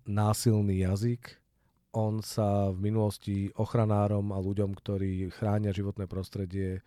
násilný 0.06 0.86
jazyk. 0.86 1.42
On 1.96 2.20
sa 2.20 2.70
v 2.76 2.92
minulosti 2.92 3.50
ochranárom 3.56 4.36
a 4.36 4.40
ľuďom, 4.40 4.76
ktorí 4.76 5.32
chránia 5.32 5.72
životné 5.72 6.06
prostredie, 6.12 6.80
e, 6.80 6.82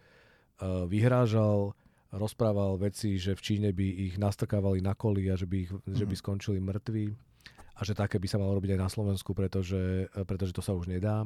vyhrážal, 0.87 1.73
rozprával 2.13 2.77
veci, 2.77 3.17
že 3.17 3.37
v 3.37 3.45
Číne 3.45 3.69
by 3.73 3.87
ich 4.13 4.15
nastrkávali 4.21 4.85
na 4.85 4.93
koli 4.93 5.29
a 5.33 5.37
že 5.37 5.49
by, 5.49 5.57
ich, 5.65 5.73
mm. 5.73 5.97
že 5.97 6.05
by 6.05 6.15
mhm. 6.17 6.23
skončili 6.23 6.59
mŕtvi 6.61 7.07
a 7.79 7.81
že 7.87 7.95
také 7.95 8.19
by 8.19 8.27
sa 8.27 8.43
malo 8.43 8.59
robiť 8.59 8.75
aj 8.75 8.81
na 8.81 8.91
Slovensku, 8.91 9.33
pretože, 9.33 10.11
e, 10.13 10.23
pretože 10.29 10.53
to 10.53 10.61
sa 10.61 10.77
už 10.77 10.91
nedá. 10.93 11.25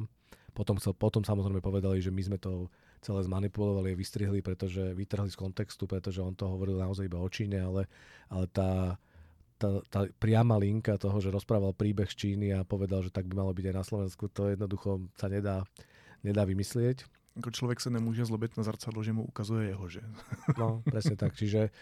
Potom, 0.53 0.77
chcel, 0.77 0.93
potom 0.93 1.25
samozrejme 1.25 1.65
povedali, 1.65 1.97
že 1.97 2.13
my 2.13 2.21
sme 2.21 2.37
to 2.37 2.69
celé 3.01 3.25
zmanipulovali 3.25 3.91
a 3.91 3.99
vystrihli, 3.99 4.39
pretože 4.45 4.93
vytrhli 4.93 5.27
z 5.27 5.35
kontextu, 5.35 5.89
pretože 5.89 6.21
on 6.21 6.37
to 6.37 6.45
hovoril 6.45 6.77
naozaj 6.77 7.09
iba 7.09 7.19
o 7.19 7.27
Číne, 7.27 7.59
ale, 7.59 7.89
ale 8.29 8.45
tá, 8.53 8.95
tá, 9.57 9.79
tá 9.89 9.99
priama 10.19 10.59
linka 10.59 10.97
toho, 10.99 11.17
že 11.21 11.33
rozprával 11.33 11.73
príbeh 11.73 12.09
z 12.09 12.15
Číny 12.15 12.53
a 12.53 12.67
povedal, 12.67 13.01
že 13.01 13.13
tak 13.13 13.29
by 13.29 13.33
malo 13.39 13.51
byť 13.55 13.65
aj 13.69 13.75
na 13.75 13.85
Slovensku, 13.85 14.29
to 14.29 14.51
jednoducho 14.53 15.05
sa 15.17 15.27
nedá, 15.29 15.63
nedá 16.21 16.43
vymyslieť. 16.43 17.05
Ako 17.41 17.49
človek 17.49 17.81
sa 17.81 17.89
nemôže 17.89 18.29
zlobiť 18.29 18.61
na 18.61 18.63
zrcadlo, 18.63 19.01
že 19.01 19.13
mu 19.13 19.25
ukazuje 19.25 19.73
jeho, 19.73 19.85
že? 19.89 20.03
No, 20.61 20.85
presne 20.85 21.17
tak. 21.17 21.33
Čiže 21.33 21.73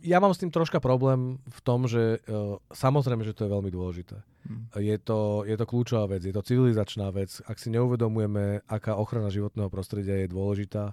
ja 0.00 0.20
mám 0.20 0.32
s 0.32 0.40
tým 0.40 0.52
troška 0.52 0.80
problém 0.80 1.40
v 1.44 1.60
tom, 1.64 1.84
že 1.84 2.20
uh, 2.24 2.56
samozrejme, 2.72 3.24
že 3.24 3.36
to 3.36 3.44
je 3.48 3.54
veľmi 3.54 3.70
dôležité. 3.72 4.16
Hmm. 4.44 4.68
Je, 4.76 4.96
to, 5.00 5.44
je 5.48 5.56
to 5.56 5.64
kľúčová 5.68 6.08
vec, 6.08 6.24
je 6.24 6.32
to 6.32 6.44
civilizačná 6.44 7.08
vec. 7.12 7.40
Ak 7.48 7.56
si 7.56 7.72
neuvedomujeme, 7.72 8.64
aká 8.68 8.96
ochrana 8.96 9.32
životného 9.32 9.68
prostredia 9.72 10.24
je 10.24 10.32
dôležitá, 10.32 10.92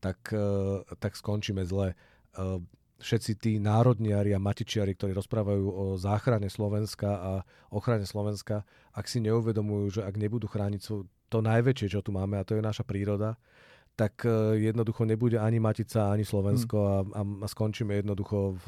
tak, 0.00 0.20
uh, 0.32 0.84
tak 1.00 1.16
skončíme 1.16 1.64
zle. 1.64 1.96
Uh, 2.36 2.60
všetci 3.00 3.32
tí 3.40 3.52
národniari 3.56 4.36
a 4.36 4.42
matičiari, 4.42 4.92
ktorí 4.94 5.16
rozprávajú 5.16 5.66
o 5.66 5.84
záchrane 5.96 6.52
Slovenska 6.52 7.10
a 7.16 7.32
ochrane 7.72 8.04
Slovenska, 8.04 8.62
ak 8.92 9.08
si 9.08 9.24
neuvedomujú, 9.24 10.00
že 10.00 10.02
ak 10.04 10.14
nebudú 10.20 10.46
chrániť 10.46 10.80
to 11.30 11.38
najväčšie, 11.40 11.88
čo 11.96 12.00
tu 12.04 12.12
máme, 12.12 12.36
a 12.36 12.46
to 12.46 12.58
je 12.58 12.62
naša 12.62 12.84
príroda, 12.84 13.40
tak 14.00 14.24
e, 14.24 14.60
jednoducho 14.60 15.04
nebude 15.04 15.36
ani 15.36 15.60
Matica, 15.60 16.08
ani 16.08 16.24
Slovensko 16.24 16.76
hmm. 16.78 16.92
a, 16.92 16.96
a, 17.20 17.22
a 17.44 17.46
skončíme 17.46 18.00
jednoducho 18.00 18.56
v, 18.64 18.66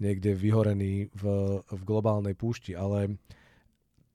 niekde 0.00 0.32
vyhorený 0.32 1.12
v, 1.12 1.24
v 1.60 1.80
globálnej 1.84 2.32
púšti. 2.32 2.72
Ale 2.72 3.20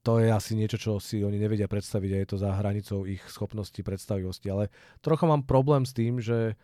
to 0.00 0.18
je 0.18 0.32
asi 0.32 0.56
niečo, 0.56 0.80
čo 0.80 0.92
si 0.96 1.20
oni 1.20 1.36
nevedia 1.36 1.68
predstaviť 1.68 2.10
a 2.12 2.18
je 2.24 2.28
to 2.28 2.36
za 2.40 2.50
hranicou 2.56 3.04
ich 3.04 3.20
schopnosti, 3.28 3.76
predstavivosti. 3.78 4.48
Ale 4.48 4.72
trocha 5.04 5.28
mám 5.28 5.44
problém 5.44 5.84
s 5.84 5.92
tým, 5.92 6.18
že, 6.18 6.56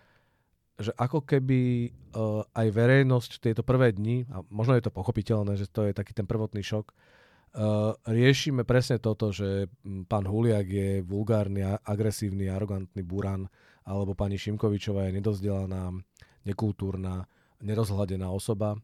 že 0.77 0.93
ako 0.93 1.25
keby 1.25 1.89
uh, 1.89 2.45
aj 2.53 2.69
verejnosť 2.69 3.41
tieto 3.41 3.65
prvé 3.65 3.97
dni, 3.97 4.29
a 4.29 4.45
možno 4.53 4.77
je 4.77 4.85
to 4.85 4.93
pochopiteľné, 4.93 5.57
že 5.57 5.73
to 5.73 5.89
je 5.89 5.97
taký 5.97 6.13
ten 6.13 6.29
prvotný 6.29 6.61
šok, 6.61 6.93
uh, 6.93 7.97
riešime 8.05 8.69
presne 8.69 9.01
toto, 9.01 9.33
že 9.33 9.73
pán 10.05 10.29
Huliak 10.29 10.69
je 10.69 10.91
vulgárny, 11.01 11.65
agresívny, 11.65 12.53
arogantný 12.53 13.01
buran, 13.01 13.49
alebo 13.89 14.13
pani 14.13 14.37
Šimkovičová 14.37 15.09
je 15.09 15.17
nedozdelaná, 15.17 15.97
nekultúrna, 16.45 17.25
nerozhľadená 17.65 18.29
osoba. 18.29 18.77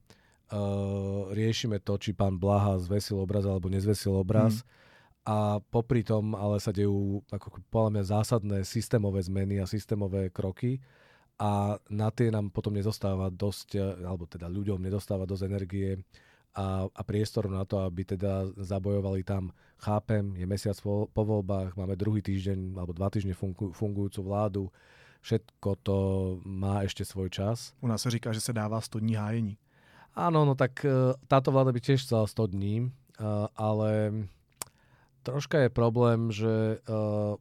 Uh, 0.48 1.28
riešime 1.32 1.80
to, 1.84 2.00
či 2.00 2.16
pán 2.16 2.40
Blaha 2.40 2.80
zvesil 2.80 3.20
obraz 3.20 3.44
alebo 3.44 3.68
nezvesil 3.68 4.16
obraz. 4.16 4.64
Mm. 4.64 4.68
A 5.22 5.38
popri 5.62 6.02
tom 6.02 6.34
ale 6.34 6.58
sa 6.58 6.74
dejú 6.74 7.22
ako 7.30 7.62
podľa 7.70 7.90
mňa 7.94 8.04
zásadné 8.10 8.58
systémové 8.66 9.22
zmeny 9.22 9.62
a 9.62 9.70
systémové 9.70 10.34
kroky 10.34 10.82
a 11.42 11.74
na 11.90 12.08
tie 12.14 12.30
nám 12.30 12.54
potom 12.54 12.70
nezostáva 12.70 13.26
dosť, 13.26 13.98
alebo 14.06 14.30
teda 14.30 14.46
ľuďom 14.46 14.78
nedostáva 14.78 15.26
dosť 15.26 15.42
energie 15.50 15.98
a, 16.54 16.86
a 16.86 17.02
priestoru 17.02 17.50
na 17.50 17.66
to, 17.66 17.82
aby 17.82 18.06
teda 18.06 18.46
zabojovali 18.62 19.26
tam. 19.26 19.50
Chápem, 19.82 20.38
je 20.38 20.46
mesiac 20.46 20.78
po, 20.78 21.10
po 21.10 21.22
voľbách, 21.26 21.74
máme 21.74 21.98
druhý 21.98 22.22
týždeň 22.22 22.78
alebo 22.78 22.94
dva 22.94 23.10
týždne 23.10 23.34
fungu, 23.34 23.74
fungujúcu 23.74 24.20
vládu, 24.22 24.62
všetko 25.26 25.70
to 25.82 25.98
má 26.46 26.86
ešte 26.86 27.02
svoj 27.02 27.26
čas. 27.26 27.74
U 27.82 27.90
nás 27.90 27.98
sa 27.98 28.14
říká, 28.14 28.30
že 28.30 28.38
sa 28.38 28.54
dáva 28.54 28.78
100 28.78 29.02
dní 29.02 29.18
hájení. 29.18 29.54
Áno, 30.14 30.46
no 30.46 30.54
tak 30.54 30.86
e, 30.86 31.16
táto 31.26 31.50
vláda 31.50 31.74
by 31.74 31.80
tiež 31.82 32.06
chcela 32.06 32.30
100 32.30 32.54
dní, 32.54 32.74
e, 32.84 32.88
ale 33.58 33.90
troška 35.26 35.66
je 35.66 35.70
problém, 35.72 36.30
že 36.30 36.52
e, 36.52 36.76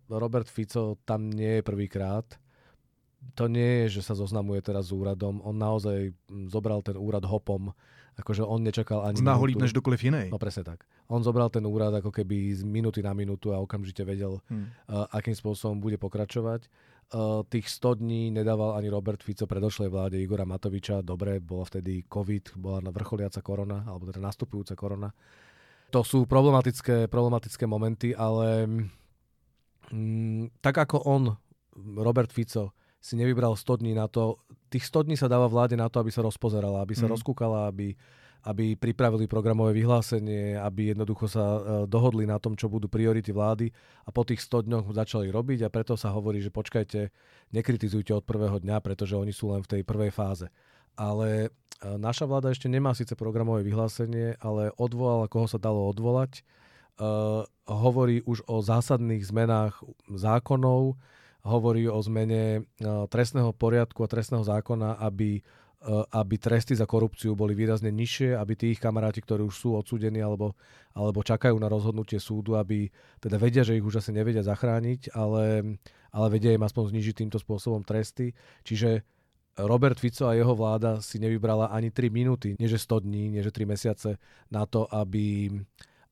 Robert 0.10 0.50
Fico 0.50 0.98
tam 1.06 1.30
nie 1.30 1.60
je 1.60 1.68
prvýkrát. 1.68 2.41
To 3.38 3.46
nie 3.48 3.86
je, 3.86 4.02
že 4.02 4.12
sa 4.12 4.18
zoznamuje 4.18 4.60
teraz 4.66 4.90
s 4.90 4.96
úradom. 4.96 5.40
On 5.46 5.56
naozaj 5.56 6.12
zobral 6.50 6.82
ten 6.82 6.98
úrad 6.98 7.24
hopom 7.24 7.72
Akože 8.20 8.44
on 8.44 8.60
nečakal 8.60 9.08
ani... 9.08 9.24
Zná 9.24 9.40
ho 9.40 9.46
líp 9.48 9.58
než 9.58 9.72
dokoliv 9.72 9.98
inej. 10.04 10.28
No 10.28 10.36
presne 10.36 10.68
tak. 10.68 10.84
On 11.08 11.24
zobral 11.24 11.48
ten 11.48 11.64
úrad 11.64 11.96
ako 11.96 12.12
keby 12.12 12.52
z 12.52 12.68
minuty 12.68 13.00
na 13.00 13.16
minútu 13.16 13.56
a 13.56 13.64
okamžite 13.64 14.04
vedel, 14.04 14.44
hmm. 14.52 14.68
uh, 14.92 15.08
akým 15.16 15.32
spôsobom 15.32 15.80
bude 15.80 15.96
pokračovať. 15.96 16.68
tých 17.48 17.68
100 17.72 18.04
dní 18.04 18.32
nedával 18.36 18.76
ani 18.76 18.92
Robert 18.92 19.24
Fico 19.24 19.48
predošlej 19.48 19.90
vláde 19.90 20.20
Igora 20.20 20.44
Matoviča. 20.44 21.00
Dobre, 21.00 21.40
bola 21.40 21.64
vtedy 21.64 22.04
COVID, 22.04 22.60
bola 22.60 22.84
vrcholiaca 22.92 23.40
korona, 23.40 23.88
alebo 23.88 24.12
teda 24.12 24.20
nastupujúca 24.20 24.76
korona. 24.76 25.10
To 25.92 26.04
sú 26.04 26.24
problematické, 26.28 27.08
problematické 27.12 27.68
momenty, 27.68 28.16
ale 28.16 28.64
mm, 29.92 30.64
tak 30.64 30.84
ako 30.84 31.04
on, 31.04 31.24
Robert 32.00 32.32
Fico, 32.32 32.72
si 33.02 33.18
nevybral 33.18 33.58
100 33.58 33.82
dní 33.82 33.98
na 33.98 34.06
to, 34.06 34.38
tých 34.70 34.86
100 34.86 35.10
dní 35.10 35.16
sa 35.18 35.26
dáva 35.26 35.50
vláde 35.50 35.74
na 35.74 35.90
to, 35.90 35.98
aby 35.98 36.14
sa 36.14 36.22
rozpozerala, 36.22 36.86
aby 36.86 36.94
sa 36.94 37.10
mm. 37.10 37.14
rozkúkala, 37.18 37.74
aby, 37.74 37.98
aby 38.46 38.78
pripravili 38.78 39.26
programové 39.26 39.74
vyhlásenie, 39.74 40.54
aby 40.62 40.94
jednoducho 40.94 41.26
sa 41.26 41.42
e, 41.42 41.60
dohodli 41.90 42.30
na 42.30 42.38
tom, 42.38 42.54
čo 42.54 42.70
budú 42.70 42.86
priority 42.86 43.34
vlády 43.34 43.74
a 44.06 44.10
po 44.14 44.22
tých 44.22 44.46
100 44.46 44.70
dňoch 44.70 44.86
začali 44.94 45.34
robiť 45.34 45.66
a 45.66 45.74
preto 45.74 45.98
sa 45.98 46.14
hovorí, 46.14 46.46
že 46.46 46.54
počkajte, 46.54 47.10
nekritizujte 47.58 48.14
od 48.14 48.22
prvého 48.24 48.62
dňa, 48.62 48.78
pretože 48.86 49.18
oni 49.18 49.34
sú 49.34 49.50
len 49.50 49.66
v 49.66 49.72
tej 49.78 49.82
prvej 49.82 50.14
fáze. 50.14 50.46
Ale 50.94 51.50
e, 51.82 51.88
naša 51.98 52.30
vláda 52.30 52.54
ešte 52.54 52.70
nemá 52.70 52.94
síce 52.94 53.18
programové 53.18 53.66
vyhlásenie, 53.66 54.38
ale 54.38 54.70
odvolala, 54.78 55.26
koho 55.26 55.50
sa 55.50 55.58
dalo 55.58 55.90
odvolať. 55.90 56.46
Uh, 57.02 57.48
hovorí 57.66 58.22
už 58.30 58.46
o 58.46 58.62
zásadných 58.62 59.26
zmenách 59.26 59.82
zákonov, 60.06 61.02
hovorí 61.42 61.90
o 61.90 61.98
zmene 62.02 62.62
uh, 62.62 63.10
trestného 63.10 63.54
poriadku 63.54 64.06
a 64.06 64.12
trestného 64.12 64.46
zákona, 64.46 65.02
aby 65.02 65.42
Eh, 65.82 66.06
aby 66.14 66.38
tresty 66.38 66.78
za 66.78 66.86
korupciu 66.86 67.34
boli 67.34 67.58
výrazne 67.58 67.90
nižšie, 67.90 68.38
aby 68.38 68.54
tí 68.54 68.70
ich 68.70 68.78
kamaráti, 68.78 69.18
ktorí 69.18 69.42
už 69.50 69.56
sú 69.58 69.74
odsúdení 69.74 70.22
alebo, 70.22 70.54
alebo 70.94 71.26
čakajú 71.26 71.58
na 71.58 71.66
rozhodnutie 71.66 72.22
súdu, 72.22 72.54
aby 72.54 72.86
teda 73.18 73.42
vedia, 73.42 73.66
že 73.66 73.74
ich 73.74 73.82
už 73.82 73.98
asi 73.98 74.14
nevedia 74.14 74.46
zachrániť, 74.46 75.10
ale, 75.18 75.82
ale 76.14 76.28
vedia 76.30 76.54
im 76.54 76.62
aspoň 76.62 76.94
znižiť 76.94 77.26
týmto 77.26 77.42
spôsobom 77.42 77.82
tresty. 77.82 78.38
Čiže 78.62 79.02
Robert 79.58 79.98
Fico 79.98 80.30
a 80.30 80.38
jeho 80.38 80.54
vláda 80.54 81.02
si 81.02 81.18
nevybrala 81.18 81.74
ani 81.74 81.90
3 81.90 82.14
minúty, 82.14 82.54
nie 82.62 82.70
že 82.70 82.78
100 82.78 83.02
dní, 83.02 83.34
nie 83.34 83.42
že 83.42 83.50
3 83.50 83.66
mesiace 83.66 84.22
na 84.54 84.70
to, 84.70 84.86
aby, 84.86 85.50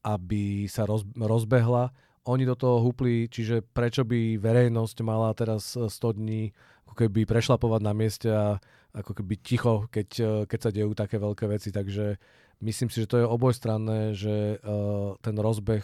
aby 0.02 0.66
sa 0.66 0.90
roz, 0.90 1.06
rozbehla. 1.14 1.94
Oni 2.30 2.46
do 2.46 2.54
toho 2.54 2.86
húpli, 2.86 3.26
čiže 3.26 3.66
prečo 3.66 4.06
by 4.06 4.38
verejnosť 4.38 4.98
mala 5.02 5.34
teraz 5.34 5.74
100 5.74 5.90
dní 6.22 6.54
ako 6.86 6.94
keby 7.06 7.26
prešlapovať 7.26 7.82
na 7.82 7.94
mieste 7.98 8.30
a 8.30 8.62
ako 8.94 9.18
keby 9.18 9.34
ticho, 9.42 9.90
keď, 9.90 10.10
eh, 10.22 10.30
keď 10.46 10.60
sa 10.62 10.70
dejú 10.74 10.94
také 10.94 11.18
veľké 11.18 11.50
veci. 11.50 11.74
Takže 11.74 12.22
myslím 12.62 12.90
si, 12.94 13.02
že 13.02 13.10
to 13.10 13.18
je 13.22 13.26
obojstranné, 13.26 14.14
že 14.20 14.60
uh, 14.60 15.16
ten 15.24 15.36
rozbeh 15.40 15.84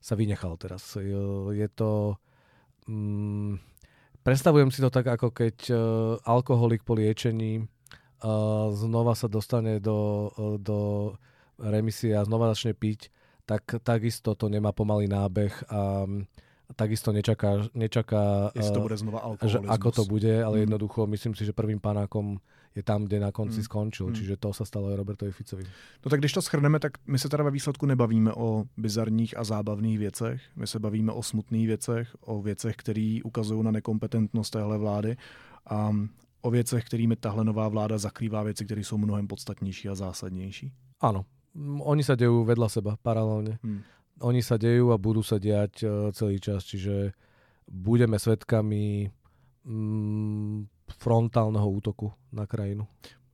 sa 0.00 0.14
vynechal 0.16 0.56
teraz. 0.56 0.96
Je 0.96 1.68
to... 1.72 2.16
Um, 2.88 3.60
predstavujem 4.24 4.72
si 4.72 4.80
to 4.80 4.88
tak, 4.88 5.04
ako 5.04 5.32
keď 5.32 5.56
uh, 5.68 5.76
alkoholik 6.24 6.80
po 6.84 6.96
liečení 6.96 7.60
uh, 7.60 8.72
znova 8.72 9.12
sa 9.16 9.28
dostane 9.28 9.80
do, 9.84 10.32
uh, 10.32 10.56
do 10.56 10.78
remisie 11.60 12.16
a 12.16 12.24
znova 12.24 12.52
začne 12.56 12.72
piť, 12.72 13.12
tak 13.46 13.62
takisto 13.82 14.34
to 14.34 14.48
nemá 14.48 14.72
pomalý 14.72 15.08
nábeh 15.08 15.64
a 15.68 16.04
um, 16.08 16.24
takisto 16.76 17.12
nečaká, 17.12 17.68
nečaká 17.76 18.50
to 18.56 18.80
eh, 18.80 18.80
bude 18.80 18.96
znova 18.96 19.36
že 19.44 19.60
ako 19.68 19.90
to 19.92 20.02
bude, 20.08 20.32
ale 20.44 20.56
mm. 20.56 20.60
jednoducho 20.60 21.06
myslím 21.06 21.34
si, 21.36 21.44
že 21.44 21.52
prvým 21.52 21.80
panákom 21.80 22.40
je 22.74 22.82
tam, 22.82 23.04
kde 23.04 23.20
na 23.20 23.30
konci 23.30 23.60
mm. 23.60 23.66
skončil. 23.68 24.06
Mm. 24.10 24.14
Čiže 24.14 24.34
to 24.40 24.50
sa 24.50 24.64
stalo 24.64 24.90
aj 24.90 24.96
Robertovi 24.98 25.30
Ficovi. 25.30 25.62
No 26.04 26.10
tak 26.10 26.20
když 26.20 26.32
to 26.32 26.42
schrneme, 26.42 26.78
tak 26.80 26.98
my 27.06 27.18
se 27.18 27.28
teda 27.28 27.44
ve 27.44 27.50
výsledku 27.50 27.86
nebavíme 27.86 28.32
o 28.32 28.64
bizarních 28.76 29.36
a 29.38 29.44
zábavných 29.44 29.98
věcech. 29.98 30.42
My 30.56 30.66
se 30.66 30.78
bavíme 30.78 31.12
o 31.12 31.22
smutných 31.22 31.66
věcech, 31.66 32.16
o 32.20 32.42
věcech, 32.42 32.76
které 32.76 33.18
ukazují 33.24 33.64
na 33.64 33.70
nekompetentnost 33.70 34.52
téhle 34.52 34.78
vlády 34.78 35.16
a 35.66 35.92
o 36.40 36.50
věcech, 36.50 36.84
kterými 36.84 37.16
tahle 37.16 37.44
nová 37.44 37.68
vláda 37.68 37.98
zakrývá 37.98 38.42
věci, 38.42 38.64
které 38.64 38.80
jsou 38.80 38.98
mnohem 38.98 39.26
podstatnější 39.26 39.88
a 39.88 39.94
zásadnější. 39.94 40.72
Áno, 41.00 41.24
oni 41.62 42.02
sa 42.02 42.18
dejú 42.18 42.42
vedľa 42.42 42.68
seba, 42.68 42.98
paralelne. 42.98 43.62
Hmm 43.62 43.82
oni 44.22 44.42
sa 44.42 44.54
dejú 44.54 44.94
a 44.94 45.00
budú 45.00 45.26
sa 45.26 45.42
diať 45.42 45.82
e, 45.82 45.86
celý 46.14 46.38
čas, 46.38 46.62
čiže 46.62 47.10
budeme 47.66 48.20
svedkami 48.20 49.10
mm, 49.66 50.70
frontálneho 51.00 51.66
útoku 51.66 52.12
na 52.30 52.46
krajinu. 52.46 52.86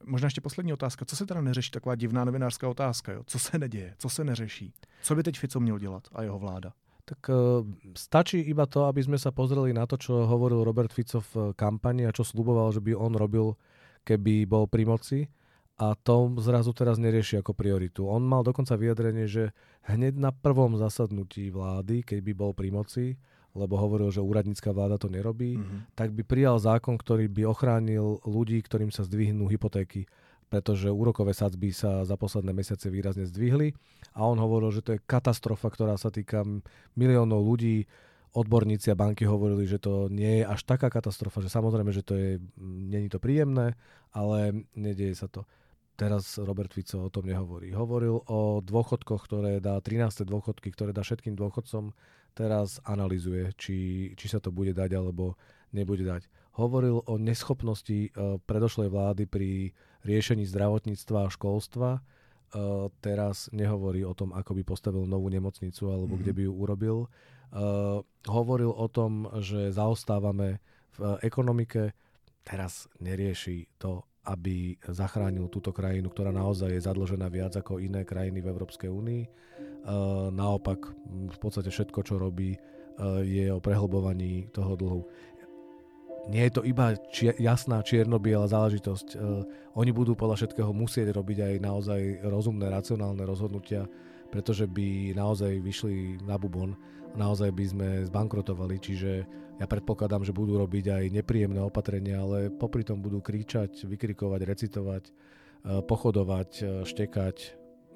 Možná 0.07 0.27
ještě 0.27 0.41
poslední 0.41 0.73
otázka. 0.73 1.05
Co 1.05 1.17
se 1.17 1.27
teda 1.27 1.41
neřeší? 1.41 1.71
Taková 1.71 1.95
divná 1.95 2.25
novinářská 2.25 2.69
otázka. 2.69 3.13
Jo? 3.13 3.23
Co 3.27 3.39
se 3.39 3.59
neděje? 3.59 3.95
Co 3.99 4.09
se 4.09 4.25
neřeší? 4.25 4.73
Co 5.03 5.15
by 5.15 5.23
teď 5.23 5.39
Fico 5.39 5.61
měl 5.61 5.79
dělat 5.79 6.09
a 6.13 6.23
jeho 6.23 6.39
vláda? 6.39 6.73
Tak 7.05 7.29
uh, 7.29 7.67
stačí 7.97 8.39
iba 8.39 8.71
to, 8.71 8.87
aby 8.87 9.03
sme 9.03 9.19
sa 9.19 9.35
pozreli 9.35 9.75
na 9.75 9.83
to, 9.83 9.99
čo 9.99 10.31
hovoril 10.31 10.63
Robert 10.63 10.95
Fico 10.95 11.19
v 11.19 11.59
kampani 11.59 12.07
a 12.07 12.15
čo 12.15 12.23
sluboval, 12.23 12.71
že 12.71 12.79
by 12.79 12.95
on 12.95 13.19
robil, 13.19 13.59
keby 14.07 14.47
bol 14.47 14.71
pri 14.71 14.87
moci 14.87 15.27
a 15.81 15.97
to 15.97 16.29
zrazu 16.45 16.77
teraz 16.77 17.01
nerieši 17.01 17.41
ako 17.41 17.57
prioritu. 17.57 18.05
On 18.05 18.21
mal 18.21 18.45
dokonca 18.45 18.77
vyjadrenie, 18.77 19.25
že 19.25 19.57
hneď 19.89 20.21
na 20.21 20.29
prvom 20.29 20.77
zasadnutí 20.77 21.49
vlády, 21.49 22.05
keď 22.05 22.21
by 22.21 22.33
bol 22.37 22.53
pri 22.53 22.69
moci, 22.69 23.07
lebo 23.57 23.81
hovoril, 23.81 24.13
že 24.13 24.21
úradnícka 24.21 24.77
vláda 24.77 25.01
to 25.01 25.09
nerobí, 25.09 25.57
mm-hmm. 25.57 25.97
tak 25.97 26.13
by 26.13 26.23
prijal 26.23 26.61
zákon, 26.61 27.01
ktorý 27.01 27.33
by 27.33 27.49
ochránil 27.49 28.21
ľudí, 28.29 28.61
ktorým 28.61 28.93
sa 28.93 29.09
zdvihnú 29.09 29.49
hypotéky 29.49 30.05
pretože 30.51 30.91
úrokové 30.91 31.31
sadzby 31.31 31.71
sa 31.71 32.03
za 32.03 32.19
posledné 32.19 32.51
mesiace 32.51 32.91
výrazne 32.91 33.23
zdvihli 33.23 33.71
a 34.19 34.27
on 34.27 34.35
hovoril, 34.35 34.75
že 34.75 34.83
to 34.83 34.99
je 34.99 35.07
katastrofa, 35.07 35.71
ktorá 35.71 35.95
sa 35.95 36.11
týka 36.11 36.43
miliónov 36.99 37.47
ľudí. 37.47 37.87
Odborníci 38.31 38.95
a 38.95 38.99
banky 38.99 39.27
hovorili, 39.27 39.67
že 39.67 39.83
to 39.83 40.07
nie 40.07 40.43
je 40.43 40.45
až 40.47 40.63
taká 40.63 40.87
katastrofa, 40.87 41.43
že 41.43 41.51
samozrejme, 41.51 41.91
že 41.91 42.07
to 42.07 42.15
je, 42.15 42.39
není 42.63 43.11
to 43.11 43.19
príjemné, 43.19 43.75
ale 44.15 44.67
nedieje 44.75 45.19
sa 45.19 45.27
to. 45.27 45.47
Teraz 46.01 46.41
Robert 46.41 46.73
Fico 46.73 47.05
o 47.05 47.13
tom 47.13 47.29
nehovorí. 47.29 47.77
Hovoril 47.77 48.25
o 48.25 48.65
dôchodkoch, 48.65 49.29
ktoré 49.29 49.61
dá 49.61 49.77
13. 49.77 50.25
dôchodky, 50.25 50.73
ktoré 50.73 50.97
dá 50.97 51.05
všetkým 51.05 51.37
dôchodcom. 51.37 51.93
Teraz 52.33 52.81
analizuje, 52.89 53.53
či, 53.61 53.77
či 54.17 54.27
sa 54.33 54.41
to 54.41 54.49
bude 54.49 54.73
dať 54.73 54.97
alebo 54.97 55.37
nebude 55.77 56.09
dať. 56.09 56.25
Hovoril 56.57 57.05
o 57.05 57.21
neschopnosti 57.21 58.17
uh, 58.17 58.41
predošlej 58.49 58.89
vlády 58.89 59.29
pri 59.29 59.77
riešení 60.09 60.49
zdravotníctva 60.49 61.29
a 61.29 61.33
školstva. 61.33 62.01
Uh, 62.01 62.89
teraz 63.05 63.53
nehovorí 63.53 64.01
o 64.01 64.17
tom, 64.17 64.33
ako 64.33 64.57
by 64.57 64.63
postavil 64.65 65.05
novú 65.05 65.29
nemocnicu 65.29 65.85
alebo 65.93 66.17
mm-hmm. 66.17 66.23
kde 66.25 66.33
by 66.33 66.43
ju 66.49 66.53
urobil. 66.57 66.97
Uh, 67.53 68.01
hovoril 68.25 68.73
o 68.73 68.89
tom, 68.89 69.29
že 69.45 69.69
zaostávame 69.69 70.65
v 70.97 71.21
ekonomike. 71.21 71.93
Teraz 72.41 72.89
nerieši 73.05 73.69
to, 73.77 74.09
aby 74.31 74.79
zachránil 74.87 75.51
túto 75.51 75.75
krajinu, 75.75 76.07
ktorá 76.07 76.31
naozaj 76.31 76.71
je 76.71 76.87
zadlžená 76.87 77.27
viac 77.27 77.59
ako 77.59 77.83
iné 77.83 78.07
krajiny 78.07 78.39
v 78.39 78.51
Európskej 78.55 78.87
únii. 78.87 79.23
Uh, 79.27 80.31
naopak, 80.31 80.95
v 81.11 81.39
podstate 81.43 81.75
všetko, 81.75 82.07
čo 82.07 82.23
robí, 82.23 82.55
uh, 82.55 83.21
je 83.27 83.51
o 83.51 83.59
prehlbovaní 83.59 84.47
toho 84.55 84.79
dlhu. 84.79 85.03
Nie 86.31 86.47
je 86.47 86.61
to 86.61 86.63
iba 86.63 86.95
či- 87.11 87.35
jasná 87.43 87.83
čierno-biela 87.83 88.47
záležitosť. 88.47 89.09
Uh, 89.19 89.43
oni 89.75 89.91
budú 89.91 90.15
podľa 90.15 90.47
všetkého 90.47 90.71
musieť 90.71 91.11
robiť 91.11 91.39
aj 91.43 91.55
naozaj 91.59 92.01
rozumné, 92.23 92.71
racionálne 92.71 93.27
rozhodnutia, 93.27 93.91
pretože 94.31 94.71
by 94.71 95.11
naozaj 95.19 95.59
vyšli 95.59 96.23
na 96.23 96.39
bubon 96.39 96.79
naozaj 97.19 97.51
by 97.51 97.65
sme 97.67 97.89
zbankrotovali, 98.07 98.77
čiže 98.79 99.27
ja 99.61 99.69
predpokladám, 99.69 100.25
že 100.25 100.33
budú 100.33 100.57
robiť 100.57 100.87
aj 100.89 101.05
nepríjemné 101.13 101.61
opatrenia, 101.61 102.25
ale 102.25 102.49
popri 102.49 102.81
tom 102.81 103.05
budú 103.05 103.21
kričať, 103.21 103.85
vykrikovať, 103.85 104.41
recitovať, 104.49 105.05
eh, 105.05 105.85
pochodovať, 105.85 106.51
eh, 106.65 106.67
štekať, 106.89 107.37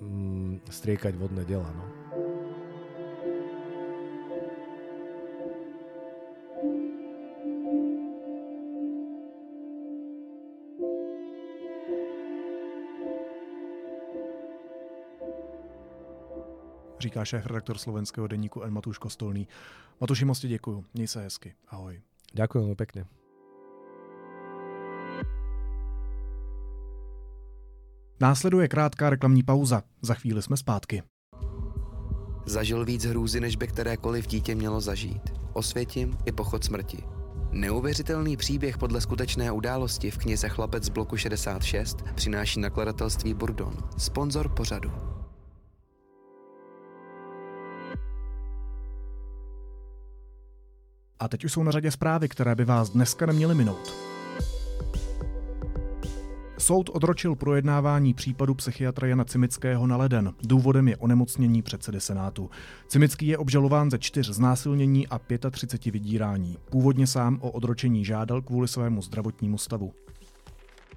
mm, 0.04 0.68
striekať 0.68 1.16
vodné 1.16 1.48
dela. 1.48 1.72
No. 1.72 1.84
Říká 17.04 17.24
šéf 17.24 17.46
redaktor 17.46 17.78
slovenského 17.78 18.26
denníku 18.26 18.62
N. 18.62 18.72
Matuš 18.72 18.98
Kostolný. 18.98 19.48
Matuši, 20.00 20.24
moc 20.24 20.40
ti 20.40 20.48
děkuju. 20.48 20.84
Měj 20.94 21.08
se 21.08 21.20
hezky. 21.22 21.54
Ahoj. 21.68 22.00
Ďakujem 22.34 22.76
pekne. 22.76 23.04
Následuje 28.20 28.68
krátká 28.68 29.10
reklamní 29.10 29.42
pauza. 29.42 29.82
Za 30.02 30.14
chvíli 30.14 30.42
jsme 30.42 30.56
zpátky. 30.56 31.02
Zažil 32.46 32.84
víc 32.84 33.04
hrůzy, 33.04 33.40
než 33.40 33.56
by 33.56 33.66
kterékoliv 33.66 34.26
dítě 34.26 34.54
mělo 34.54 34.80
zažít. 34.80 35.22
Osvětím 35.52 36.18
i 36.26 36.32
pochod 36.32 36.64
smrti. 36.64 37.04
Neuvěřitelný 37.52 38.36
příběh 38.36 38.78
podle 38.78 39.00
skutečné 39.00 39.52
události 39.52 40.10
v 40.10 40.18
knize 40.18 40.48
Chlapec 40.48 40.84
z 40.84 40.88
bloku 40.88 41.16
66 41.16 42.02
přináší 42.14 42.60
nakladatelství 42.60 43.34
Burdon, 43.34 43.74
sponzor 43.96 44.48
pořadu. 44.48 44.92
A 51.20 51.28
teď 51.28 51.44
už 51.44 51.52
jsou 51.52 51.62
na 51.62 51.70
řadě 51.70 51.90
zprávy, 51.90 52.28
které 52.28 52.54
by 52.54 52.64
vás 52.64 52.90
dneska 52.90 53.26
neměly 53.26 53.54
minout. 53.54 53.94
Soud 56.58 56.88
odročil 56.88 57.34
projednávání 57.34 58.14
případu 58.14 58.54
psychiatra 58.54 59.08
Jana 59.08 59.24
Cimického 59.24 59.86
na 59.86 59.96
leden. 59.96 60.32
Důvodem 60.42 60.88
je 60.88 60.96
onemocnění 60.96 61.62
předsedy 61.62 62.00
Senátu. 62.00 62.50
Cimický 62.88 63.26
je 63.26 63.38
obžalován 63.38 63.90
ze 63.90 63.98
čtyř 63.98 64.30
znásilnění 64.30 65.08
a 65.08 65.20
35 65.50 65.92
vydírání. 65.92 66.58
Původně 66.70 67.06
sám 67.06 67.38
o 67.42 67.50
odročení 67.50 68.04
žádal 68.04 68.42
kvůli 68.42 68.68
svému 68.68 69.02
zdravotnímu 69.02 69.58
stavu. 69.58 69.92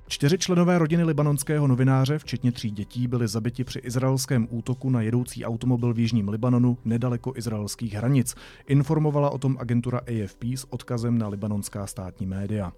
Čtyři 0.10 0.38
členové 0.38 0.80
rodiny 0.80 1.03
libanonského 1.03 1.68
novináře, 1.68 2.20
včetně 2.20 2.51
tří 2.51 2.72
dětí, 2.72 3.08
byli 3.08 3.28
zabiti 3.28 3.64
při 3.64 3.80
izraelském 3.80 4.47
útoku 4.49 4.89
na 4.89 5.01
jedoucí 5.01 5.45
automobil 5.45 5.93
v 5.93 5.99
jižním 5.99 6.30
Libanonu 6.30 6.78
nedaleko 6.86 7.34
izraelských 7.36 7.93
hranic. 7.93 8.36
Informovala 8.68 9.30
o 9.30 9.38
tom 9.38 9.58
agentura 9.60 9.99
AFP 9.99 10.43
s 10.43 10.66
odkazem 10.70 11.18
na 11.18 11.28
libanonská 11.28 11.88
státní 11.88 12.26
média. 12.26 12.74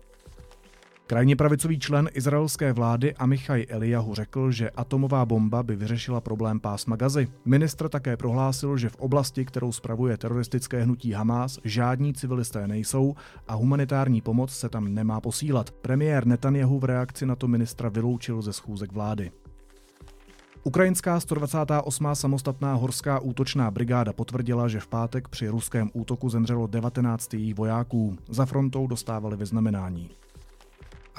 Krajně 1.10 1.36
pravicový 1.36 1.80
člen 1.80 2.10
izraelské 2.14 2.74
vlády 2.74 3.16
Amichaj 3.16 3.66
Eliahu 3.70 4.16
řekl, 4.16 4.51
že 4.51 4.70
atomová 4.70 5.26
bomba 5.26 5.64
by 5.64 5.76
vyřešila 5.76 6.22
problém 6.22 6.60
pásma 6.60 6.95
Gazy. 6.95 7.28
Ministr 7.45 7.89
také 7.89 8.18
prohlásil, 8.18 8.78
že 8.78 8.89
v 8.89 8.95
oblasti, 8.95 9.45
kterou 9.45 9.72
spravuje 9.72 10.18
teroristické 10.18 10.84
hnutí 10.84 11.12
Hamas, 11.12 11.60
žádní 11.64 12.14
civilisté 12.14 12.68
nejsou 12.68 13.16
a 13.47 13.55
humanitární 13.55 14.22
pomoc 14.22 14.51
se 14.51 14.70
tam 14.70 14.93
nemá 14.93 15.22
posílat. 15.22 15.72
Premiér 15.72 16.28
Netanyahu 16.28 16.80
v 16.80 16.84
reakci 16.84 17.26
na 17.26 17.36
to 17.36 17.47
ministra 17.47 17.89
vyloučil 17.89 18.41
ze 18.41 18.53
schůzek 18.53 18.91
vlády. 18.91 19.32
Ukrajinská 20.64 21.20
128. 21.20 22.07
samostatná 22.14 22.74
horská 22.74 23.20
útočná 23.20 23.72
brigáda 23.72 24.14
potvrdila, 24.14 24.68
že 24.68 24.80
v 24.80 24.88
pátek 24.88 25.28
při 25.28 25.47
ruském 25.47 25.89
útoku 25.93 26.30
zemřelo 26.30 26.68
19 26.68 27.34
jejich 27.34 27.55
vojáků. 27.55 28.18
Za 28.30 28.45
frontou 28.45 28.88
dostávali 28.88 29.38
vyznamenání 29.38 30.10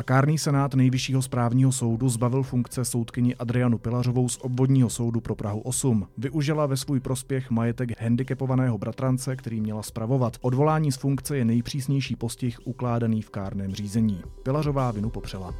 a 0.00 0.02
kárný 0.02 0.38
senát 0.38 0.74
Nejvyššího 0.74 1.22
správního 1.22 1.72
soudu 1.72 2.08
zbavil 2.08 2.42
funkce 2.42 2.84
soudkyni 2.84 3.36
Adrianu 3.36 3.78
Pilařovou 3.78 4.28
z 4.28 4.38
obvodního 4.40 4.90
soudu 4.90 5.20
pro 5.20 5.34
Prahu 5.34 5.60
8. 5.60 6.08
Využila 6.18 6.66
ve 6.66 6.76
svůj 6.76 7.00
prospěch 7.00 7.50
majetek 7.50 8.00
handicapovaného 8.00 8.78
bratrance, 8.78 9.36
který 9.36 9.60
měla 9.60 9.82
spravovat. 9.82 10.36
Odvolání 10.40 10.92
z 10.92 10.96
funkce 10.96 11.36
je 11.36 11.44
nejpřísnější 11.44 12.16
postih 12.16 12.58
ukládaný 12.64 13.22
v 13.22 13.30
kárném 13.30 13.74
řízení. 13.74 14.22
Pilařová 14.42 14.90
vinu 14.90 15.10
popřela. 15.10 15.54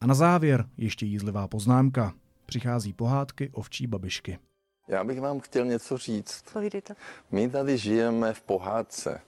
A 0.00 0.06
na 0.06 0.14
závěr 0.14 0.64
ještě 0.76 1.06
jízlivá 1.06 1.48
poznámka. 1.48 2.12
Přichází 2.46 2.92
pohádky 2.92 3.50
ovčí 3.52 3.86
babišky. 3.86 4.38
Já 4.88 5.04
bych 5.04 5.20
vám 5.20 5.40
chtěl 5.40 5.64
něco 5.64 5.98
říct. 5.98 6.44
Povídejte. 6.52 6.94
My 7.30 7.50
tady 7.50 7.78
žijeme 7.78 8.32
v 8.32 8.42
pohádce. 8.42 9.27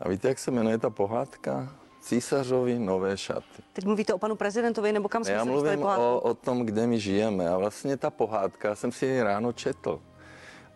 A 0.00 0.08
víte, 0.08 0.28
jak 0.28 0.38
se 0.38 0.50
jmenuje 0.50 0.78
ta 0.78 0.90
pohádka? 0.90 1.68
Císařovi 2.00 2.78
nové 2.78 3.16
šaty. 3.16 3.62
Teď 3.72 3.84
mluvíte 3.84 4.14
o 4.14 4.18
panu 4.18 4.36
prezidentovi, 4.36 4.92
nebo 4.92 5.08
kam 5.08 5.24
jsme 5.24 5.32
Já 5.34 5.44
mluvím 5.44 5.78
pohádku? 5.78 6.02
o, 6.04 6.20
o 6.20 6.34
tom, 6.34 6.66
kde 6.66 6.86
my 6.86 7.00
žijeme. 7.00 7.48
A 7.48 7.56
vlastně 7.58 7.96
ta 7.96 8.10
pohádka, 8.10 8.74
jsem 8.74 8.92
si 8.92 9.06
ji 9.06 9.22
ráno 9.22 9.52
četl. 9.52 10.00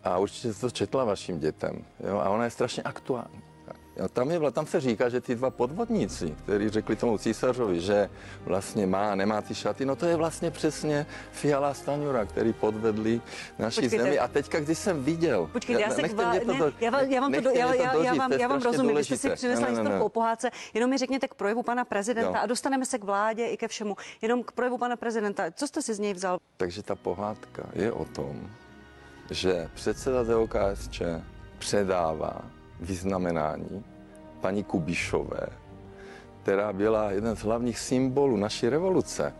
A 0.04 0.18
určitě 0.18 0.52
to 0.54 0.70
četla 0.70 1.04
vašim 1.04 1.38
dětem. 1.38 1.84
Jo? 2.08 2.18
A 2.18 2.28
ona 2.30 2.44
je 2.44 2.50
strašně 2.50 2.82
aktuální. 2.82 3.42
Jo, 3.96 4.08
tam, 4.08 4.30
je, 4.30 4.50
tam 4.52 4.66
se 4.66 4.80
říká, 4.80 5.08
že 5.08 5.20
ty 5.20 5.34
dva 5.34 5.50
podvodníci, 5.50 6.36
kteří 6.42 6.68
řekli 6.68 6.96
tomu 6.96 7.18
císařovi, 7.18 7.80
že 7.80 8.10
vlastně 8.44 8.86
má, 8.86 9.14
nemá 9.14 9.42
ty 9.42 9.54
šaty, 9.54 9.84
no 9.84 9.96
to 9.96 10.06
je 10.06 10.16
vlastně 10.16 10.50
přesně 10.50 11.06
Fiala 11.32 11.74
Staňura, 11.74 12.24
který 12.24 12.52
podvedli 12.52 13.20
naší 13.58 13.80
Počkejte. 13.80 14.04
zemi. 14.04 14.18
A 14.18 14.28
teďka, 14.28 14.60
když 14.60 14.78
jsem 14.78 15.04
viděl... 15.04 15.48
Počkejte, 15.52 15.82
já, 15.82 15.90
se 15.90 16.00
k 16.00 16.02
nechte 16.02 16.24
vám, 16.24 16.40
to 16.40 16.52
ne, 16.52 16.72
já, 16.80 16.90
vám, 16.90 17.04
já 17.04 17.20
vám 17.20 17.32
to, 17.32 17.40
do, 17.40 17.48
nechte 17.48 17.58
já, 17.58 17.66
mě 17.66 17.76
to 17.76 17.82
já, 17.82 17.86
já, 17.86 17.92
dožít, 17.92 18.18
vám, 18.18 18.30
to 18.30 18.34
je 18.34 18.40
já 18.42 18.48
vám 18.48 18.60
strašně 18.60 18.76
rozumím, 18.76 18.96
vy 18.96 19.04
jste 19.04 19.16
si 19.16 19.28
důležité. 19.28 19.36
přinesla 19.36 19.82
ne. 19.82 20.00
o 20.00 20.08
pohádce, 20.08 20.50
jenom 20.74 20.90
mi 20.90 20.98
řekněte 20.98 21.28
k 21.28 21.34
projevu 21.34 21.62
pana 21.62 21.84
prezidenta 21.84 22.38
Jo. 22.38 22.42
a 22.42 22.46
dostaneme 22.46 22.86
se 22.86 22.98
k 22.98 23.04
vládě 23.04 23.46
i 23.46 23.56
ke 23.56 23.68
všemu. 23.68 23.96
Jenom 24.22 24.42
k 24.42 24.52
projevu 24.52 24.78
pana 24.78 24.96
prezidenta, 24.96 25.44
co 25.50 25.66
jste 25.66 25.82
si 25.82 25.94
z 25.94 25.98
něj 25.98 26.14
vzal? 26.14 26.38
Takže 26.56 26.82
ta 26.82 26.94
pohádka 26.94 27.62
je 27.72 27.92
o 27.92 28.04
tom, 28.04 28.50
že 29.30 29.68
předseda 29.74 30.22
DOKSČ 30.22 31.02
předává 31.58 32.55
vyznamenání 32.80 33.84
paní 34.40 34.64
Kubišové, 34.64 35.46
která 36.42 36.72
byla 36.72 37.10
jeden 37.10 37.36
z 37.36 37.40
hlavních 37.40 37.78
symbolů 37.78 38.36
naší 38.36 38.68
revoluce. 38.68 39.34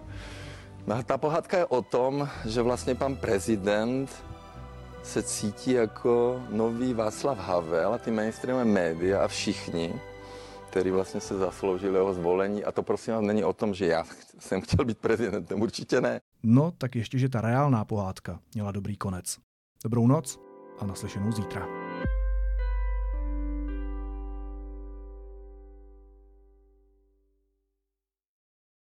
No 0.86 1.02
ta 1.02 1.18
pohádka 1.18 1.58
je 1.58 1.66
o 1.66 1.82
tom, 1.82 2.28
že 2.44 2.62
vlastně 2.62 2.94
pan 2.94 3.16
prezident 3.16 4.24
se 5.02 5.22
cítí 5.22 5.70
jako 5.70 6.42
nový 6.50 6.94
Václav 6.94 7.38
Havel 7.38 7.94
a 7.94 7.98
ty 7.98 8.10
mainstreamové 8.10 8.64
média 8.64 9.24
a 9.24 9.28
všichni, 9.28 10.00
který 10.70 10.90
vlastně 10.90 11.20
se 11.20 11.38
zasloužili 11.38 11.94
jeho 11.94 12.14
zvolení. 12.14 12.64
A 12.64 12.72
to 12.72 12.82
prosím 12.82 13.14
vás 13.14 13.22
není 13.22 13.44
o 13.44 13.52
tom, 13.52 13.74
že 13.74 13.86
já 13.86 14.04
jsem 14.38 14.60
chtěl 14.60 14.84
být 14.84 14.98
prezidentem, 14.98 15.62
určitě 15.62 16.00
ne. 16.00 16.20
No, 16.42 16.72
tak 16.78 16.96
ještě, 16.96 17.18
že 17.18 17.28
ta 17.28 17.40
reálná 17.40 17.84
pohádka 17.84 18.38
měla 18.54 18.72
dobrý 18.72 18.96
konec. 18.96 19.38
Dobrou 19.84 20.06
noc 20.06 20.40
a 20.80 20.86
naslyšenou 20.86 21.32
zítra. 21.32 21.85